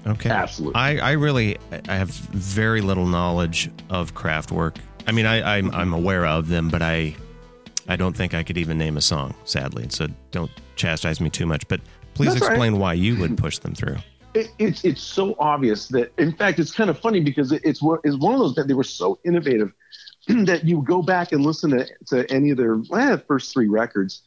[0.06, 0.30] Okay.
[0.30, 0.76] absolutely.
[0.76, 4.78] I, I really I have very little knowledge of Kraftwerk.
[5.08, 7.16] I mean, I, I'm I'm aware of them, but I
[7.88, 9.34] I don't think I could even name a song.
[9.46, 11.68] Sadly, so don't chastise me too much.
[11.68, 11.82] But
[12.14, 12.56] please That's all right.
[12.56, 13.98] explain why you would push them through.
[14.34, 17.82] it, it's it's so obvious that in fact it's kind of funny because it, it's
[17.82, 19.72] one it's one of those that they were so innovative
[20.28, 24.24] that you go back and listen to, to any of their eh, first three records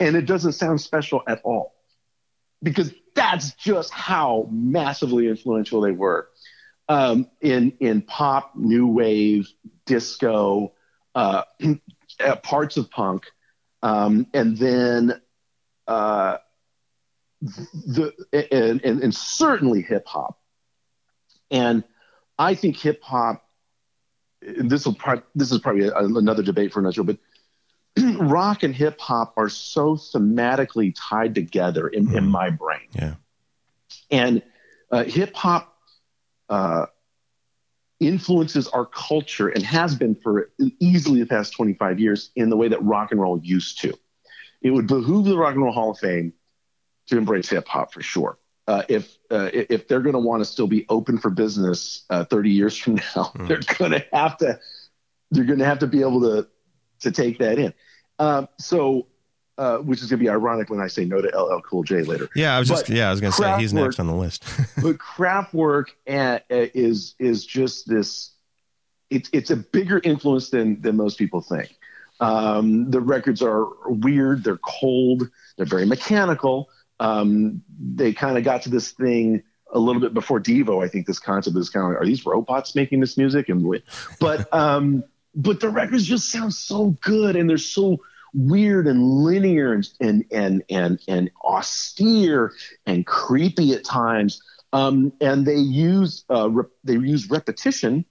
[0.00, 1.74] and it doesn't sound special at all
[2.62, 6.28] because that's just how massively influential they were
[6.88, 9.48] um, in in pop new wave
[9.86, 10.72] disco
[11.14, 11.42] uh,
[12.20, 13.24] uh, parts of punk
[13.82, 15.20] um, and then
[15.86, 16.38] uh,
[17.40, 20.38] the and, and, and certainly hip hop.
[21.50, 21.84] And
[22.38, 23.44] I think hip hop.
[24.40, 27.18] This will probably this is probably a, another debate for another show, but
[28.18, 32.30] rock and hip hop are so thematically tied together in, in Mhm.
[32.30, 32.88] my brain.
[32.92, 33.14] Yeah.
[34.10, 34.42] And
[34.90, 35.76] uh, hip hop
[36.48, 36.86] uh,
[38.00, 42.68] influences our culture and has been for easily the past 25 years in the way
[42.68, 43.94] that rock and roll used to.
[44.60, 46.32] It would behoove the Rock and Roll Hall of Fame
[47.08, 48.38] to embrace hip hop for sure.
[48.68, 52.24] Uh, if uh, if they're going to want to still be open for business uh,
[52.24, 53.48] 30 years from now, Mhm.
[53.48, 54.58] they're going to have to
[55.32, 56.46] they're going to have to be able to
[57.02, 57.72] to take that in.
[58.18, 59.06] Um, so,
[59.58, 62.02] uh, which is going to be ironic when I say no to LL Cool J
[62.02, 62.28] later.
[62.34, 64.44] Yeah, I was just But yeah, I was gonna say he's next on the list.
[64.82, 68.32] but Kraftwerk uh, is is just this.
[69.10, 71.76] It's it's a bigger influence than than most people think.
[72.20, 74.44] Um, the records are weird.
[74.44, 75.28] They're cold.
[75.56, 76.70] They're very mechanical.
[77.00, 79.42] Um, they kind of got to this thing
[79.72, 80.84] a little bit before Devo.
[80.84, 83.48] I think this concept is kind of like, are these robots making this music?
[83.48, 83.82] And
[84.20, 85.02] but um,
[85.34, 87.98] but the records just sound so good, and they're so
[88.34, 92.52] weird and linear and and and and, and austere
[92.86, 94.42] and creepy at times.
[94.72, 98.04] Um, and they use uh, re- they use repetition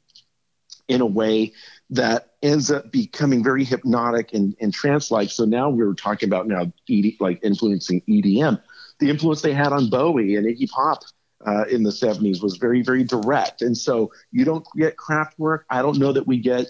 [0.87, 1.53] in a way
[1.89, 5.29] that ends up becoming very hypnotic and, and trance-like.
[5.29, 8.61] So now we're talking about now ED, like influencing EDM.
[8.99, 11.03] The influence they had on Bowie and Iggy Pop
[11.45, 13.61] uh, in the 70s was very, very direct.
[13.61, 15.61] And so you don't get Kraftwerk.
[15.69, 16.67] I don't know that we get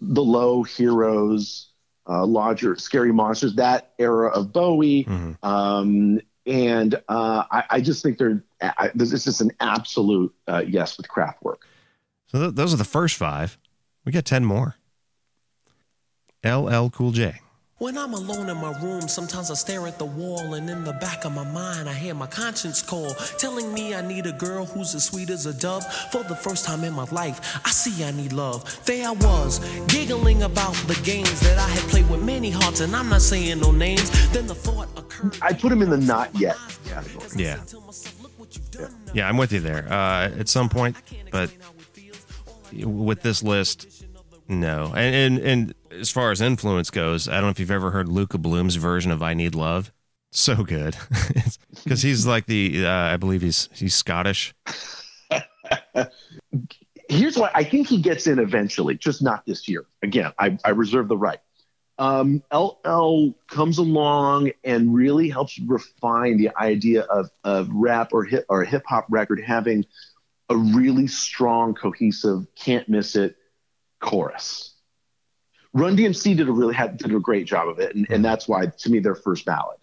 [0.00, 1.68] the Low Heroes,
[2.08, 5.04] uh, Lodger, Scary Monsters, that era of Bowie.
[5.04, 5.36] Mhm.
[5.44, 10.64] Um, and uh, I, I just think they're I, this is just an absolute uh,
[10.66, 11.58] yes with Kraftwerk.
[12.26, 13.58] So th- those are the first five.
[14.04, 14.76] We got ten more.
[16.44, 17.40] LL Cool J.
[17.78, 20.94] When I'm alone in my room, sometimes I stare at the wall, and in the
[20.94, 24.64] back of my mind, I hear my conscience call, telling me I need a girl
[24.64, 25.84] who's as sweet as a dove.
[26.10, 28.84] For the first time in my life, I see I need love.
[28.84, 32.96] There I was, giggling about the games that I had played with many hearts, and
[32.96, 34.10] I'm not saying no names.
[34.30, 35.38] Then the thought occurred.
[35.40, 37.28] I put him in the not yet category.
[37.36, 37.60] Yeah.
[39.14, 39.86] Yeah, I'm with you there.
[39.88, 40.96] Uh, at some point,
[41.30, 41.52] but
[42.72, 43.86] with this list,
[44.48, 44.92] no.
[44.96, 48.08] And, and and as far as influence goes, I don't know if you've ever heard
[48.08, 49.92] Luka Bloom's version of "I Need Love."
[50.30, 50.96] So good,
[51.84, 54.54] because he's like the uh, I believe he's he's Scottish.
[57.08, 59.86] Here's why I think he gets in eventually, just not this year.
[60.02, 61.40] Again, I, I reserve the right.
[61.98, 68.44] Um, LL comes along and really helps refine the idea of, of rap or hip
[68.48, 69.84] or hip hop record having
[70.48, 73.36] a really strong, cohesive, can't miss it
[74.00, 74.74] chorus.
[75.78, 78.48] Run DMC did a really had, did a great job of it, and, and that's
[78.48, 79.78] why to me their first ballad.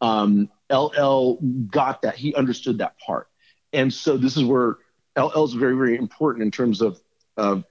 [0.00, 1.38] Um, LL
[1.70, 3.28] got that; he understood that part,
[3.72, 4.76] and so this is where
[5.16, 7.00] LL is very very important in terms of
[7.36, 7.64] of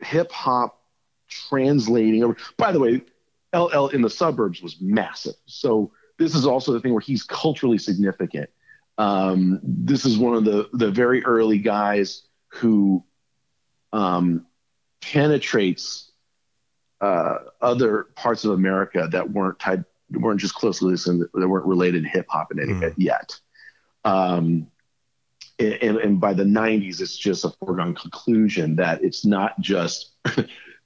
[0.00, 0.80] hip hop
[1.28, 2.36] translating.
[2.56, 3.02] By the way,
[3.54, 5.34] LL in the suburbs was massive.
[5.46, 8.50] So this is also the thing where he's culturally significant.
[8.98, 13.04] Um, this is one of the the very early guys who
[13.92, 14.46] um,
[15.00, 16.07] penetrates
[17.00, 22.02] uh, other parts of America that weren't tied, weren't just closely listened, that weren't related
[22.04, 22.94] to hip hop in any Mm.
[22.96, 23.38] yet.
[24.04, 24.66] Um,
[25.58, 30.12] and, and by the 90s, it's just a foregone conclusion that it's not just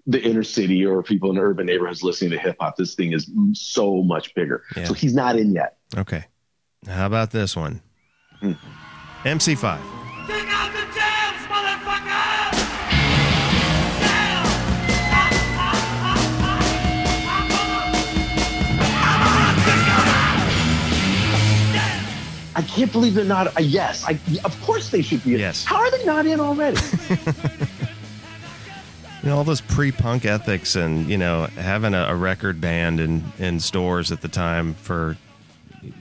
[0.06, 2.76] the inner city or people in urban neighborhoods listening to hip hop.
[2.76, 4.62] This thing is so much bigger.
[4.76, 4.84] Yeah.
[4.84, 5.76] So he's not in yet.
[5.96, 6.24] Okay.
[6.86, 7.80] How about this one?
[8.40, 8.52] Hmm.
[9.24, 10.01] MC5.
[22.55, 23.57] I can't believe they're not.
[23.57, 25.34] Uh, yes, I, of course they should be.
[25.34, 25.40] in.
[25.40, 25.64] Yes.
[25.64, 26.78] How are they not in already?
[29.22, 33.22] You know, all those pre-punk ethics and, you know, having a, a record banned in,
[33.38, 35.16] in stores at the time for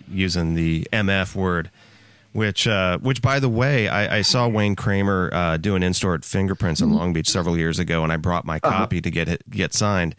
[0.10, 1.70] using the MF word,
[2.32, 6.16] which, uh, which by the way, I, I saw Wayne Kramer uh, do an in-store
[6.16, 9.30] at Fingerprints in Long Beach several years ago, and I brought my copy to get
[9.30, 10.16] it, get signed,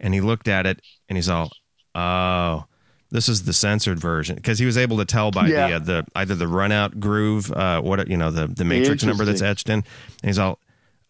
[0.00, 1.52] and he looked at it and he's all,
[1.94, 2.64] oh,
[3.10, 6.06] this is the censored version because he was able to tell by the uh, the
[6.16, 9.68] either the run out groove, uh, what you know, the the matrix number that's etched
[9.68, 9.84] in, and
[10.22, 10.58] he's all,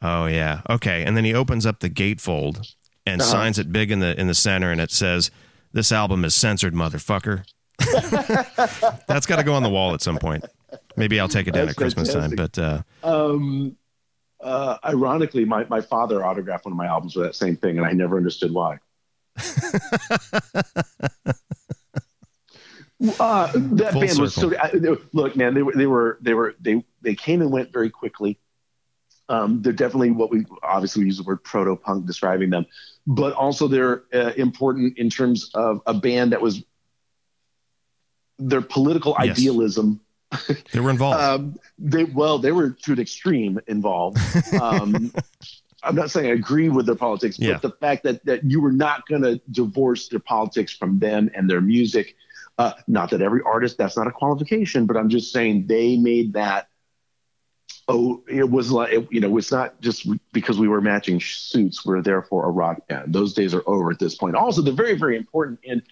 [0.03, 2.74] oh yeah, okay, and then he opens up the gatefold
[3.07, 3.30] and Uh-huh.
[3.30, 5.30] signs it big in the in the center, and it says,
[5.72, 7.44] "This album is censored, motherfucker."
[9.07, 10.44] That's got to go on the wall at some point.
[10.96, 13.76] Maybe I'll take it down That's at Christmas time, but uh, um,
[14.40, 17.86] uh, ironically, my, my father autographed one of my albums with that same thing, and
[17.86, 18.78] I never understood why.
[23.18, 24.51] uh, that Full band was so.
[24.51, 24.59] circle.
[24.62, 27.72] I, they- look, man, they were they were they were they they came and went
[27.72, 28.38] very quickly.
[29.28, 32.66] Um, they're definitely what we obviously we use the word proto punk describing them,
[33.07, 36.62] but also they're uh, important in terms of a band that was
[38.38, 39.38] their political Yes.
[39.38, 40.01] idealism
[40.72, 41.20] they were involved.
[41.22, 44.18] um, they well, they were to an extreme involved.
[44.61, 45.12] Um,
[45.82, 47.57] I'm not saying I agree with their politics, but Yeah.
[47.59, 51.48] the fact that that you were not going to divorce their politics from them and
[51.48, 52.16] their music.
[52.59, 56.34] Uh, not that every artist that's not a qualification, but I'm just saying they made
[56.34, 56.68] that.
[57.88, 61.84] Oh, it was like it- you know, it's not just because we were matching suits.
[61.84, 63.12] We're therefore a rock band.
[63.12, 64.36] Those days are over at this point.
[64.36, 65.82] Also, they're very, very important in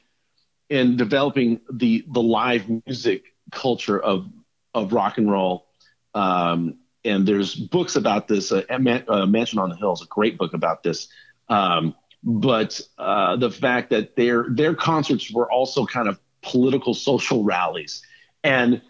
[0.69, 4.29] in developing the the live music culture of
[4.75, 5.67] of rock and roll.
[6.15, 8.53] Um, and there's books about this.
[8.53, 11.09] Uh, Man- uh, Mansion on the Hill is a great book about this.
[11.49, 17.45] Um, but uh, the fact that their their concerts were also kind of political social
[17.45, 18.03] rallies,
[18.43, 18.83] and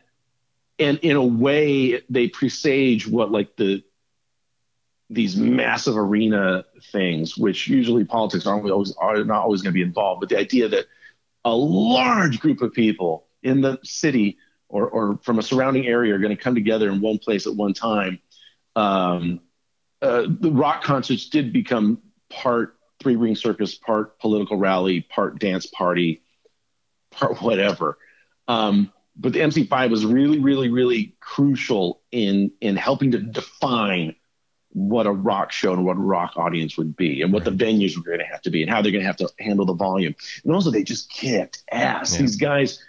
[0.78, 3.82] and in a way they presage what like the
[5.10, 9.82] these massive arena things, which usually politics aren't always are not always going to be
[9.82, 10.20] involved.
[10.20, 10.86] But the idea that
[11.44, 14.38] a large group of people in the city
[14.68, 17.54] or, or from a surrounding area are going to come together in one place at
[17.54, 18.18] one time.
[18.76, 19.40] Um,
[20.02, 25.66] uh, the rock concerts did become part three ring circus, part political rally, part dance
[25.66, 26.22] party,
[27.20, 27.98] part whatever.
[28.46, 34.14] Um, but the MC5 was really, really, really crucial in in helping to define
[34.70, 37.96] what a rock show and what a rock audience would be and what the venues
[37.96, 39.74] were going to have to be and how they're going to have to handle the
[39.74, 40.14] volume.
[40.44, 42.14] And also, they just kicked ass.
[42.14, 42.20] Yeah.
[42.20, 42.84] These guys,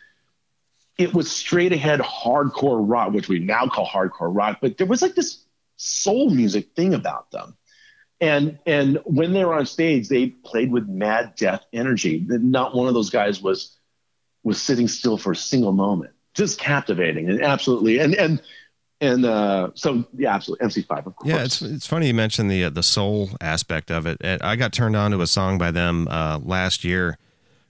[0.97, 5.01] it was straight ahead hardcore rock, which we now call hardcore rock, but there was
[5.01, 5.43] like this
[5.77, 7.55] soul music thing about them.
[8.21, 12.25] And and when they were on stage, they played with mad death energy.
[12.27, 13.78] Not one of those guys was
[14.43, 16.11] was sitting still for a single moment.
[16.33, 18.41] Just captivating and absolutely and and
[19.01, 21.29] and uh, so yeah, absolutely MC5 of course.
[21.29, 24.17] Yeah, it's it's funny you mentioned the uh, the soul aspect of it.
[24.21, 27.17] And I got turned on to a song by them uh, last year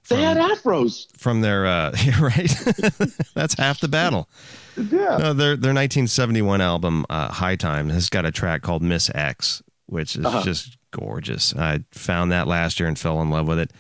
[0.10, 1.06] they had afros.
[1.18, 2.50] from their uh, yeah, right.
[3.36, 4.28] That's half the battle.
[4.76, 5.18] Yeah.
[5.18, 9.62] No, their their 1971 album uh, High Time has got a track called Miss X,
[9.86, 10.42] which is Uh-huh.
[10.44, 11.54] just gorgeous.
[11.56, 13.72] I found that last year and fell in love with it.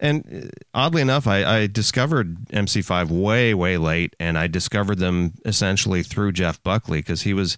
[0.00, 5.34] And uh, oddly enough, I, I discovered MC5 way way late, and I discovered them
[5.44, 7.56] essentially through Jeff Buckley because he was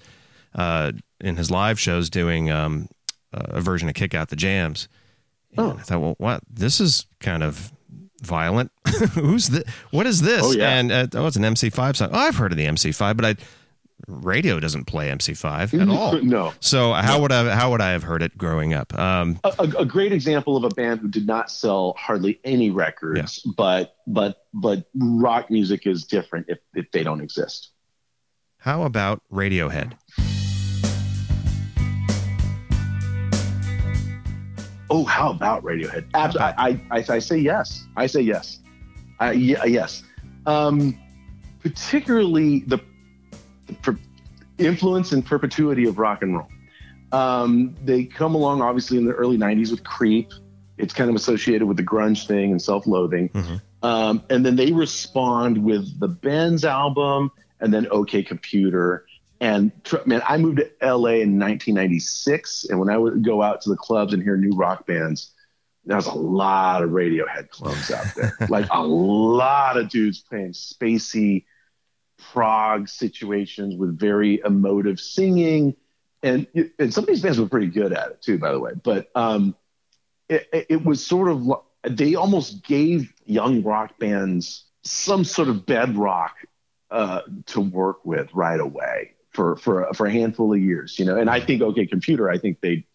[0.54, 2.88] uh, in his live shows doing um,
[3.32, 4.88] a version of Kick Out the Jams.
[5.56, 5.76] And Oh.
[5.78, 6.42] I thought, well, what?
[6.48, 7.72] This is kind of
[8.22, 8.70] violent.
[9.14, 9.64] Who's this?
[9.90, 10.42] What is this?
[10.44, 10.70] Oh, yeah.
[10.78, 12.10] And uh, oh, it's an MC5 song.
[12.12, 13.36] Oh, I've heard of the MC5, but I
[14.06, 16.20] radio doesn't play MC5 at all.
[16.22, 16.52] No.
[16.60, 18.96] So how would I how would I have heard it growing up?
[18.98, 22.70] Um, A, a, a great example of a band who did not sell hardly any
[22.70, 27.70] records, but but but rock music is different if, if they don't exist.
[28.58, 29.92] how about Radiohead?
[34.92, 36.06] Oh, how about Radiohead?
[36.14, 37.84] Abs- I, I, I, I say yes.
[37.96, 38.58] I say yes.
[39.20, 40.02] I, yeah, yes.
[40.46, 40.98] Um,
[41.60, 42.78] particularly the
[43.82, 43.98] per-
[44.58, 46.48] influence and perpetuity of rock and roll.
[47.12, 50.32] Um, they come along obviously in the early 90s with Creep.
[50.78, 53.28] It's kind of associated with the grunge thing and self loathing.
[53.30, 53.60] Mhm.
[53.82, 59.06] Um, and then they respond with the Bends album and then OK Computer.
[59.40, 59.72] And
[60.04, 62.66] man, I moved to LA in 1996.
[62.68, 65.32] And when I would go out to the clubs and hear new rock bands,
[65.86, 68.36] there was a lot of Radiohead clubs out there.
[68.50, 71.44] like a lot of dudes playing spacey
[72.20, 75.76] prog situations with very emotive singing.
[76.22, 76.46] And,
[76.78, 78.72] and some of these bands were pretty good at it too, by the way.
[78.82, 79.54] But um,
[80.28, 81.48] it, it- was sort of
[81.88, 86.36] they almost gave young rock bands some sort of bedrock
[86.90, 91.16] uh, to work with right away for for for a handful of years, you know.
[91.16, 92.86] And I think OK Computer, I think they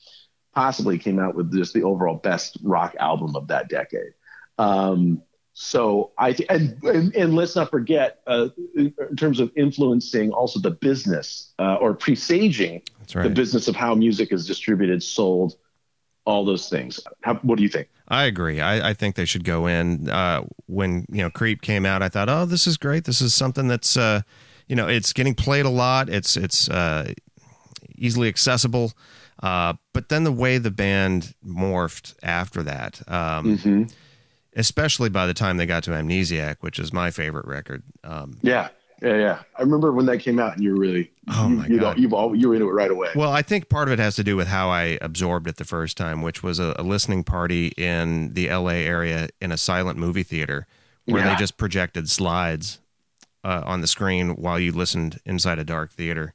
[0.54, 4.14] possibly came out with just the overall best rock album of that decade.
[4.58, 5.22] Um,
[5.58, 10.60] so I th- and, and and let's not forget uh, in terms of influencing also
[10.60, 15.56] the business uh, or presaging That's the business of how music is distributed, sold,
[16.26, 17.00] all those things.
[17.22, 17.88] How, what do you think?
[18.10, 18.60] I agree.
[18.60, 20.10] I, I think they should go in.
[20.10, 23.06] Uh, when you know Creep came out, I thought, oh, this is great.
[23.06, 24.24] This is something that's uh,
[24.68, 26.10] you know it's getting played a lot.
[26.10, 27.14] It's it's uh,
[27.96, 28.92] easily accessible.
[29.42, 33.84] Uh, but then the way the band morphed after that, um, Mm-hmm.
[34.56, 37.84] Especially by the time they got to Amnesiac, which is my favorite record.
[38.04, 38.70] Um, Yeah,
[39.02, 39.40] yeah, yeah.
[39.58, 41.98] I remember when that came out, and you were really, Oh, you, my you God.
[41.98, 43.10] know, you've all, you were into it right away.
[43.16, 45.66] Well, I think part of it has to do with how I absorbed it the
[45.66, 49.98] first time, which was a, a listening party in the LA area in a silent
[50.00, 50.68] movie theater
[51.06, 51.30] where Yeah.
[51.34, 52.80] they just projected slides
[53.44, 56.34] uh, on the screen while you listened inside a dark theater.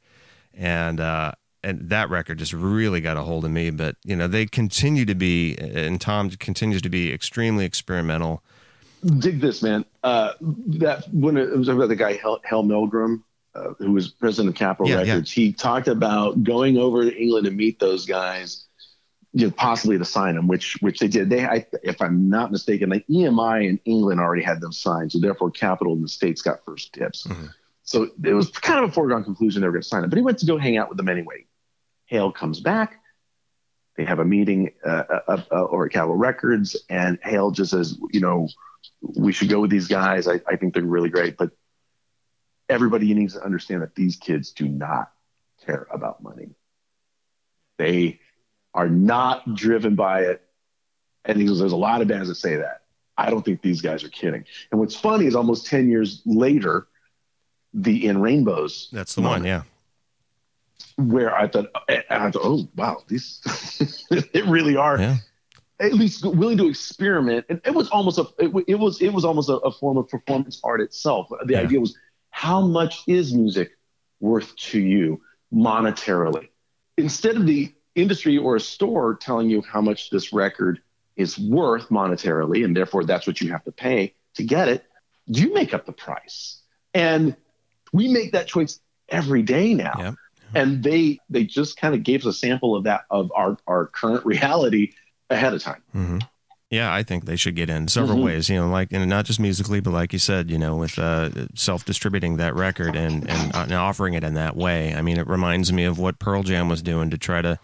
[0.55, 1.33] And, uh,
[1.63, 3.71] and that record just really got a hold of me.
[3.71, 8.43] But, you know, they continue to be, and Tom continues to be extremely experimental.
[9.19, 9.85] Dig this, man.
[10.03, 13.23] Uh, that when it was about the guy Hale, Hale Milgrim,
[13.55, 15.13] uh, who was president of Capitol Yeah, yeah.
[15.13, 18.67] Records, he talked about going over to England to meet those guys,
[19.33, 21.31] you know, possibly to sign them, which which they did.
[21.31, 25.19] They, I, if I'm not mistaken, the EMI in England already had them signed, so
[25.19, 27.25] therefore Capitol in the states got first dibs.
[27.25, 27.51] Mhm.
[27.83, 30.11] So it was kind of a foregone conclusion they were going to sign them.
[30.11, 31.45] But he went to go hang out with them anyway.
[32.11, 33.01] Hale comes back.
[33.97, 37.99] They have a meeting uh, uh, uh, over at Capitol Records, and Hale just says,
[38.13, 38.49] you know,
[39.01, 40.27] we should go with these guys.
[40.27, 41.51] I, I think they're really great, but
[42.69, 45.13] everybody needs to understand that these kids do not
[45.65, 46.51] care about money.
[47.79, 48.19] They
[48.75, 50.43] are not driven by it.
[51.25, 52.83] And he goes, there's a lot of bands that say that.
[53.17, 54.45] I don't think these guys are kidding.
[54.73, 56.89] And what's funny is almost 10 years later,
[57.73, 59.45] the In Rainbows That's the one.
[59.45, 59.63] Yeah.
[60.97, 63.41] Where I thought, I thought, oh wow, these
[64.11, 65.17] it really are Yeah.
[65.81, 67.47] at least willing to experiment.
[67.49, 70.09] And it was almost a it, it was it was almost a, a form of
[70.09, 71.29] performance art itself.
[71.47, 71.61] The Yeah.
[71.61, 71.97] idea was
[72.31, 73.71] how much is music
[74.21, 75.21] worth to you
[75.53, 76.49] monetarily?
[76.97, 80.81] Instead of the industry or a store telling you how much this record
[81.17, 84.85] is worth monetarily, and therefore that's what you have to pay to get it,
[85.27, 86.63] you make up the price.
[86.95, 87.37] And
[87.93, 88.79] we make that choice
[89.09, 90.15] every day now Yep.
[90.55, 93.87] And they they just kind of gave us a sample of that of our our
[93.87, 94.93] current reality
[95.31, 95.83] ahead of time.
[95.93, 96.19] hmm
[96.71, 98.25] Yeah, I think they should get in several Mhm.
[98.25, 98.49] ways.
[98.49, 101.31] You know, like and not just musically, but like you said, you know, with uh,
[101.55, 104.95] self-distributing that record and, and and offering it in that way.
[104.95, 107.59] I mean, it reminds me of what Pearl Jam was doing to try to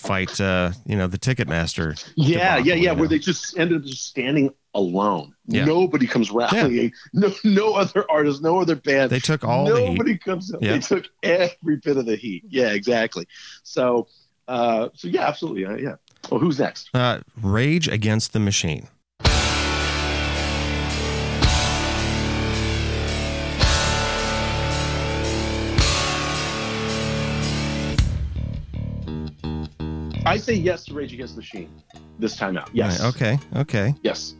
[0.00, 2.02] fight, uh, you know, the Ticketmaster.
[2.16, 2.92] Yeah, yeah, yeah.
[2.92, 3.00] know?
[3.00, 5.34] Where they just ended up just standing alone.
[5.46, 5.64] Yeah.
[5.64, 6.92] Nobody comes rallying.
[7.12, 9.10] No, no other artist, no other band.
[9.10, 9.88] They took all the heat.
[9.90, 10.52] Nobody comes.
[10.60, 10.72] Yeah.
[10.72, 12.44] They took every bit of the heat.
[12.48, 13.26] Yeah, exactly.
[13.62, 14.08] So,
[14.48, 15.66] uh, so yeah, absolutely.
[15.66, 15.94] Uh, yeah.
[16.30, 16.90] Well, who's next?
[16.94, 18.88] Uh, Rage Against the Machine.
[30.30, 31.82] I say yes to Rage Against the Machine
[32.20, 32.70] this time out.
[32.72, 33.00] Yes.
[33.00, 33.38] Right, okay.
[33.56, 33.94] Okay.
[34.02, 34.34] Yes.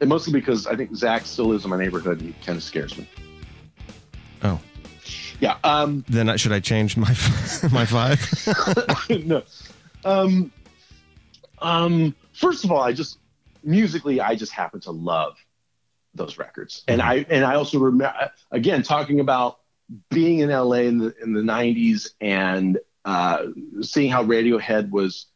[0.00, 2.64] And mostly because I think Zack still lives in my neighborhood and he kind of
[2.64, 3.08] scares me.
[4.42, 4.60] Oh.
[5.38, 5.58] Yeah.
[5.62, 7.08] Um, Then I, should I change my
[7.72, 8.18] my five?
[9.24, 9.42] no.
[10.04, 10.50] Um,
[11.60, 13.18] um, first of all, I just
[13.62, 15.36] musically, I just happen to love
[16.14, 19.60] those records, and I and I also remember again talking about
[20.10, 23.46] being in LA in the in the '90s and uh,
[23.80, 25.26] seeing how Radiohead was.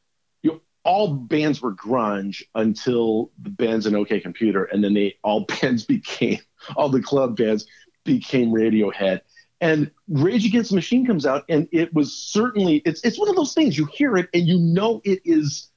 [0.42, 5.16] You know, all bands were grunge until the bands in OK Computer, and then they
[5.22, 6.38] all bands became
[6.76, 7.66] all the club bands
[8.04, 9.20] became Radiohead
[9.60, 13.36] and Rage Against the Machine comes out, and it was certainly it's it's one of
[13.36, 15.70] those things you hear it and you know it is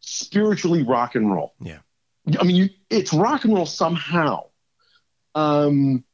[0.00, 1.54] spiritually rock and roll.
[1.60, 1.78] Yeah.
[2.38, 4.46] I mean, you, it's rock and roll somehow.
[5.34, 6.04] Um,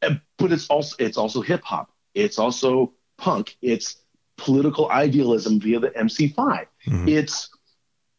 [0.00, 1.92] but it's also it's also hip hop.
[2.14, 3.56] It's also punk.
[3.62, 3.96] It's
[4.36, 6.66] political idealism via the MC5.
[6.86, 7.08] Mhm.
[7.08, 7.48] It's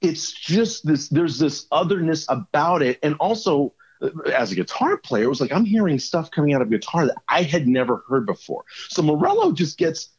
[0.01, 1.09] it's just this.
[1.09, 5.51] There's this otherness about it, and also uh, as a guitar player, it was like
[5.51, 8.63] I'm hearing stuff coming out of guitar that I had never heard before.
[8.89, 10.09] So Morello just gets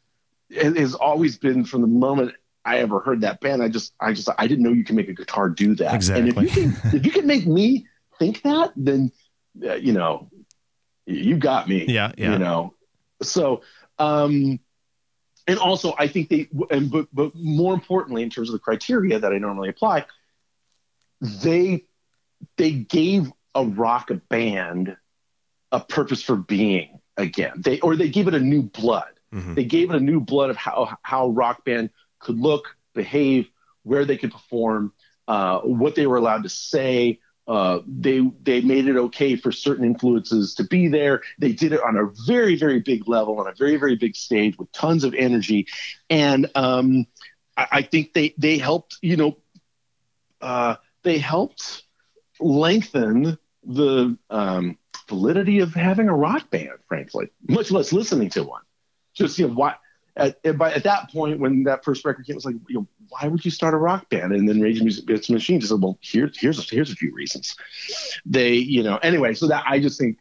[0.49, 2.33] it has always been from the moment
[2.65, 3.63] I ever heard that band.
[3.63, 5.93] I just I just I didn't know you can make a guitar do that.
[5.93, 6.29] Exactly.
[6.29, 9.11] And if you can if you can make me think that, then
[9.65, 10.29] uh, you know
[11.05, 12.33] you got me Yeah, yeah.
[12.33, 12.73] you know
[13.21, 13.61] so
[13.97, 14.59] um
[15.49, 19.19] and also i think they and but, but more importantly in terms of the criteria
[19.19, 20.05] that i normally apply
[21.21, 21.83] they
[22.57, 24.95] they gave a rock band
[25.71, 29.53] a purpose for being again they or they gave it a new blood Mhm.
[29.55, 33.47] they gave it a new blood of how how rock band could look behave
[33.83, 34.91] where they could perform
[35.27, 37.19] uh, what they were allowed to say
[37.49, 41.23] uh, they they made it okay for certain influences to be there.
[41.39, 44.57] They did it on a very very big level on a very very big stage
[44.59, 45.67] with tons of energy,
[46.11, 47.07] and um,
[47.57, 49.37] I, I think they they helped you know
[50.41, 51.83] uh, they helped
[52.39, 54.77] lengthen the um,
[55.07, 56.77] validity of having a rock band.
[56.87, 58.61] Frankly, much less listening to one.
[59.15, 59.75] Just you know why.
[60.19, 62.75] At, at, by, at that point, when that first record came, it was like, you
[62.75, 64.33] know, why would you start a rock band?
[64.33, 66.95] And then Rage Music Against the Machine just said, well, here, here's a, here's a
[66.95, 67.55] few reasons.
[68.25, 69.33] They, you know, anyway.
[69.33, 70.19] So that I just think,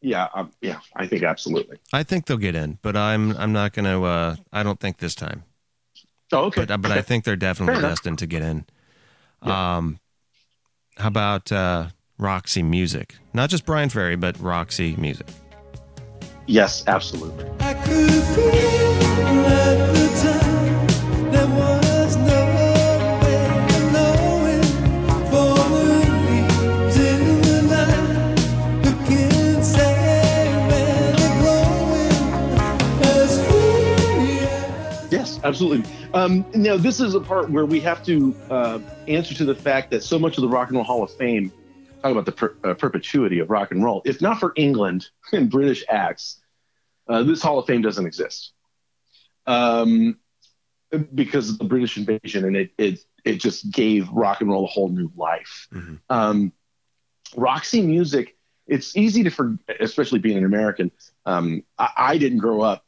[0.00, 1.78] yeah, um, yeah, I think absolutely.
[1.92, 4.04] I think they'll get in, but I'm I'm not going to.
[4.04, 5.42] Uh, I don't think this time.
[6.32, 6.64] Oh, okay.
[6.64, 7.90] But but I think they're definitely Fair enough.
[7.98, 8.64] destined to get in.
[9.42, 9.98] Um,
[10.96, 13.16] how about uh, Roxy Music?
[13.32, 15.26] Not just Bryan Ferry, but Roxy Music.
[16.46, 17.44] yes, absolutely.
[35.38, 35.90] Yes, absolutely.
[36.14, 39.90] Um, now, this is a part where we have to uh, answer to the fact
[39.90, 41.52] that so much of the Rock and Roll Hall of Fame
[42.02, 44.02] talk about the per- uh, perpetuity of rock and roll.
[44.04, 46.40] If not for England and British acts,
[47.08, 48.52] uh, this Hall of Fame doesn't exist.
[49.46, 50.18] Um,
[51.14, 54.68] because of the British invasion, and it it it just gave rock and roll a
[54.68, 55.68] whole new life.
[55.72, 56.00] Mhm.
[56.08, 56.52] Um,
[57.36, 58.36] Roxy music,
[58.66, 60.90] it's easy to forget, especially being an American.
[61.26, 62.84] Um, I, I didn't grow up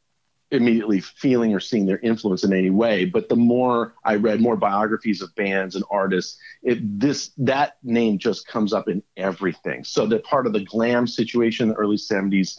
[0.50, 3.04] immediately feeling or seeing their influence in any way.
[3.04, 8.18] But the more I read more biographies of bands and artists, it this that name
[8.18, 9.84] just comes up in everything.
[9.84, 12.58] So they're part of the glam situation in the early '70s,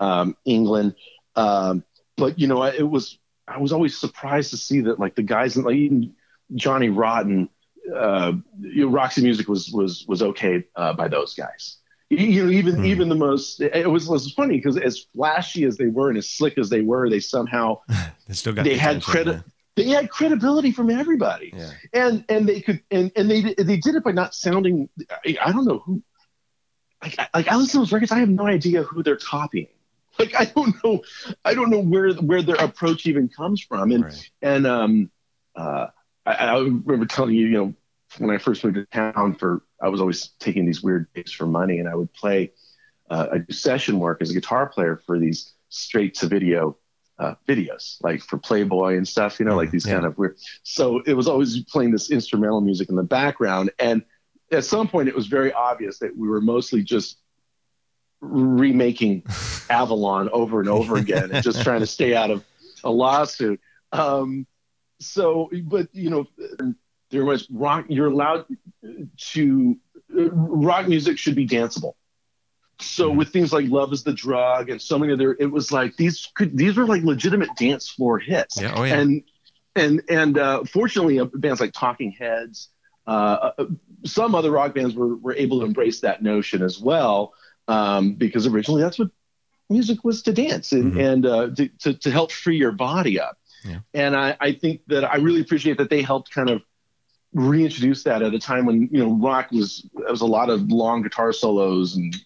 [0.00, 0.94] um, England.
[1.36, 1.84] Um,
[2.16, 3.18] but you know, it was
[3.48, 6.14] I was always surprised to see that like the guys like even
[6.54, 7.48] Johnny Rotten,
[7.94, 11.79] uh, you know, Roxy Music was was was okay uh, by those guys.
[12.10, 12.84] You- know, even Hmm.
[12.86, 16.18] even the most it was it was funny because as flashy as they were and
[16.18, 17.78] as slick as they were, they somehow
[18.26, 18.64] They still got.
[18.64, 19.42] they had credit.
[19.76, 21.70] They had credibility from everybody, Yeah.
[21.92, 24.88] and and they could and and they they did it by not sounding.
[25.24, 26.02] I, don't know who.
[27.00, 29.68] Like I- like I listen to those records, I have no idea who they're copying.
[30.18, 31.02] Like I don't know,
[31.44, 34.30] I don't know where where their approach even comes from, and Right.
[34.42, 35.10] and um,
[35.54, 35.86] uh,
[36.26, 37.74] I, I remember telling you, you know,
[38.18, 41.46] when I first moved to town, for I was always taking these weird gigs for
[41.46, 42.52] money, and I would play
[43.08, 46.76] uh, I do session work as a guitar player for these straight to video
[47.18, 49.94] uh, videos, like for Playboy and stuff, you know, like these Yeah.
[49.94, 50.38] kind of weird.
[50.62, 54.02] So it was always playing this instrumental music in the background, and
[54.52, 57.18] at some point it was very obvious that we were mostly just
[58.20, 59.22] remaking
[59.70, 62.44] Avalon over and over again and just trying to stay out of
[62.84, 63.60] a lawsuit.
[63.92, 64.46] Um,
[64.98, 66.26] so, but you know,
[67.10, 67.86] there was rock.
[67.88, 68.46] You're allowed
[69.32, 69.78] to
[70.08, 71.94] rock music should be danceable.
[72.80, 75.96] So with things like "Love Is the Drug" and so many other, it was like
[75.96, 78.60] these could these were like legitimate dance floor hits.
[78.60, 78.72] Yeah.
[78.74, 78.98] Oh yeah.
[79.00, 79.22] And
[79.76, 82.70] and and uh, fortunately, uh, bands like Talking Heads,
[83.06, 83.66] uh, uh,
[84.06, 87.34] some other rock bands were were able to embrace that notion as well,
[87.68, 89.10] um, because originally that's what
[89.68, 91.12] music was to dance and Mhm.
[91.12, 93.36] and uh, to, to to help free your body up.
[93.64, 93.80] Yeah.
[93.92, 96.62] And I, I think that I really appreciate that they helped kind of
[97.32, 100.70] reintroduce that at a time when you know rock was there was a lot of
[100.72, 102.16] long guitar solos and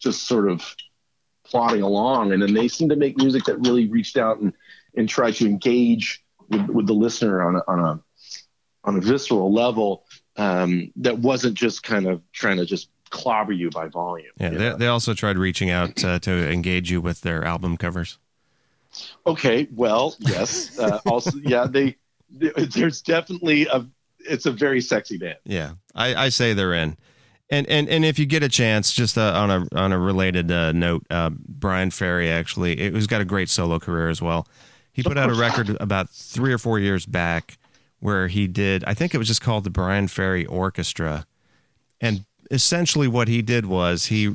[0.00, 0.74] just sort of
[1.44, 4.52] plodding along and then they seemed to make music that really reached out and
[4.96, 8.00] and tried to engage with, with the listener on a, on a
[8.84, 10.04] on a visceral level
[10.36, 14.30] um, that wasn't just kind of trying to just clobber you by volume.
[14.40, 14.48] yeah.
[14.50, 18.18] They, they also tried reaching out uh, to engage you with their album covers.
[19.26, 20.78] Okay, well, yes.
[20.78, 21.96] Uh, also, yeah, they-
[22.30, 23.84] there's definitely a
[24.28, 25.38] it's a very sexy band.
[25.44, 26.96] Yeah, I, I say they're in.
[27.50, 30.50] And and and if you get a chance, just uh, on a on a related
[30.50, 34.46] uh, note, uh, Bryan Ferry actually, it, who's got a great solo career as well.
[34.92, 37.58] He put out a record about three or four years back
[37.98, 38.84] where he did.
[38.84, 41.26] I think it was just called the Bryan Ferry Orchestra,
[42.00, 44.34] and essentially what he did was he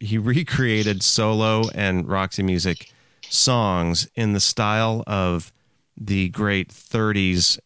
[0.00, 2.92] he recreated solo and Roxy Music
[3.28, 5.52] songs in the style of
[5.96, 7.58] the great 30s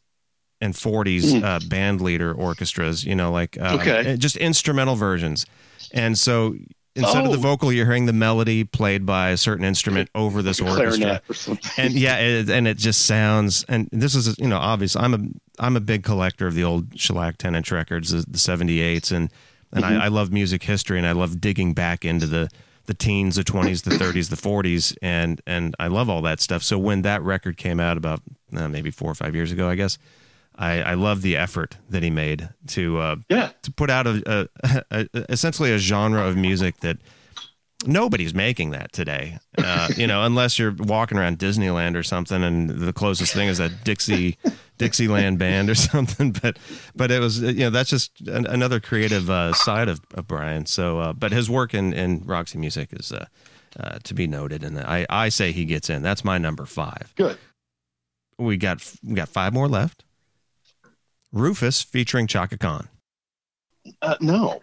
[0.62, 4.16] and 40s uh, band leader orchestras, you know, like uh, Okay.
[4.16, 5.44] just instrumental versions.
[5.90, 6.54] And so
[6.94, 7.40] instead of the Oh.
[7.50, 11.46] vocal, you're hearing the melody played by a certain instrument over this orchestra or
[11.78, 13.64] and yeah, it, and it just sounds.
[13.68, 14.94] And this is you know obvious.
[14.96, 15.18] I'm a
[15.58, 19.30] I'm a big collector of the old shellac ten inch records, the, the 78s, and
[19.72, 22.48] and I, I love music history, and I love digging back into the
[22.86, 26.62] the teens, the 20s, the 30s, the 40s, and and I love all that stuff.
[26.62, 28.20] So when that record came out about
[28.56, 29.98] uh, maybe four or five years ago, I guess.
[30.56, 33.50] I, I love the effort that he made to uh, yeah.
[33.62, 36.98] to put out a, a, a essentially a genre of music that
[37.86, 39.38] nobody's making that today.
[39.58, 43.60] Uh, you know, unless you're walking around Disneyland or something, and the closest thing is
[43.60, 44.38] a Dixie
[44.78, 46.32] Dixieland band or something.
[46.32, 46.58] But
[46.94, 50.66] but it was you know that's just an, another creative uh, side of, of Brian.
[50.66, 53.12] So, uh, but his work in in Roxy Music is.
[53.12, 53.26] Uh,
[53.80, 56.02] uh, to be noted, and I, I say he gets in.
[56.02, 57.10] That's my number five.
[57.16, 57.38] Good.
[58.38, 60.04] We got we got five more left.
[61.32, 62.88] Rufus featuring Chaka Khan.
[64.02, 64.60] Uh, no.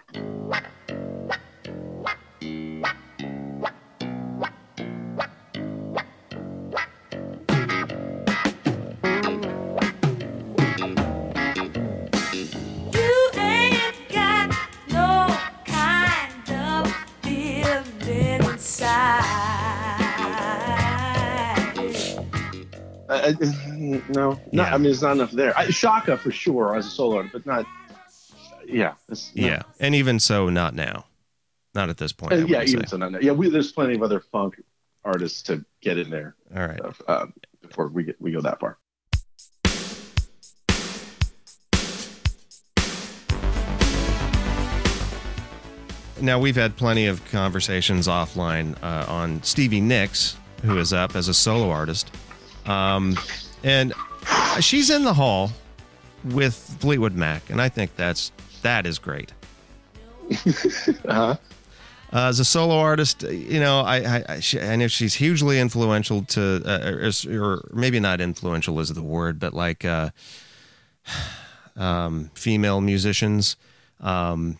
[23.10, 24.40] Uh, uh, no, no.
[24.52, 24.74] Yeah.
[24.74, 25.58] I mean, it's not enough there.
[25.58, 27.66] I, Chaka for sure as a solo artist, but not.
[28.68, 28.94] Yeah.
[29.10, 31.06] it's not- Yeah, and even so, not now,
[31.74, 32.48] not at this point.
[32.48, 32.86] Yeah, even say.
[32.88, 33.12] so, not.
[33.14, 33.20] now.
[33.20, 34.62] Yeah, we, there's plenty of other funk
[35.04, 36.80] artists to get in there All right.
[36.82, 37.26] uh, uh,
[37.62, 38.78] before we get we go that far.
[46.22, 51.30] Now we've had plenty of conversations offline uh, on Stevie Nicks, who is up as
[51.30, 52.12] a solo artist,
[52.70, 53.18] um,
[53.64, 53.94] and
[54.60, 55.52] she's in the hall
[56.24, 58.32] with Fleetwood Mac, and I think that's
[58.62, 59.34] that is great.
[61.06, 61.36] Uh-huh.
[62.12, 65.60] Uh, as a solo artist, you know, I I, I, she, I know she's hugely
[65.60, 70.10] influential to, uh, or, or maybe not influential is the word, but like uh,
[71.76, 73.58] um, female musicians.
[74.00, 74.58] Um,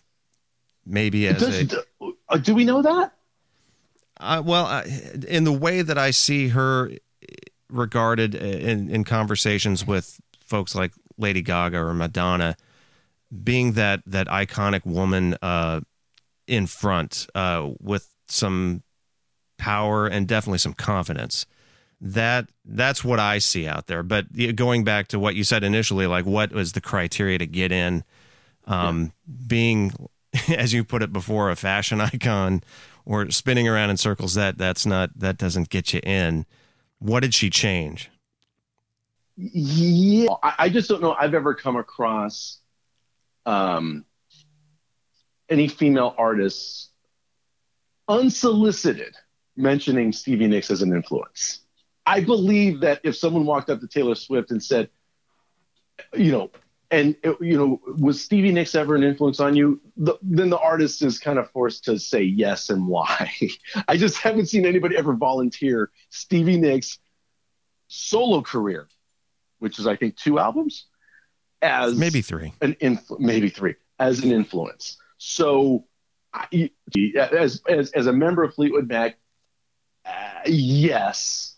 [0.86, 3.14] maybe as Does, a uh, do we know that?
[4.20, 4.84] uh, well,
[5.26, 6.90] in the way that I see her
[7.70, 12.56] regarded in, in conversations with folks like Lady Gaga or Madonna,
[13.44, 15.80] being that that iconic woman uh,
[16.46, 18.82] in front uh, with some
[19.58, 21.46] power and definitely some confidence.
[22.00, 24.02] That that's what I see out there.
[24.02, 24.26] But
[24.56, 28.04] going back to what you said initially, like what was the criteria to get in?
[28.66, 29.12] Um,
[29.46, 29.92] Being,
[30.48, 32.62] as you put it before, a fashion icon
[33.04, 34.34] or spinning around in circles.
[34.34, 36.46] That that's not that doesn't get you in.
[37.00, 38.10] What did she change?
[39.36, 41.16] Yeah, I, just don't know.
[41.18, 42.58] I've ever come across
[43.46, 44.04] um,
[45.48, 46.90] any female artists
[48.06, 49.14] unsolicited
[49.56, 51.60] mentioning Stevie Nicks as an influence.
[52.04, 54.90] I believe that if someone walked up to Taylor Swift and said,
[56.14, 56.50] you know,
[56.90, 59.80] and you know, was Stevie Nicks ever an influence on you?
[59.96, 63.32] The, then the artist is kind of forced to say yes and why.
[63.88, 66.98] I just haven't seen anybody ever volunteer Stevie Nicks'
[67.88, 68.88] solo career,
[69.60, 70.86] which is I think two albums,
[71.62, 72.52] as Maybe three.
[72.60, 74.96] an influ- maybe three as an influence.
[75.18, 75.84] So,
[76.32, 76.70] I,
[77.16, 79.16] as as as a member of Fleetwood Mac,
[80.04, 81.54] uh, yes,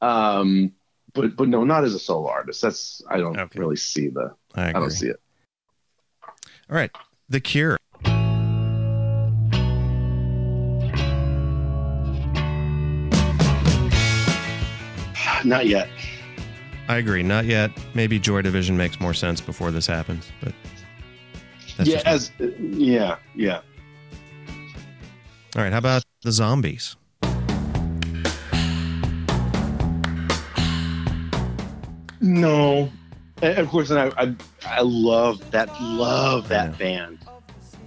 [0.00, 0.72] um,
[1.14, 2.60] but but no, not as a solo artist.
[2.60, 3.58] That's I don't Okay.
[3.58, 5.20] really see the I I don't see it.
[6.70, 6.90] All right,
[7.28, 7.78] The Cure.
[15.44, 15.88] Not yet.
[16.88, 17.22] I agree.
[17.22, 17.70] Not yet.
[17.94, 20.52] Maybe Joy Division makes more sense before this happens, but
[21.76, 23.60] that's yeah, as yeah, yeah.
[25.56, 25.72] all right.
[25.72, 26.96] How about the Zombies?
[32.40, 32.90] No,
[33.42, 34.34] and of course, and I, I
[34.66, 36.76] I love that love that Yeah.
[36.76, 37.18] band,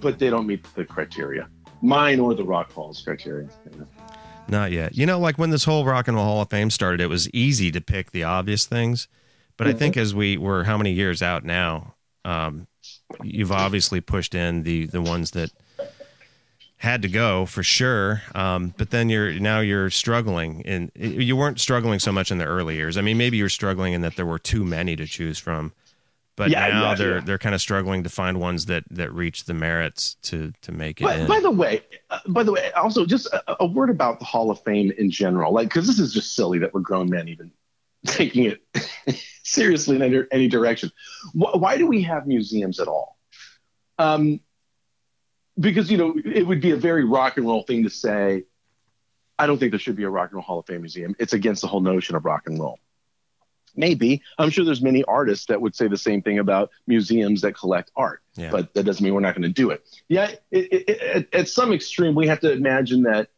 [0.00, 1.48] but they don't meet the criteria,
[1.82, 3.48] mine or the Rock Hall's criteria.
[4.48, 4.96] Not yet.
[4.96, 7.28] You know, like when this whole Rock and Roll Hall of Fame started, it was
[7.30, 9.06] easy to pick the obvious things.
[9.58, 11.94] But I think as we were how many years out now,
[12.24, 12.66] Um,
[13.22, 15.50] you've obviously pushed in the the ones that
[16.78, 18.22] had to go for sure.
[18.34, 22.44] Um, but then you're now you're struggling, and you weren't struggling so much in the
[22.46, 22.96] early years.
[22.96, 25.72] I mean, maybe you're struggling in that there were too many to choose from.
[26.36, 27.20] But Yeah, now yeah, they're yeah.
[27.24, 31.00] they're kind of struggling to find ones that that reach the merits to to make
[31.00, 34.20] it By, by the way, uh, by the way, also just a, a word about
[34.20, 37.10] the Hall of Fame in general, like because this is just silly that we're grown
[37.10, 37.50] men even
[38.06, 38.62] taking it
[39.42, 40.92] seriously in any, any direction.
[41.32, 43.18] Why, why do we have museums at all?
[43.98, 44.38] Um,
[45.58, 48.44] because you know it would be a very rock and roll thing to say.
[49.40, 51.14] I don't think there should be a rock and roll Hall of Fame museum.
[51.18, 52.78] It's against the whole notion of rock and roll.
[53.76, 57.52] Maybe I'm sure there's many artists that would say the same thing about museums that
[57.52, 58.50] collect art, Yeah.
[58.50, 59.86] but that doesn't mean we're not going to do it.
[60.08, 63.28] Yeah, it, it, it, at- some extreme, we have to imagine that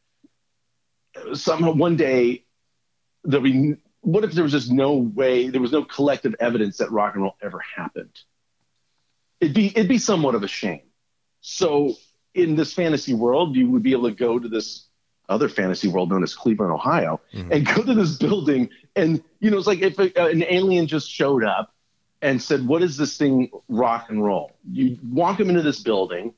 [1.34, 2.44] somehow one day
[3.24, 3.74] that be.
[4.02, 5.50] What if there was just no way?
[5.50, 8.18] There was no collective evidence that rock and roll ever happened.
[9.40, 10.80] It'd be it'd be somewhat of a shame.
[11.42, 11.94] So
[12.34, 14.86] in this fantasy world, you would be able to go to this
[15.28, 17.52] other fantasy world known as Cleveland, Ohio, mm-hmm.
[17.52, 21.08] and go to this building, and you know, it's like if a, an alien just
[21.08, 21.72] showed up
[22.20, 26.34] and said, "What is this thing, rock and roll?" You walk them into this building,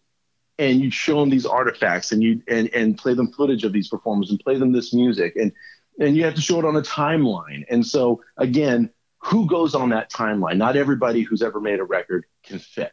[0.59, 3.89] and you show them these artifacts, and you and and play them footage of these
[3.89, 5.53] performers, and play them this music, and
[5.99, 7.65] and you have to show it on a timeline.
[7.71, 10.57] And so again, who goes on that timeline?
[10.57, 12.93] Not everybody who's ever made a record can fit.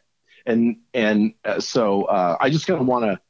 [0.50, 3.20] And and uh, so uh, I just kind of want to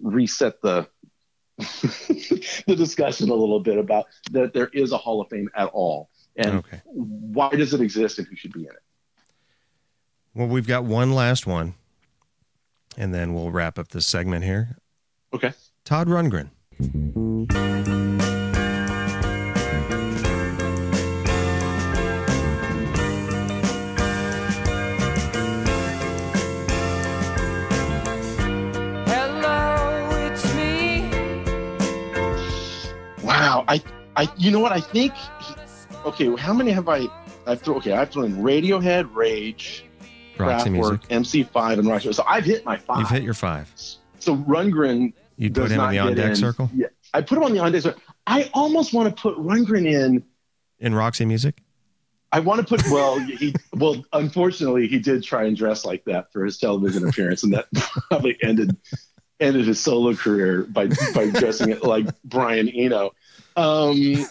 [0.00, 0.88] reset the
[1.58, 6.08] the discussion a little bit about that there is a Hall of Fame at all,
[6.36, 6.80] and Okay.
[6.84, 8.82] why does it exist and who should be in it.
[10.34, 11.74] Well, we've got one last one,
[12.96, 14.76] and then we'll wrap up this segment here.
[15.32, 15.52] Okay.
[15.84, 16.50] Todd Rundgren.
[34.18, 35.12] I you know what I think.
[36.04, 37.06] Okay, how many have I?
[37.46, 37.92] I've thrown okay.
[37.92, 39.84] I've thrown Radiohead, Rage,
[40.36, 42.12] Kraftwerk, MC5, and Roxy.
[42.12, 43.72] So I've hit my 5 You've hit your five.
[44.18, 46.36] so Rundgren You put him in the on deck in.
[46.36, 48.02] circle Yeah, I put him on the on deck circle.
[48.26, 50.24] I almost want to put Rundgren in.
[50.80, 51.62] in Roxy Music.
[52.32, 54.04] I want to put well, he well.
[54.12, 57.66] Unfortunately, he did try and dress like that for his television appearance, and that
[58.10, 58.76] probably ended
[59.40, 63.12] ended his solo career by by dressing it like Brian Eno.
[63.58, 64.14] Um,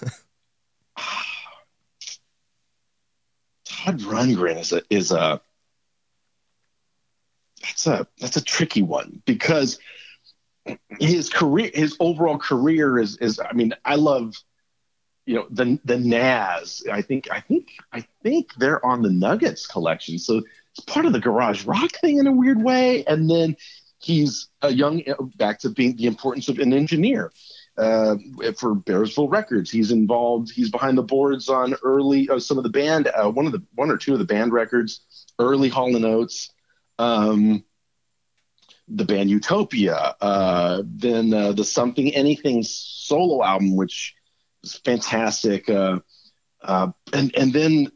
[3.65, 5.41] Todd Rundgren is a is a
[7.61, 9.79] that's a that's a tricky one because
[11.01, 14.33] his career his overall career is is I mean I love
[15.25, 19.67] you know the the Nazz I think I think I think they're on the Nuggets
[19.67, 20.19] collection.
[20.19, 20.41] So
[20.71, 23.03] it's part of the garage rock thing in a weird way.
[23.03, 23.57] And then
[23.99, 25.03] he's a young
[25.35, 27.33] back to being the importance of an engineer
[27.77, 28.15] uh,
[28.57, 29.69] for Bearsville Records.
[29.69, 33.45] He's involved he's behind the boards on early uh, some of the band uh, one
[33.45, 35.01] of the one or two of the band records
[35.39, 36.51] early Hall and Oates
[36.99, 37.63] um,
[38.87, 44.15] the band Utopia, uh, then uh, the Something Anything solo album, which
[44.61, 45.99] was fantastic, uh,
[46.63, 47.91] and and then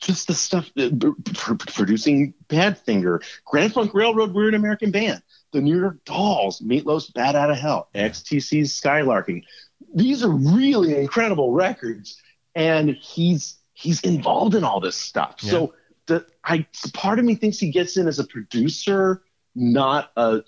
[0.00, 0.98] just the stuff that,
[1.34, 5.22] pr- pr- producing Badfinger, Grand Funk Railroad, We're an American Band,
[5.52, 9.42] the New York Dolls, Meatloaf's Bat Out of Hell, XTC's Skylarking.
[9.94, 12.20] These are really incredible records,
[12.54, 15.40] and he's he's involved in all this stuff.
[15.40, 15.74] So
[16.06, 19.22] the I part of me thinks he gets in as a producer,
[19.54, 20.42] not a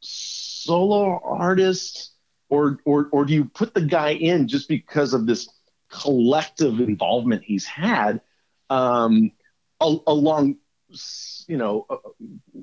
[0.00, 2.12] solo artist,
[2.48, 5.48] or or or do you put the guy in just because of this
[5.90, 8.20] collective involvement he's had,
[8.70, 9.32] um,
[9.80, 10.56] al- along,
[11.48, 11.96] you know, uh,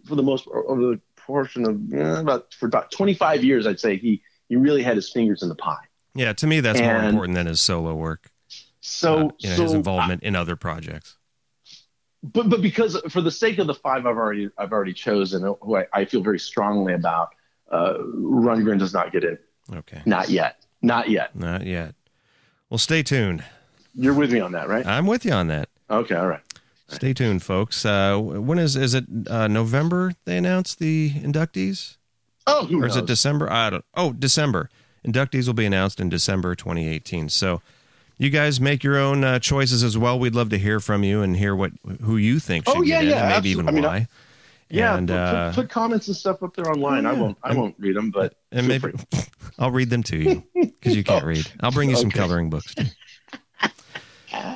[0.05, 3.97] for the most over the portion of eh, about for about 25 years, I'd say
[3.97, 5.85] he he really had his fingers in the pie.
[6.15, 8.31] Yeah, to me that's more important than his solo work.
[8.79, 11.17] So uh, you know, so his involvement in other projects.
[12.23, 15.75] but but because for the sake of the five I've already I've already chosen, who
[15.77, 17.29] I, I feel very strongly about,
[17.69, 19.37] uh, Rundgren does not get in.
[19.75, 20.63] Okay, Not yet.
[20.81, 21.35] Not yet.
[21.35, 21.93] not yet.
[22.69, 23.43] Well, stay tuned.
[23.93, 24.85] You're with me on that, right?
[24.85, 25.67] I'm with you on that.
[25.89, 26.15] Okay.
[26.15, 26.41] All right.
[26.89, 27.85] Stay tuned, folks.
[27.85, 30.13] Uh, when is is it uh, November?
[30.25, 31.97] They announced the inductees,
[32.45, 32.91] Oh, who or knows?
[32.91, 33.51] is it December?
[33.51, 33.85] I don't.
[33.95, 34.69] Oh, December.
[35.05, 37.29] Inductees will be announced in December 2018.
[37.29, 37.61] So,
[38.17, 40.17] you guys make your own uh, choices as well.
[40.17, 41.71] We'd love to hear from you and hear what
[42.03, 43.51] who you think should Oh, yeah, get in, yeah, and maybe absolutely.
[43.63, 44.07] even I mean, I- why.
[44.69, 44.97] yeah.
[44.97, 47.05] and, put, uh, put, comments and stuff up there online.
[47.05, 47.37] I won't.
[47.43, 48.91] I And- won't read them, but and maybe.
[49.59, 51.45] I'll read them to you because you can't Oh, read.
[51.61, 52.19] I'll bring you some okay.
[52.19, 52.85] coloring books too.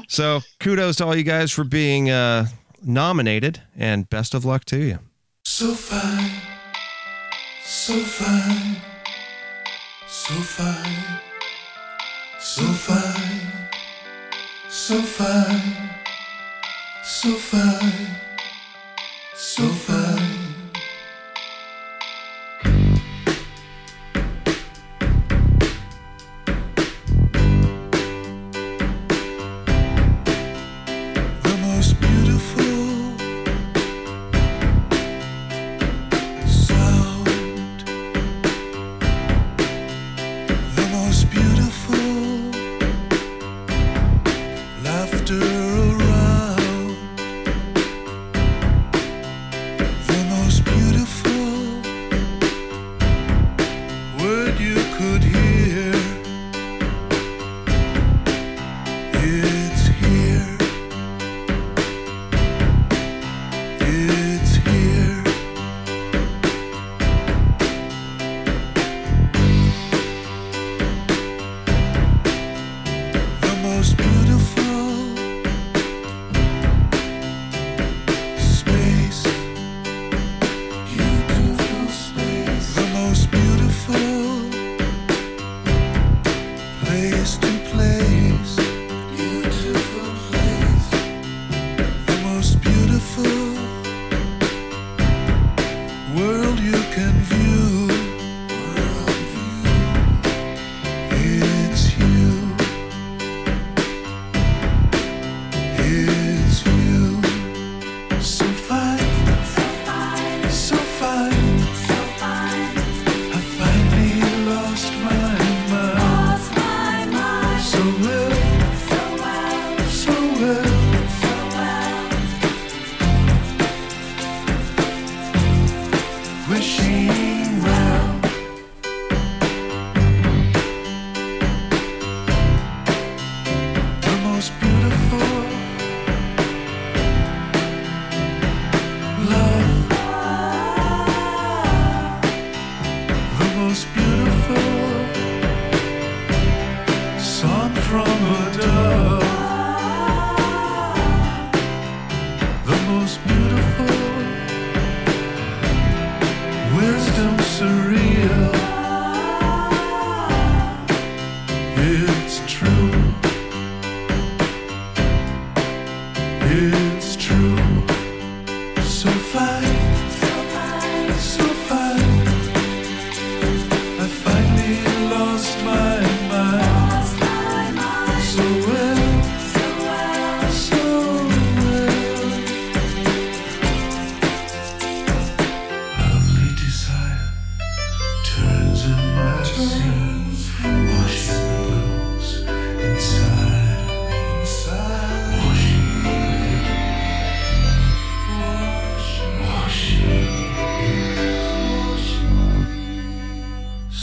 [0.07, 2.47] So kudos to all you guys for being uh,
[2.83, 4.99] nominated, and best of luck to you.
[5.45, 6.31] So fine,
[7.63, 8.77] so fine,
[10.07, 11.19] so fine,
[12.39, 13.69] so fine,
[14.69, 15.89] so fine,
[17.03, 18.07] so fine,
[19.35, 20.01] so fine.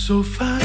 [0.08, 0.57] So fine,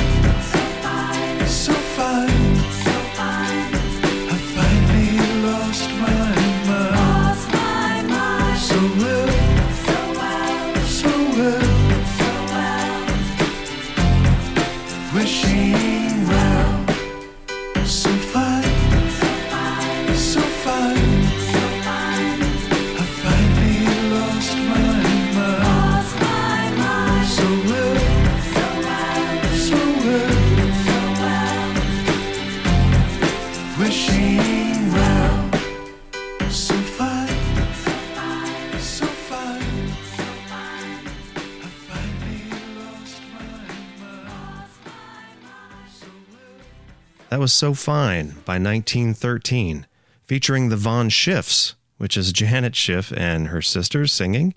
[47.43, 49.85] was So Fine by 1913,
[50.25, 54.53] featuring the Von Schiffs, which is Janet Schiff and her sisters singing.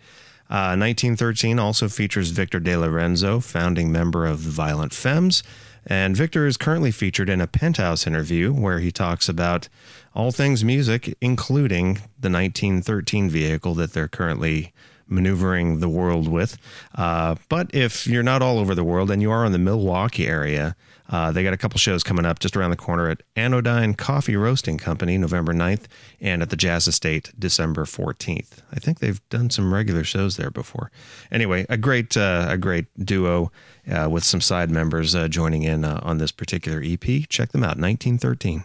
[0.48, 5.42] Uh, 1913 also features Victor DeLorenzo, founding member of the Violent Femmes.
[5.84, 9.68] And Victor is currently featured in a Penthouse interview where he talks about
[10.14, 14.72] all things music, including the 1913 vehicle that they're currently
[15.08, 16.56] maneuvering the world with.
[16.94, 20.28] Uh, but if you're not all over the world and you are in the Milwaukee
[20.28, 20.76] area,
[21.08, 24.36] uh, they got a couple shows coming up just around the corner at Anodyne Coffee
[24.36, 25.84] Roasting Company, November 9th,
[26.20, 28.58] and at the Jazz Estate, December 14th.
[28.72, 30.90] I think they've done some regular shows there before.
[31.30, 33.52] Anyway, a great, uh, a great duo
[33.90, 37.28] uh, with some side members uh, joining in uh, on this particular EP.
[37.28, 38.64] Check them out, 1913.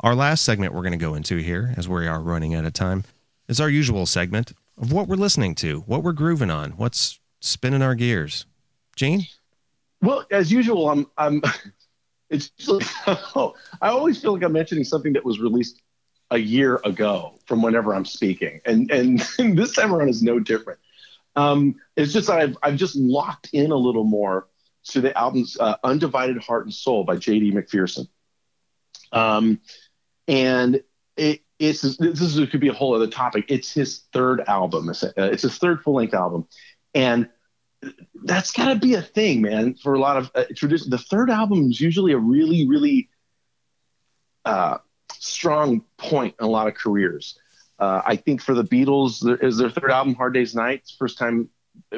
[0.00, 2.72] Our last segment we're going to go into here, as we are running out of
[2.72, 3.04] time,
[3.48, 7.82] is our usual segment of what we're listening to, what we're grooving on, what's spinning
[7.82, 8.46] our gears.
[8.96, 9.26] Gene?
[10.02, 11.42] Well, as usual, I'm I'm.
[12.30, 15.82] It's usually, I always feel like I'm mentioning something that was released
[16.30, 20.80] a year ago from whenever I'm speaking, and and this time around is no different.
[21.36, 24.48] Um, it's just I've I've just locked in a little more
[24.84, 27.52] to the album's uh, "Undivided Heart and Soul" by J.D.
[27.52, 28.08] McPherson.
[29.12, 29.60] Um,
[30.26, 30.82] and
[31.18, 33.44] it, it's this is could be a whole other topic.
[33.48, 34.88] It's his third album.
[34.88, 36.46] It's, it's his third full length album,
[36.94, 37.28] and
[38.24, 39.74] that's got to be a thing, man.
[39.74, 43.08] For a lot of uh, tradition, the third album is usually a really, really
[44.44, 44.78] uh,
[45.18, 47.38] strong point in a lot of careers.
[47.78, 50.90] Uh, I think for the Beatles, there is their third album, Hard Day's Night.
[50.98, 51.48] First time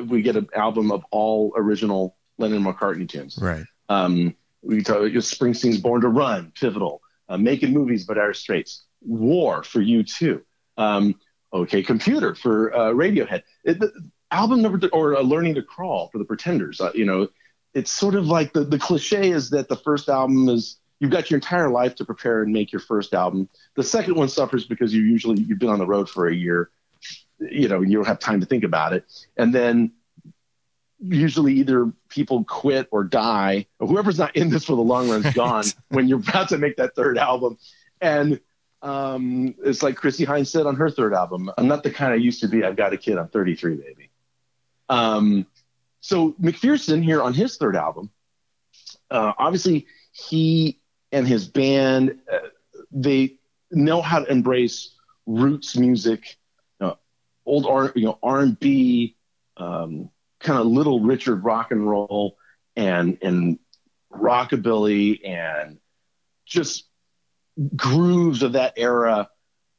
[0.07, 3.39] we get an album of all original Lennon McCartney tunes.
[3.41, 3.65] Right.
[3.89, 7.03] Um, we talk about Springsteen's Born to Run, pivotal.
[7.29, 8.85] Uh, making movies, but Dire Straits.
[9.01, 10.43] War for U2.
[10.77, 11.15] Um,
[11.53, 13.43] okay, Computer for uh, Radiohead.
[13.65, 13.93] It, the,
[14.35, 16.81] album number th- or uh, Learning to Crawl for the Pretenders.
[16.81, 17.29] Uh, you know,
[17.73, 21.31] it's sort of like the the cliche is that the first album is you've got
[21.31, 23.49] your entire life to prepare and make your first album.
[23.77, 26.71] The second one suffers because you usually you've been on the road for a year.
[27.39, 29.05] You know, you don't have time to think about it,
[29.37, 29.93] and then
[31.01, 35.25] usually either people quit or die, or whoever's not in this for the long run
[35.25, 37.59] is gone when you're about to make that third album.
[38.01, 38.41] And
[38.83, 42.17] um, it's like Chrissie Hynde said on her third album, I'm not the kind I
[42.17, 42.65] used to be.
[42.65, 43.19] I've got a kid.
[43.19, 44.11] I'm 33, baby.
[44.89, 45.47] Um,
[46.01, 48.11] so McPherson here on his third album,
[49.11, 50.81] uh, obviously he
[51.13, 52.39] and his band, uh,
[52.91, 53.37] they
[53.71, 54.95] know how to embrace
[55.27, 56.37] roots music,
[56.81, 56.95] uh,
[57.47, 59.17] old R, you know, R&B,
[59.57, 62.37] um, kind of Little Richard rock and roll
[62.77, 63.59] and and
[64.13, 65.79] rockabilly and
[66.45, 66.85] just
[67.77, 69.29] grooves of that era.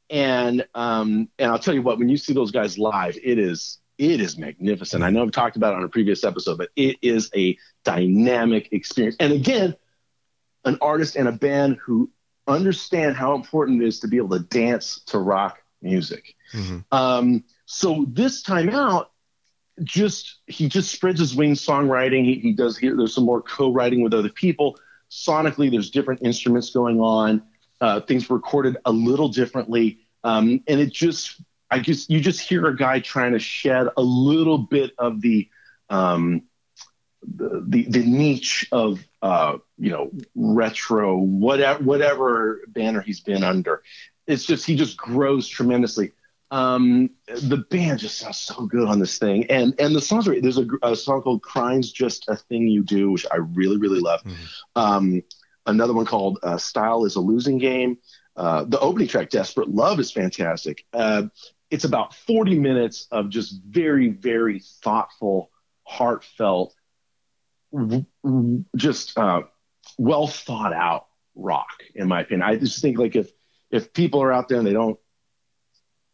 [0.08, 3.78] And um, and I'll tell you what, when you see those guys live, it is
[3.98, 5.02] it is magnificent.
[5.02, 8.72] I know I've talked about it on a previous episode, but it is a dynamic
[8.72, 9.16] experience.
[9.20, 9.74] And again,
[10.64, 12.10] an artist and a band who
[12.46, 16.34] understand how important it is to be able to dance to rock music.
[16.92, 19.10] Um, so this time out,
[19.82, 22.24] just he just spreads his wings songwriting.
[22.24, 22.96] He, he does here.
[22.96, 24.78] There's some more co-writing with other people.
[25.10, 27.42] Sonically, there's different instruments going on.
[27.80, 32.66] Uh, things recorded a little differently, um, and it just I just you just hear
[32.66, 35.48] a guy trying to shed a little bit of the
[35.88, 36.42] um,
[37.22, 43.82] the, the the niche of uh, you know retro whatever whatever banner he's been under.
[44.26, 46.12] It's just he just grows tremendously.
[46.52, 50.40] Um, the band just sounds so good on this thing, and and the songs are
[50.40, 54.00] there's a, a song called "Crying's Just a Thing You Do," which I really really
[54.00, 54.22] love.
[54.76, 55.22] Um,
[55.66, 57.98] another one called uh, "Style Is a Losing Game."
[58.36, 60.84] Uh, the opening track, "Desperate Love," is fantastic.
[60.92, 61.24] Uh,
[61.70, 65.50] it's about 40 minutes of just very very thoughtful,
[65.84, 66.74] heartfelt,
[68.76, 69.42] just uh,
[69.98, 72.42] well thought out rock, in my opinion.
[72.42, 73.30] I just think like if
[73.70, 74.98] if people are out there and they don't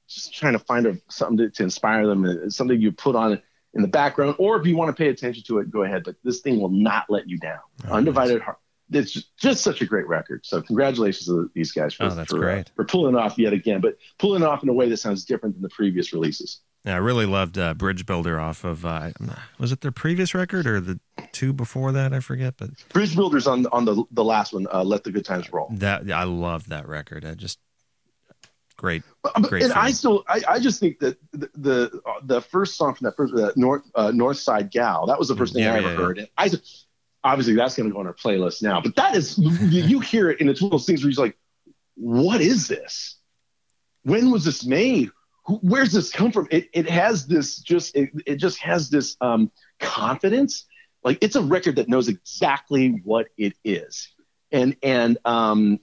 [0.08, 3.40] just trying to find a, something to, to inspire them, uh, something you put on
[3.74, 6.02] in the background, or if you want to pay attention to it, go ahead.
[6.04, 7.60] But this thing will not let you down.
[7.90, 8.58] Undivided heart.
[8.94, 10.44] It's just, such a great record.
[10.44, 12.70] So congratulations to these guys for, Oh, that's for, uh, great.
[12.76, 15.54] for pulling off yet again, but pulling it off in a way that sounds different
[15.54, 16.60] than the previous releases.
[16.84, 19.10] Yeah, I really loved uh, Bridge Builder off of, uh,
[19.58, 20.98] was it their previous record or the
[21.30, 22.12] two before that?
[22.12, 25.24] I forget, but Bridge Builders on on the the last one, uh, Let the Good
[25.24, 25.68] Times Roll.
[25.74, 27.24] that I love that record.
[27.24, 27.60] I just
[28.76, 29.04] great,
[29.42, 29.62] great.
[29.62, 33.04] and I still, I, I just think that the the, uh, the first song from
[33.04, 35.78] that first uh, North uh, North Side Gal, that was the first thing Yeah, I
[35.78, 35.96] ever yeah, yeah.
[35.96, 36.18] heard.
[36.18, 36.50] And I
[37.24, 38.80] obviously that's going to go on our playlist now.
[38.80, 41.36] But that is, you, hear it, and it's one of those things where you're like,
[41.94, 43.16] what is this?
[44.04, 45.10] When was this made?
[45.46, 46.48] Who, where's this come from?
[46.50, 49.50] It it has this just it, it just has this um,
[49.80, 50.66] confidence.
[51.04, 54.08] Like it's a record that knows exactly what it is,
[54.50, 55.80] and and um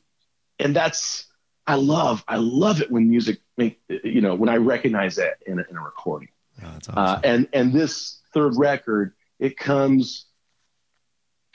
[0.59, 1.25] and that's
[1.67, 5.59] I love I love it when music make you know when I recognize that in
[5.59, 6.29] a, in a recording.
[6.63, 7.21] Oh, that's Uh, awesome.
[7.25, 10.25] and and this third record, it comes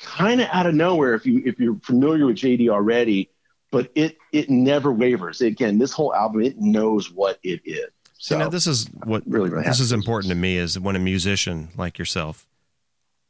[0.04, 3.30] kind of out of nowhere if you if you're familiar with JD already,
[3.72, 5.40] but it it never wavers.
[5.40, 7.86] Again, this whole album it knows what it is.
[8.18, 9.84] See, now this is what really, really this happy.
[9.84, 12.46] is important to me is when a musician like yourself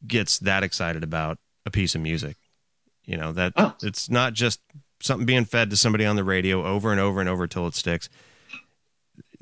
[0.06, 2.36] gets that excited about a piece of music.
[3.04, 3.74] You know that Oh.
[3.82, 4.60] it's not just
[5.00, 7.74] something being fed to somebody on the radio over and over and over till it
[7.74, 8.08] sticks.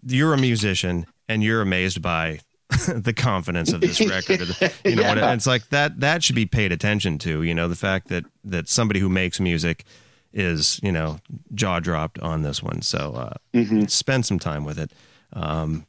[0.04, 2.40] You're a musician and you're amazed by
[2.94, 4.40] the confidence of this record.
[4.42, 5.32] or the- you know, what Yeah.
[5.34, 6.00] it's like that.
[6.00, 7.42] That should be paid attention to.
[7.42, 9.84] You know, the fact that that somebody who makes music
[10.32, 11.18] is you know
[11.54, 12.82] jaw dropped on this one.
[12.82, 13.84] So uh, Mm-hmm.
[13.86, 14.92] spend some time with it.
[15.32, 15.86] Um,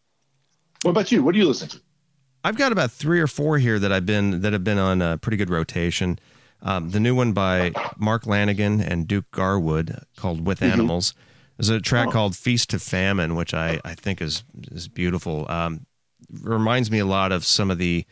[0.84, 1.24] What about you?
[1.24, 1.82] What do you listen to?
[2.44, 5.18] I've got about three or four here that I've been that have been on a
[5.18, 6.20] pretty good rotation.
[6.62, 11.14] Um, the new one by Mark Lanegan and Duke Garwood called "With Animals."
[11.58, 15.46] There's a track called "Feast to Famine," which I, I think is is beautiful.
[15.50, 15.86] Um,
[16.42, 18.06] reminds me a lot of some of the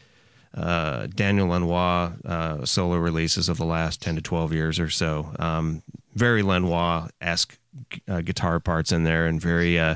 [0.53, 5.33] uh, Daniel Lanois uh, solo releases of the last ten to twelve years or so.
[5.39, 5.81] Um,
[6.15, 7.57] very Lanois esque
[8.07, 9.95] uh, guitar parts in there, and very uh,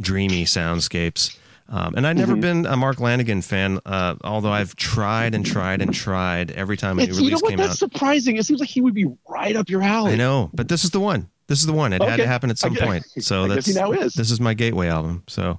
[0.00, 1.36] dreamy soundscapes.
[1.68, 2.40] Um, and I've never Mm-hmm.
[2.40, 7.00] been a Mark Lanegan fan, uh, although I've tried and tried and tried every time
[7.00, 7.48] a new It's, you know release what?
[7.50, 7.78] came That's out.
[7.92, 8.36] surprising.
[8.36, 10.12] It seems like he would be right up your alley.
[10.12, 11.28] I know, but this is the one.
[11.48, 11.92] This is the one.
[11.92, 13.06] It had to happen at some I point.
[13.20, 14.14] So I that's he now is.
[14.14, 15.24] this is my gateway album.
[15.26, 15.58] So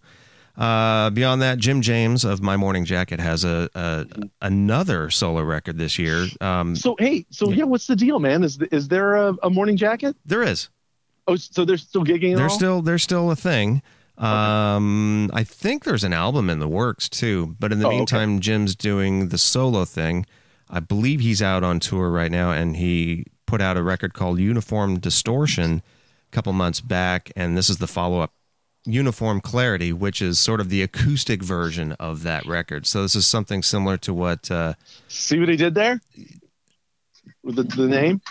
[0.57, 4.05] uh, beyond that, Jim James of My Morning Jacket has a, a
[4.41, 6.27] another solo record this year.
[6.41, 8.43] Um, So hey, so yeah, what's the deal, man?
[8.43, 10.15] Is is there a, a morning jacket?
[10.25, 10.69] there is.
[11.27, 12.35] Oh, so they're still gigging.
[12.37, 12.57] There's all?
[12.57, 13.81] still there's still a thing.
[14.17, 17.97] Um, I think there's an album in the works too, but in the Oh, okay.
[17.97, 20.25] meantime, Jim's doing the solo thing.
[20.69, 24.39] I believe he's out on tour right now, and he put out a record called
[24.39, 25.81] Uniform Distortion
[26.31, 28.33] a couple months back, and this is the follow up,
[28.87, 32.87] Uniform Clarity, which is sort of the acoustic version of that record.
[32.87, 34.73] So this is something similar to what, uh,
[35.09, 35.99] See what he did there
[37.43, 38.21] with the, the name.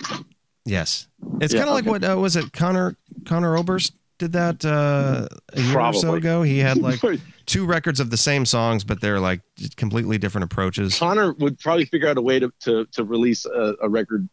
[0.65, 1.07] yes,
[1.41, 2.53] it's Yeah, kind of like what uh, was it?
[2.53, 6.43] Conor Conor Oberst did that uh, a year or so ago.
[6.43, 7.01] He had like
[7.47, 9.43] two records of the same songs, but they're like
[9.77, 10.99] completely different approaches.
[10.99, 14.29] Conor would probably figure out a way to to, to release a, a record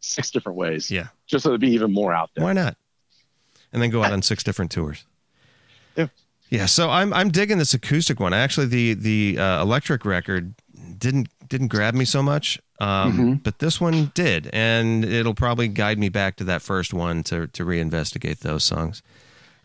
[0.00, 0.88] six different ways.
[0.90, 1.08] Yeah.
[1.26, 2.44] just so it'd be even more out there.
[2.44, 2.76] Why not?
[3.72, 5.04] And then go out on six different tours.
[6.50, 6.66] Yeah.
[6.66, 8.32] So I'm I'm digging this acoustic one.
[8.34, 10.54] Actually, the the uh, electric record
[10.98, 13.32] didn't didn't grab me so much, um, Mm-hmm.
[13.34, 17.46] but this one did, and it'll probably guide me back to that first one to
[17.48, 19.02] to reinvestigate those songs.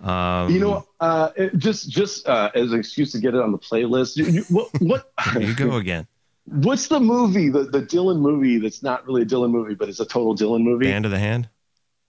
[0.01, 3.51] Um, You know, uh, it- just just uh, as an excuse to get it on
[3.51, 4.17] the playlist.
[4.17, 6.07] You, you, what what there you go again.
[6.45, 10.01] what's the movie the the Dylan movie that's not really a Dylan movie but it's
[10.01, 10.85] a total Dylan movie?
[10.87, 11.47] Band of the hand,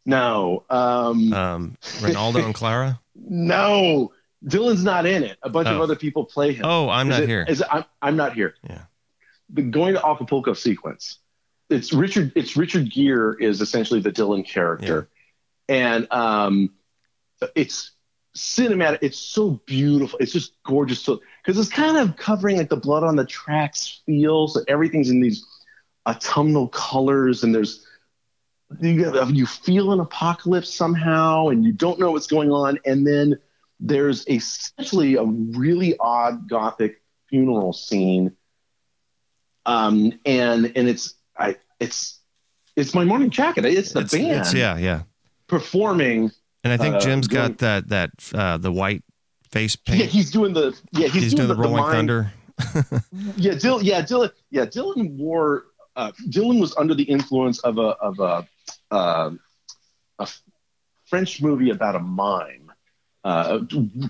[0.06, 2.98] No, um, um, Renaldo and Clara.
[3.14, 4.12] no,
[4.44, 5.38] Dylan's not in it.
[5.42, 5.82] A bunch of Oh.
[5.82, 6.64] other people play him.
[6.66, 7.44] Oh, I'm Is not it- here.
[7.48, 8.54] Is it, I'm, I'm not here.
[8.68, 8.82] Yeah.
[9.50, 11.18] The going to Acapulco sequence.
[11.70, 12.32] It's Richard.
[12.34, 15.08] It's Richard Gere is essentially the Dylan character,
[15.68, 16.70] and um,
[17.54, 17.92] it's
[18.36, 18.98] cinematic.
[19.00, 20.18] It's so beautiful.
[20.18, 21.00] It's just gorgeous.
[21.00, 24.48] So because it's kind of covering like the blood on the tracks feel.
[24.48, 25.44] So everything's in these
[26.06, 27.86] autumnal colors, and there's
[28.80, 33.38] you you feel an apocalypse somehow, and you don't know what's going on, and then
[33.86, 38.32] there's essentially a really odd gothic funeral scene
[39.66, 42.20] um and and it's i it's
[42.76, 45.02] it's my morning jacket it's the It's- band it's- yeah, yeah.
[45.46, 46.30] performing
[46.64, 49.02] And I think Uh, Jim's going- got that that uh, the white
[49.50, 49.98] face paint.
[50.00, 52.32] yeah he's doing the yeah he's, he's, doing, the, Rolling mime- Thunder.
[53.36, 55.64] yeah dylan yeah dylan yeah dylan wore
[55.96, 58.46] uh dylan was under the influence of a of a
[58.90, 59.30] uh,
[60.18, 60.28] a
[61.06, 62.63] french movie about a mime
[63.24, 63.60] uh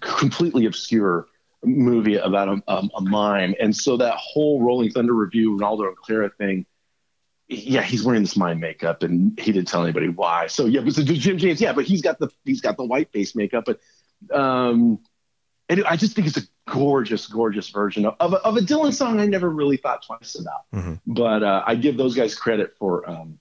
[0.01, 1.27] completely obscure
[1.62, 5.97] movie about a, a, a mime and so that whole rolling thunder revue renaldo and
[5.97, 6.66] clara thing
[7.49, 10.93] yeah he's wearing this mime makeup and he didn't tell anybody why so yeah but
[10.93, 13.81] so jim james yeah but he's got the he's got the white face makeup but
[14.36, 14.99] um
[15.69, 18.93] and I just think it's a gorgeous, gorgeous version of, of, a, of a Dylan
[18.93, 20.70] song I never really thought twice about.
[20.74, 21.01] Mhm.
[21.07, 23.39] But uh, I give those guys credit for um,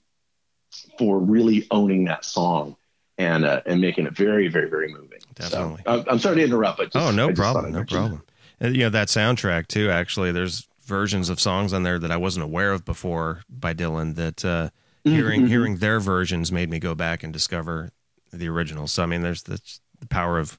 [0.98, 2.76] for really owning that song
[3.18, 5.18] and uh, and making it very, very, very moving.
[5.34, 5.82] Definitely.
[5.86, 7.72] So, I'm sorry to interrupt, but just, Oh, no problem.
[7.72, 8.22] No problem.
[8.60, 12.16] And, you know, that soundtrack, too, actually, there's versions of songs on there that I
[12.16, 14.70] wasn't aware of before by Dylan that uh,
[15.04, 15.48] hearing Mhm.
[15.48, 17.90] hearing their versions made me go back and discover
[18.32, 18.92] the originals.
[18.92, 19.60] So, I mean, there's the,
[20.00, 20.58] the power of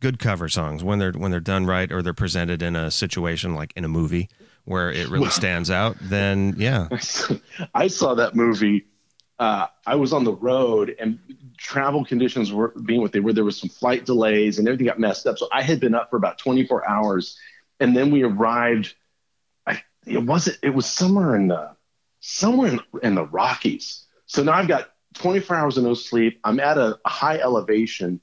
[0.00, 3.56] good cover songs when they're when they're done right or they're presented in a situation
[3.56, 4.28] like in a movie
[4.64, 6.86] where it really stands out then yeah.
[7.74, 8.86] I saw that movie.
[9.40, 11.18] Uh, I was on the road and
[11.58, 13.32] travel conditions were being what they were.
[13.32, 15.38] There was some flight delays and everything got messed up.
[15.38, 17.36] So I had been up for about 24 hours,
[17.80, 18.94] and then we arrived.
[19.66, 20.58] I it wasn't.
[20.62, 21.76] It was somewhere in the
[22.20, 24.06] somewhere in, in the Rockies.
[24.26, 26.40] So now I've got 24 hours of no sleep.
[26.44, 28.20] I'm at a, high elevation,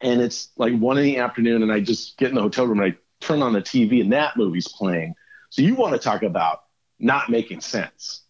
[0.00, 2.80] and it's like one in the afternoon, and I just get in the hotel room
[2.80, 5.14] and I turn on the TV, and that movie's playing.
[5.50, 6.64] So you want to talk about
[6.98, 8.22] not making sense?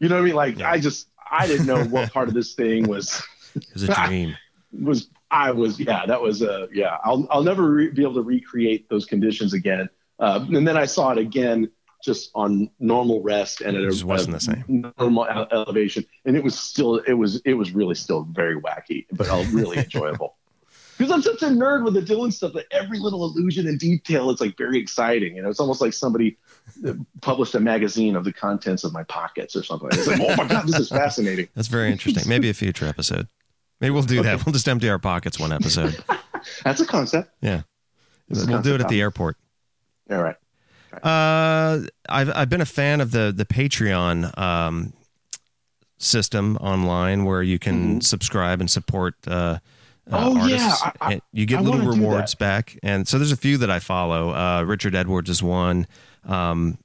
[0.00, 0.34] You know what I mean?
[0.34, 0.70] Like Yeah.
[0.70, 3.22] I just I didn't know what part of this thing was
[3.54, 4.36] it was a dream
[4.82, 8.22] was I was yeah that was uh yeah I'll I'll never re- be able to
[8.22, 9.88] recreate those conditions again.
[10.20, 11.70] Uh, and then I saw it again
[12.04, 14.92] just on normal rest and It a, just wasn't a the same.
[14.98, 19.28] normal elevation, and it was still it was it was really still very wacky, but
[19.28, 20.36] uh, really enjoyable.
[20.96, 24.30] Because I'm such a nerd with the Dylan stuff that every little illusion and detail
[24.30, 25.34] it's like very exciting.
[25.34, 26.36] You know, it's almost like somebody
[26.86, 29.88] uh, published a magazine of the contents of my pockets or something.
[29.92, 31.48] It's like, oh my god, this is fascinating.
[31.56, 32.28] That's very interesting.
[32.28, 33.26] Maybe a future episode.
[33.80, 34.44] Maybe we'll do that.
[34.46, 35.96] We'll just empty our pockets one episode.
[36.64, 37.30] That's a concept.
[37.40, 37.62] Yeah.
[38.30, 39.36] A We'll do it at the airport.
[40.10, 40.36] All right.
[41.02, 44.92] Uh, I've I've been a fan of the the Patreon um,
[45.98, 49.14] system online where you can subscribe and support.
[49.26, 49.58] Uh, uh,
[50.06, 50.14] Mm-hmm.
[50.14, 50.54] Oh, yeah.
[50.64, 50.82] artists.
[50.82, 53.78] I- I- you get I little rewards back, and so there's a few that I
[53.78, 54.30] follow.
[54.34, 55.86] Uh, Richard Edwards is one.
[56.26, 56.76] Um,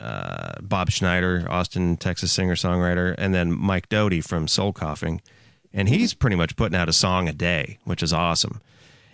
[0.00, 5.22] uh, Bob Schneider, Austin, Texas singer songwriter, and then Mike Doughty from Soul Coughing,
[5.72, 8.60] and he's pretty much putting out a song a day, which is awesome.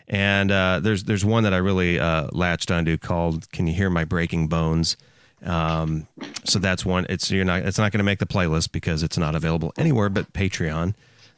[0.07, 3.91] And uh, there's there's one that I really uh, latched onto called "Can You Hear
[3.91, 4.97] My Breaking Bones."
[5.43, 6.07] Um,
[6.45, 7.07] so that's one.
[7.09, 7.63] It's you're not.
[7.63, 10.95] It's not going to make the playlist because it's not available anywhere but Patreon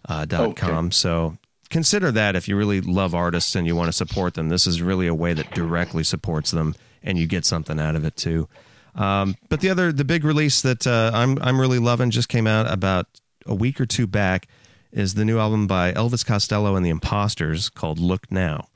[0.08, 0.90] uh, dot com.
[0.90, 1.38] So
[1.70, 4.48] consider that if you really love artists and you want to support them.
[4.48, 8.04] This is really a way that directly supports them, and you get something out of
[8.04, 8.48] it too.
[8.94, 12.46] Um, but the other, the big release that uh, I'm I'm really loving just came
[12.46, 13.06] out about
[13.44, 14.48] a week or two back
[14.96, 18.68] is the new album by Elvis Costello and the Imposters called "Look Now."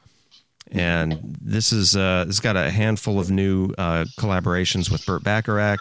[0.70, 5.80] And this is uh, it's got a handful of new uh, collaborations with Burt Bacharach.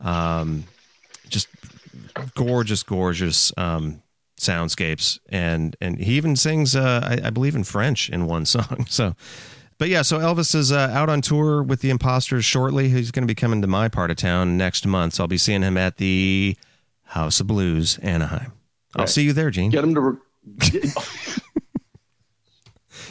[0.00, 0.64] Um,
[1.28, 1.48] just
[2.34, 4.02] gorgeous, gorgeous um,
[4.40, 8.86] soundscapes, and and he even sings, uh, I, I believe, in French in one song.
[8.88, 9.14] So,
[9.76, 12.88] but yeah, so Elvis is uh, out on tour with the Imposters shortly.
[12.88, 15.14] He's going to be coming to my part of town next month.
[15.14, 16.56] So I'll be seeing him at the
[17.02, 18.53] House of Blues, Anaheim.
[18.96, 19.08] I'll Right.
[19.08, 19.70] see you there, Gene.
[19.70, 20.00] Get him to.
[20.00, 20.16] Re-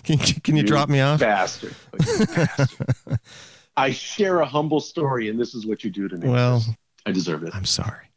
[0.03, 1.19] Can, can you drop me off?
[1.21, 1.73] Bastard.
[1.97, 2.89] Bastard.
[3.77, 6.27] I share a humble story, and this is what you do to me.
[6.29, 6.63] Well,
[7.05, 7.55] I deserve it.
[7.55, 8.07] I'm sorry.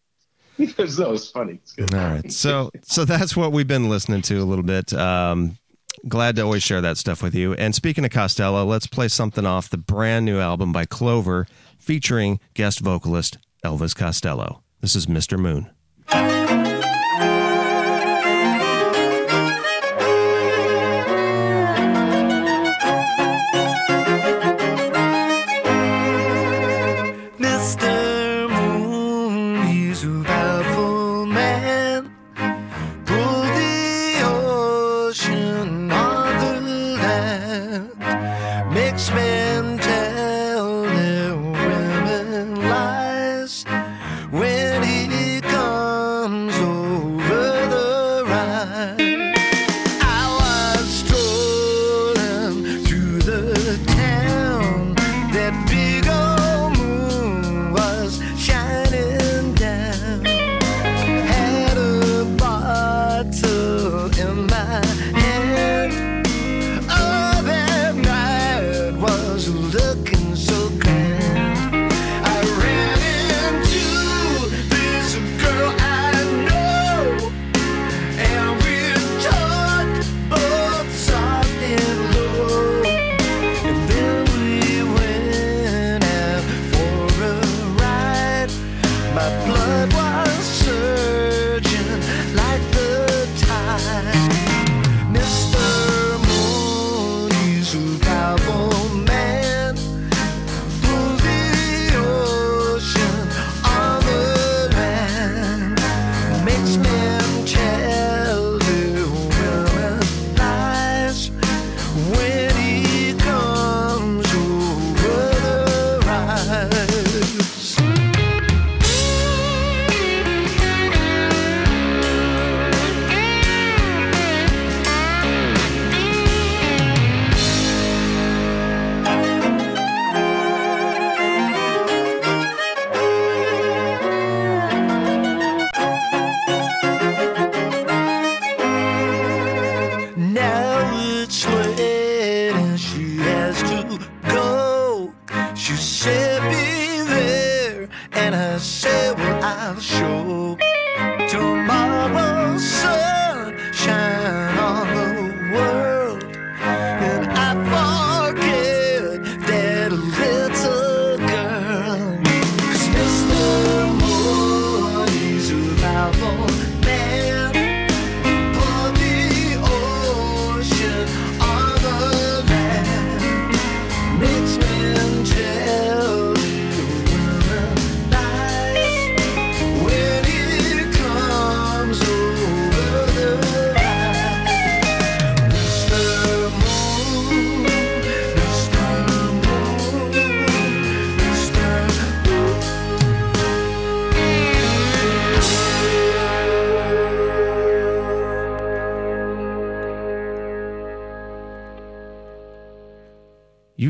[0.59, 1.55] Because that was funny.
[1.55, 1.94] It's good.
[1.94, 2.32] All right.
[2.32, 4.93] So so that's what we've been listening to a little bit.
[4.94, 5.59] Um,
[6.09, 7.52] glad to always share that stuff with you.
[7.55, 11.47] And speaking of Costello, let's play something off the brand new album by Clover
[11.78, 14.62] featuring guest vocalist Elvis Costello.
[14.80, 15.38] This is Mr.
[15.38, 15.70] Moon.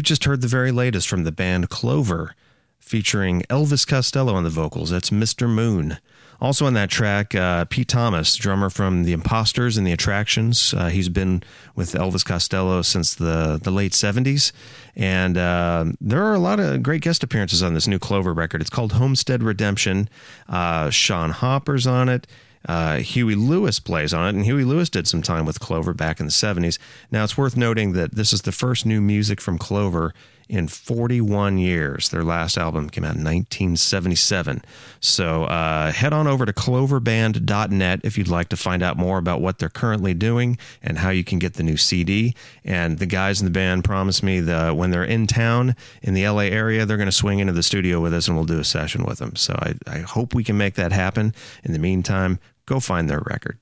[0.07, 2.35] Just heard the very latest from the band Clover,
[2.78, 4.91] featuring Elvis Costello on the vocals.
[4.91, 5.49] That's Mr.
[5.49, 5.99] Moon.
[6.41, 10.74] Also on that track, uh, Pete Thomas, drummer from the Imposters and the Attractions.
[10.74, 11.43] Uh, he's been
[11.74, 14.53] with Elvis Costello since the, the late 70s.
[14.95, 18.61] And uh, there are a lot of great guest appearances on this new Clover record.
[18.61, 20.09] It's called Homestead Redemption.
[20.49, 22.27] Uh, Sean Hopper's on it.
[22.66, 26.20] Uh, Huey Lewis plays on it, and Huey Lewis did some time with Clover back
[26.20, 26.78] in the 70s.
[27.10, 30.12] Now, it's worth noting that this is the first new music from Clover
[30.48, 32.09] in 41 years.
[32.09, 34.62] Their last album came out in 1977.
[35.01, 39.40] So uh, head on over to cloverband.net if you'd like to find out more about
[39.40, 42.34] what they're currently doing and how you can get the new CD.
[42.64, 46.28] And the guys in the band promised me that when they're in town in the
[46.28, 48.64] LA area, they're going to swing into the studio with us and we'll do a
[48.64, 49.34] session with them.
[49.36, 51.34] So I, I hope we can make that happen.
[51.64, 53.59] In the meantime, go find their record.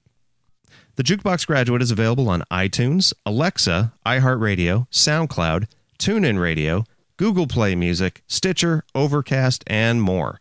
[0.96, 5.66] The Jukebox Graduate is available on iTunes, Alexa, iHeartRadio, SoundCloud,
[5.98, 6.84] TuneIn Radio,
[7.16, 10.38] Google Play Music, Stitcher, Overcast, and more.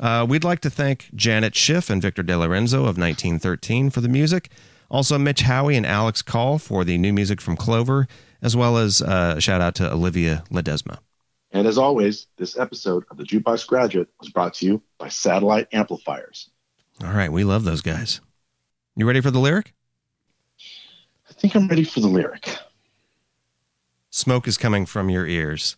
[0.00, 4.50] Uh, we'd like to thank Janet Schiff and Victor DeLorenzo of 1913 for the music.
[4.90, 8.06] Also, Mitch Howie and Alex Call for the new music from Clover,
[8.40, 10.98] as well as uh, a shout out to Olivia Ledesma.
[11.50, 15.68] And as always, this episode of the Jukebox Graduate was brought to you by Satellite
[15.72, 16.50] Amplifiers.
[17.02, 18.20] All right, we love those guys.
[18.96, 19.74] You ready for the lyric?
[21.28, 22.48] I think I'm ready for the lyric.
[24.10, 25.76] Smoke is coming from your ears.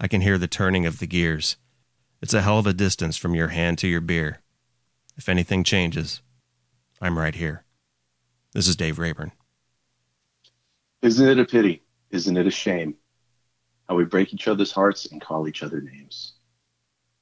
[0.00, 1.56] I can hear the turning of the gears.
[2.20, 4.40] It's a hell of a distance from your hand to your beer.
[5.16, 6.20] If anything changes,
[7.00, 7.64] I'm right here.
[8.52, 9.32] This is Dave Rayburn.
[11.02, 11.82] Isn't it a pity?
[12.10, 12.96] Isn't it a shame?
[13.88, 16.34] How we break each other's hearts and call each other names.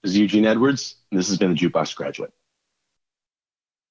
[0.03, 2.33] This is Eugene Edwards, and this has been the Jukebox Graduate.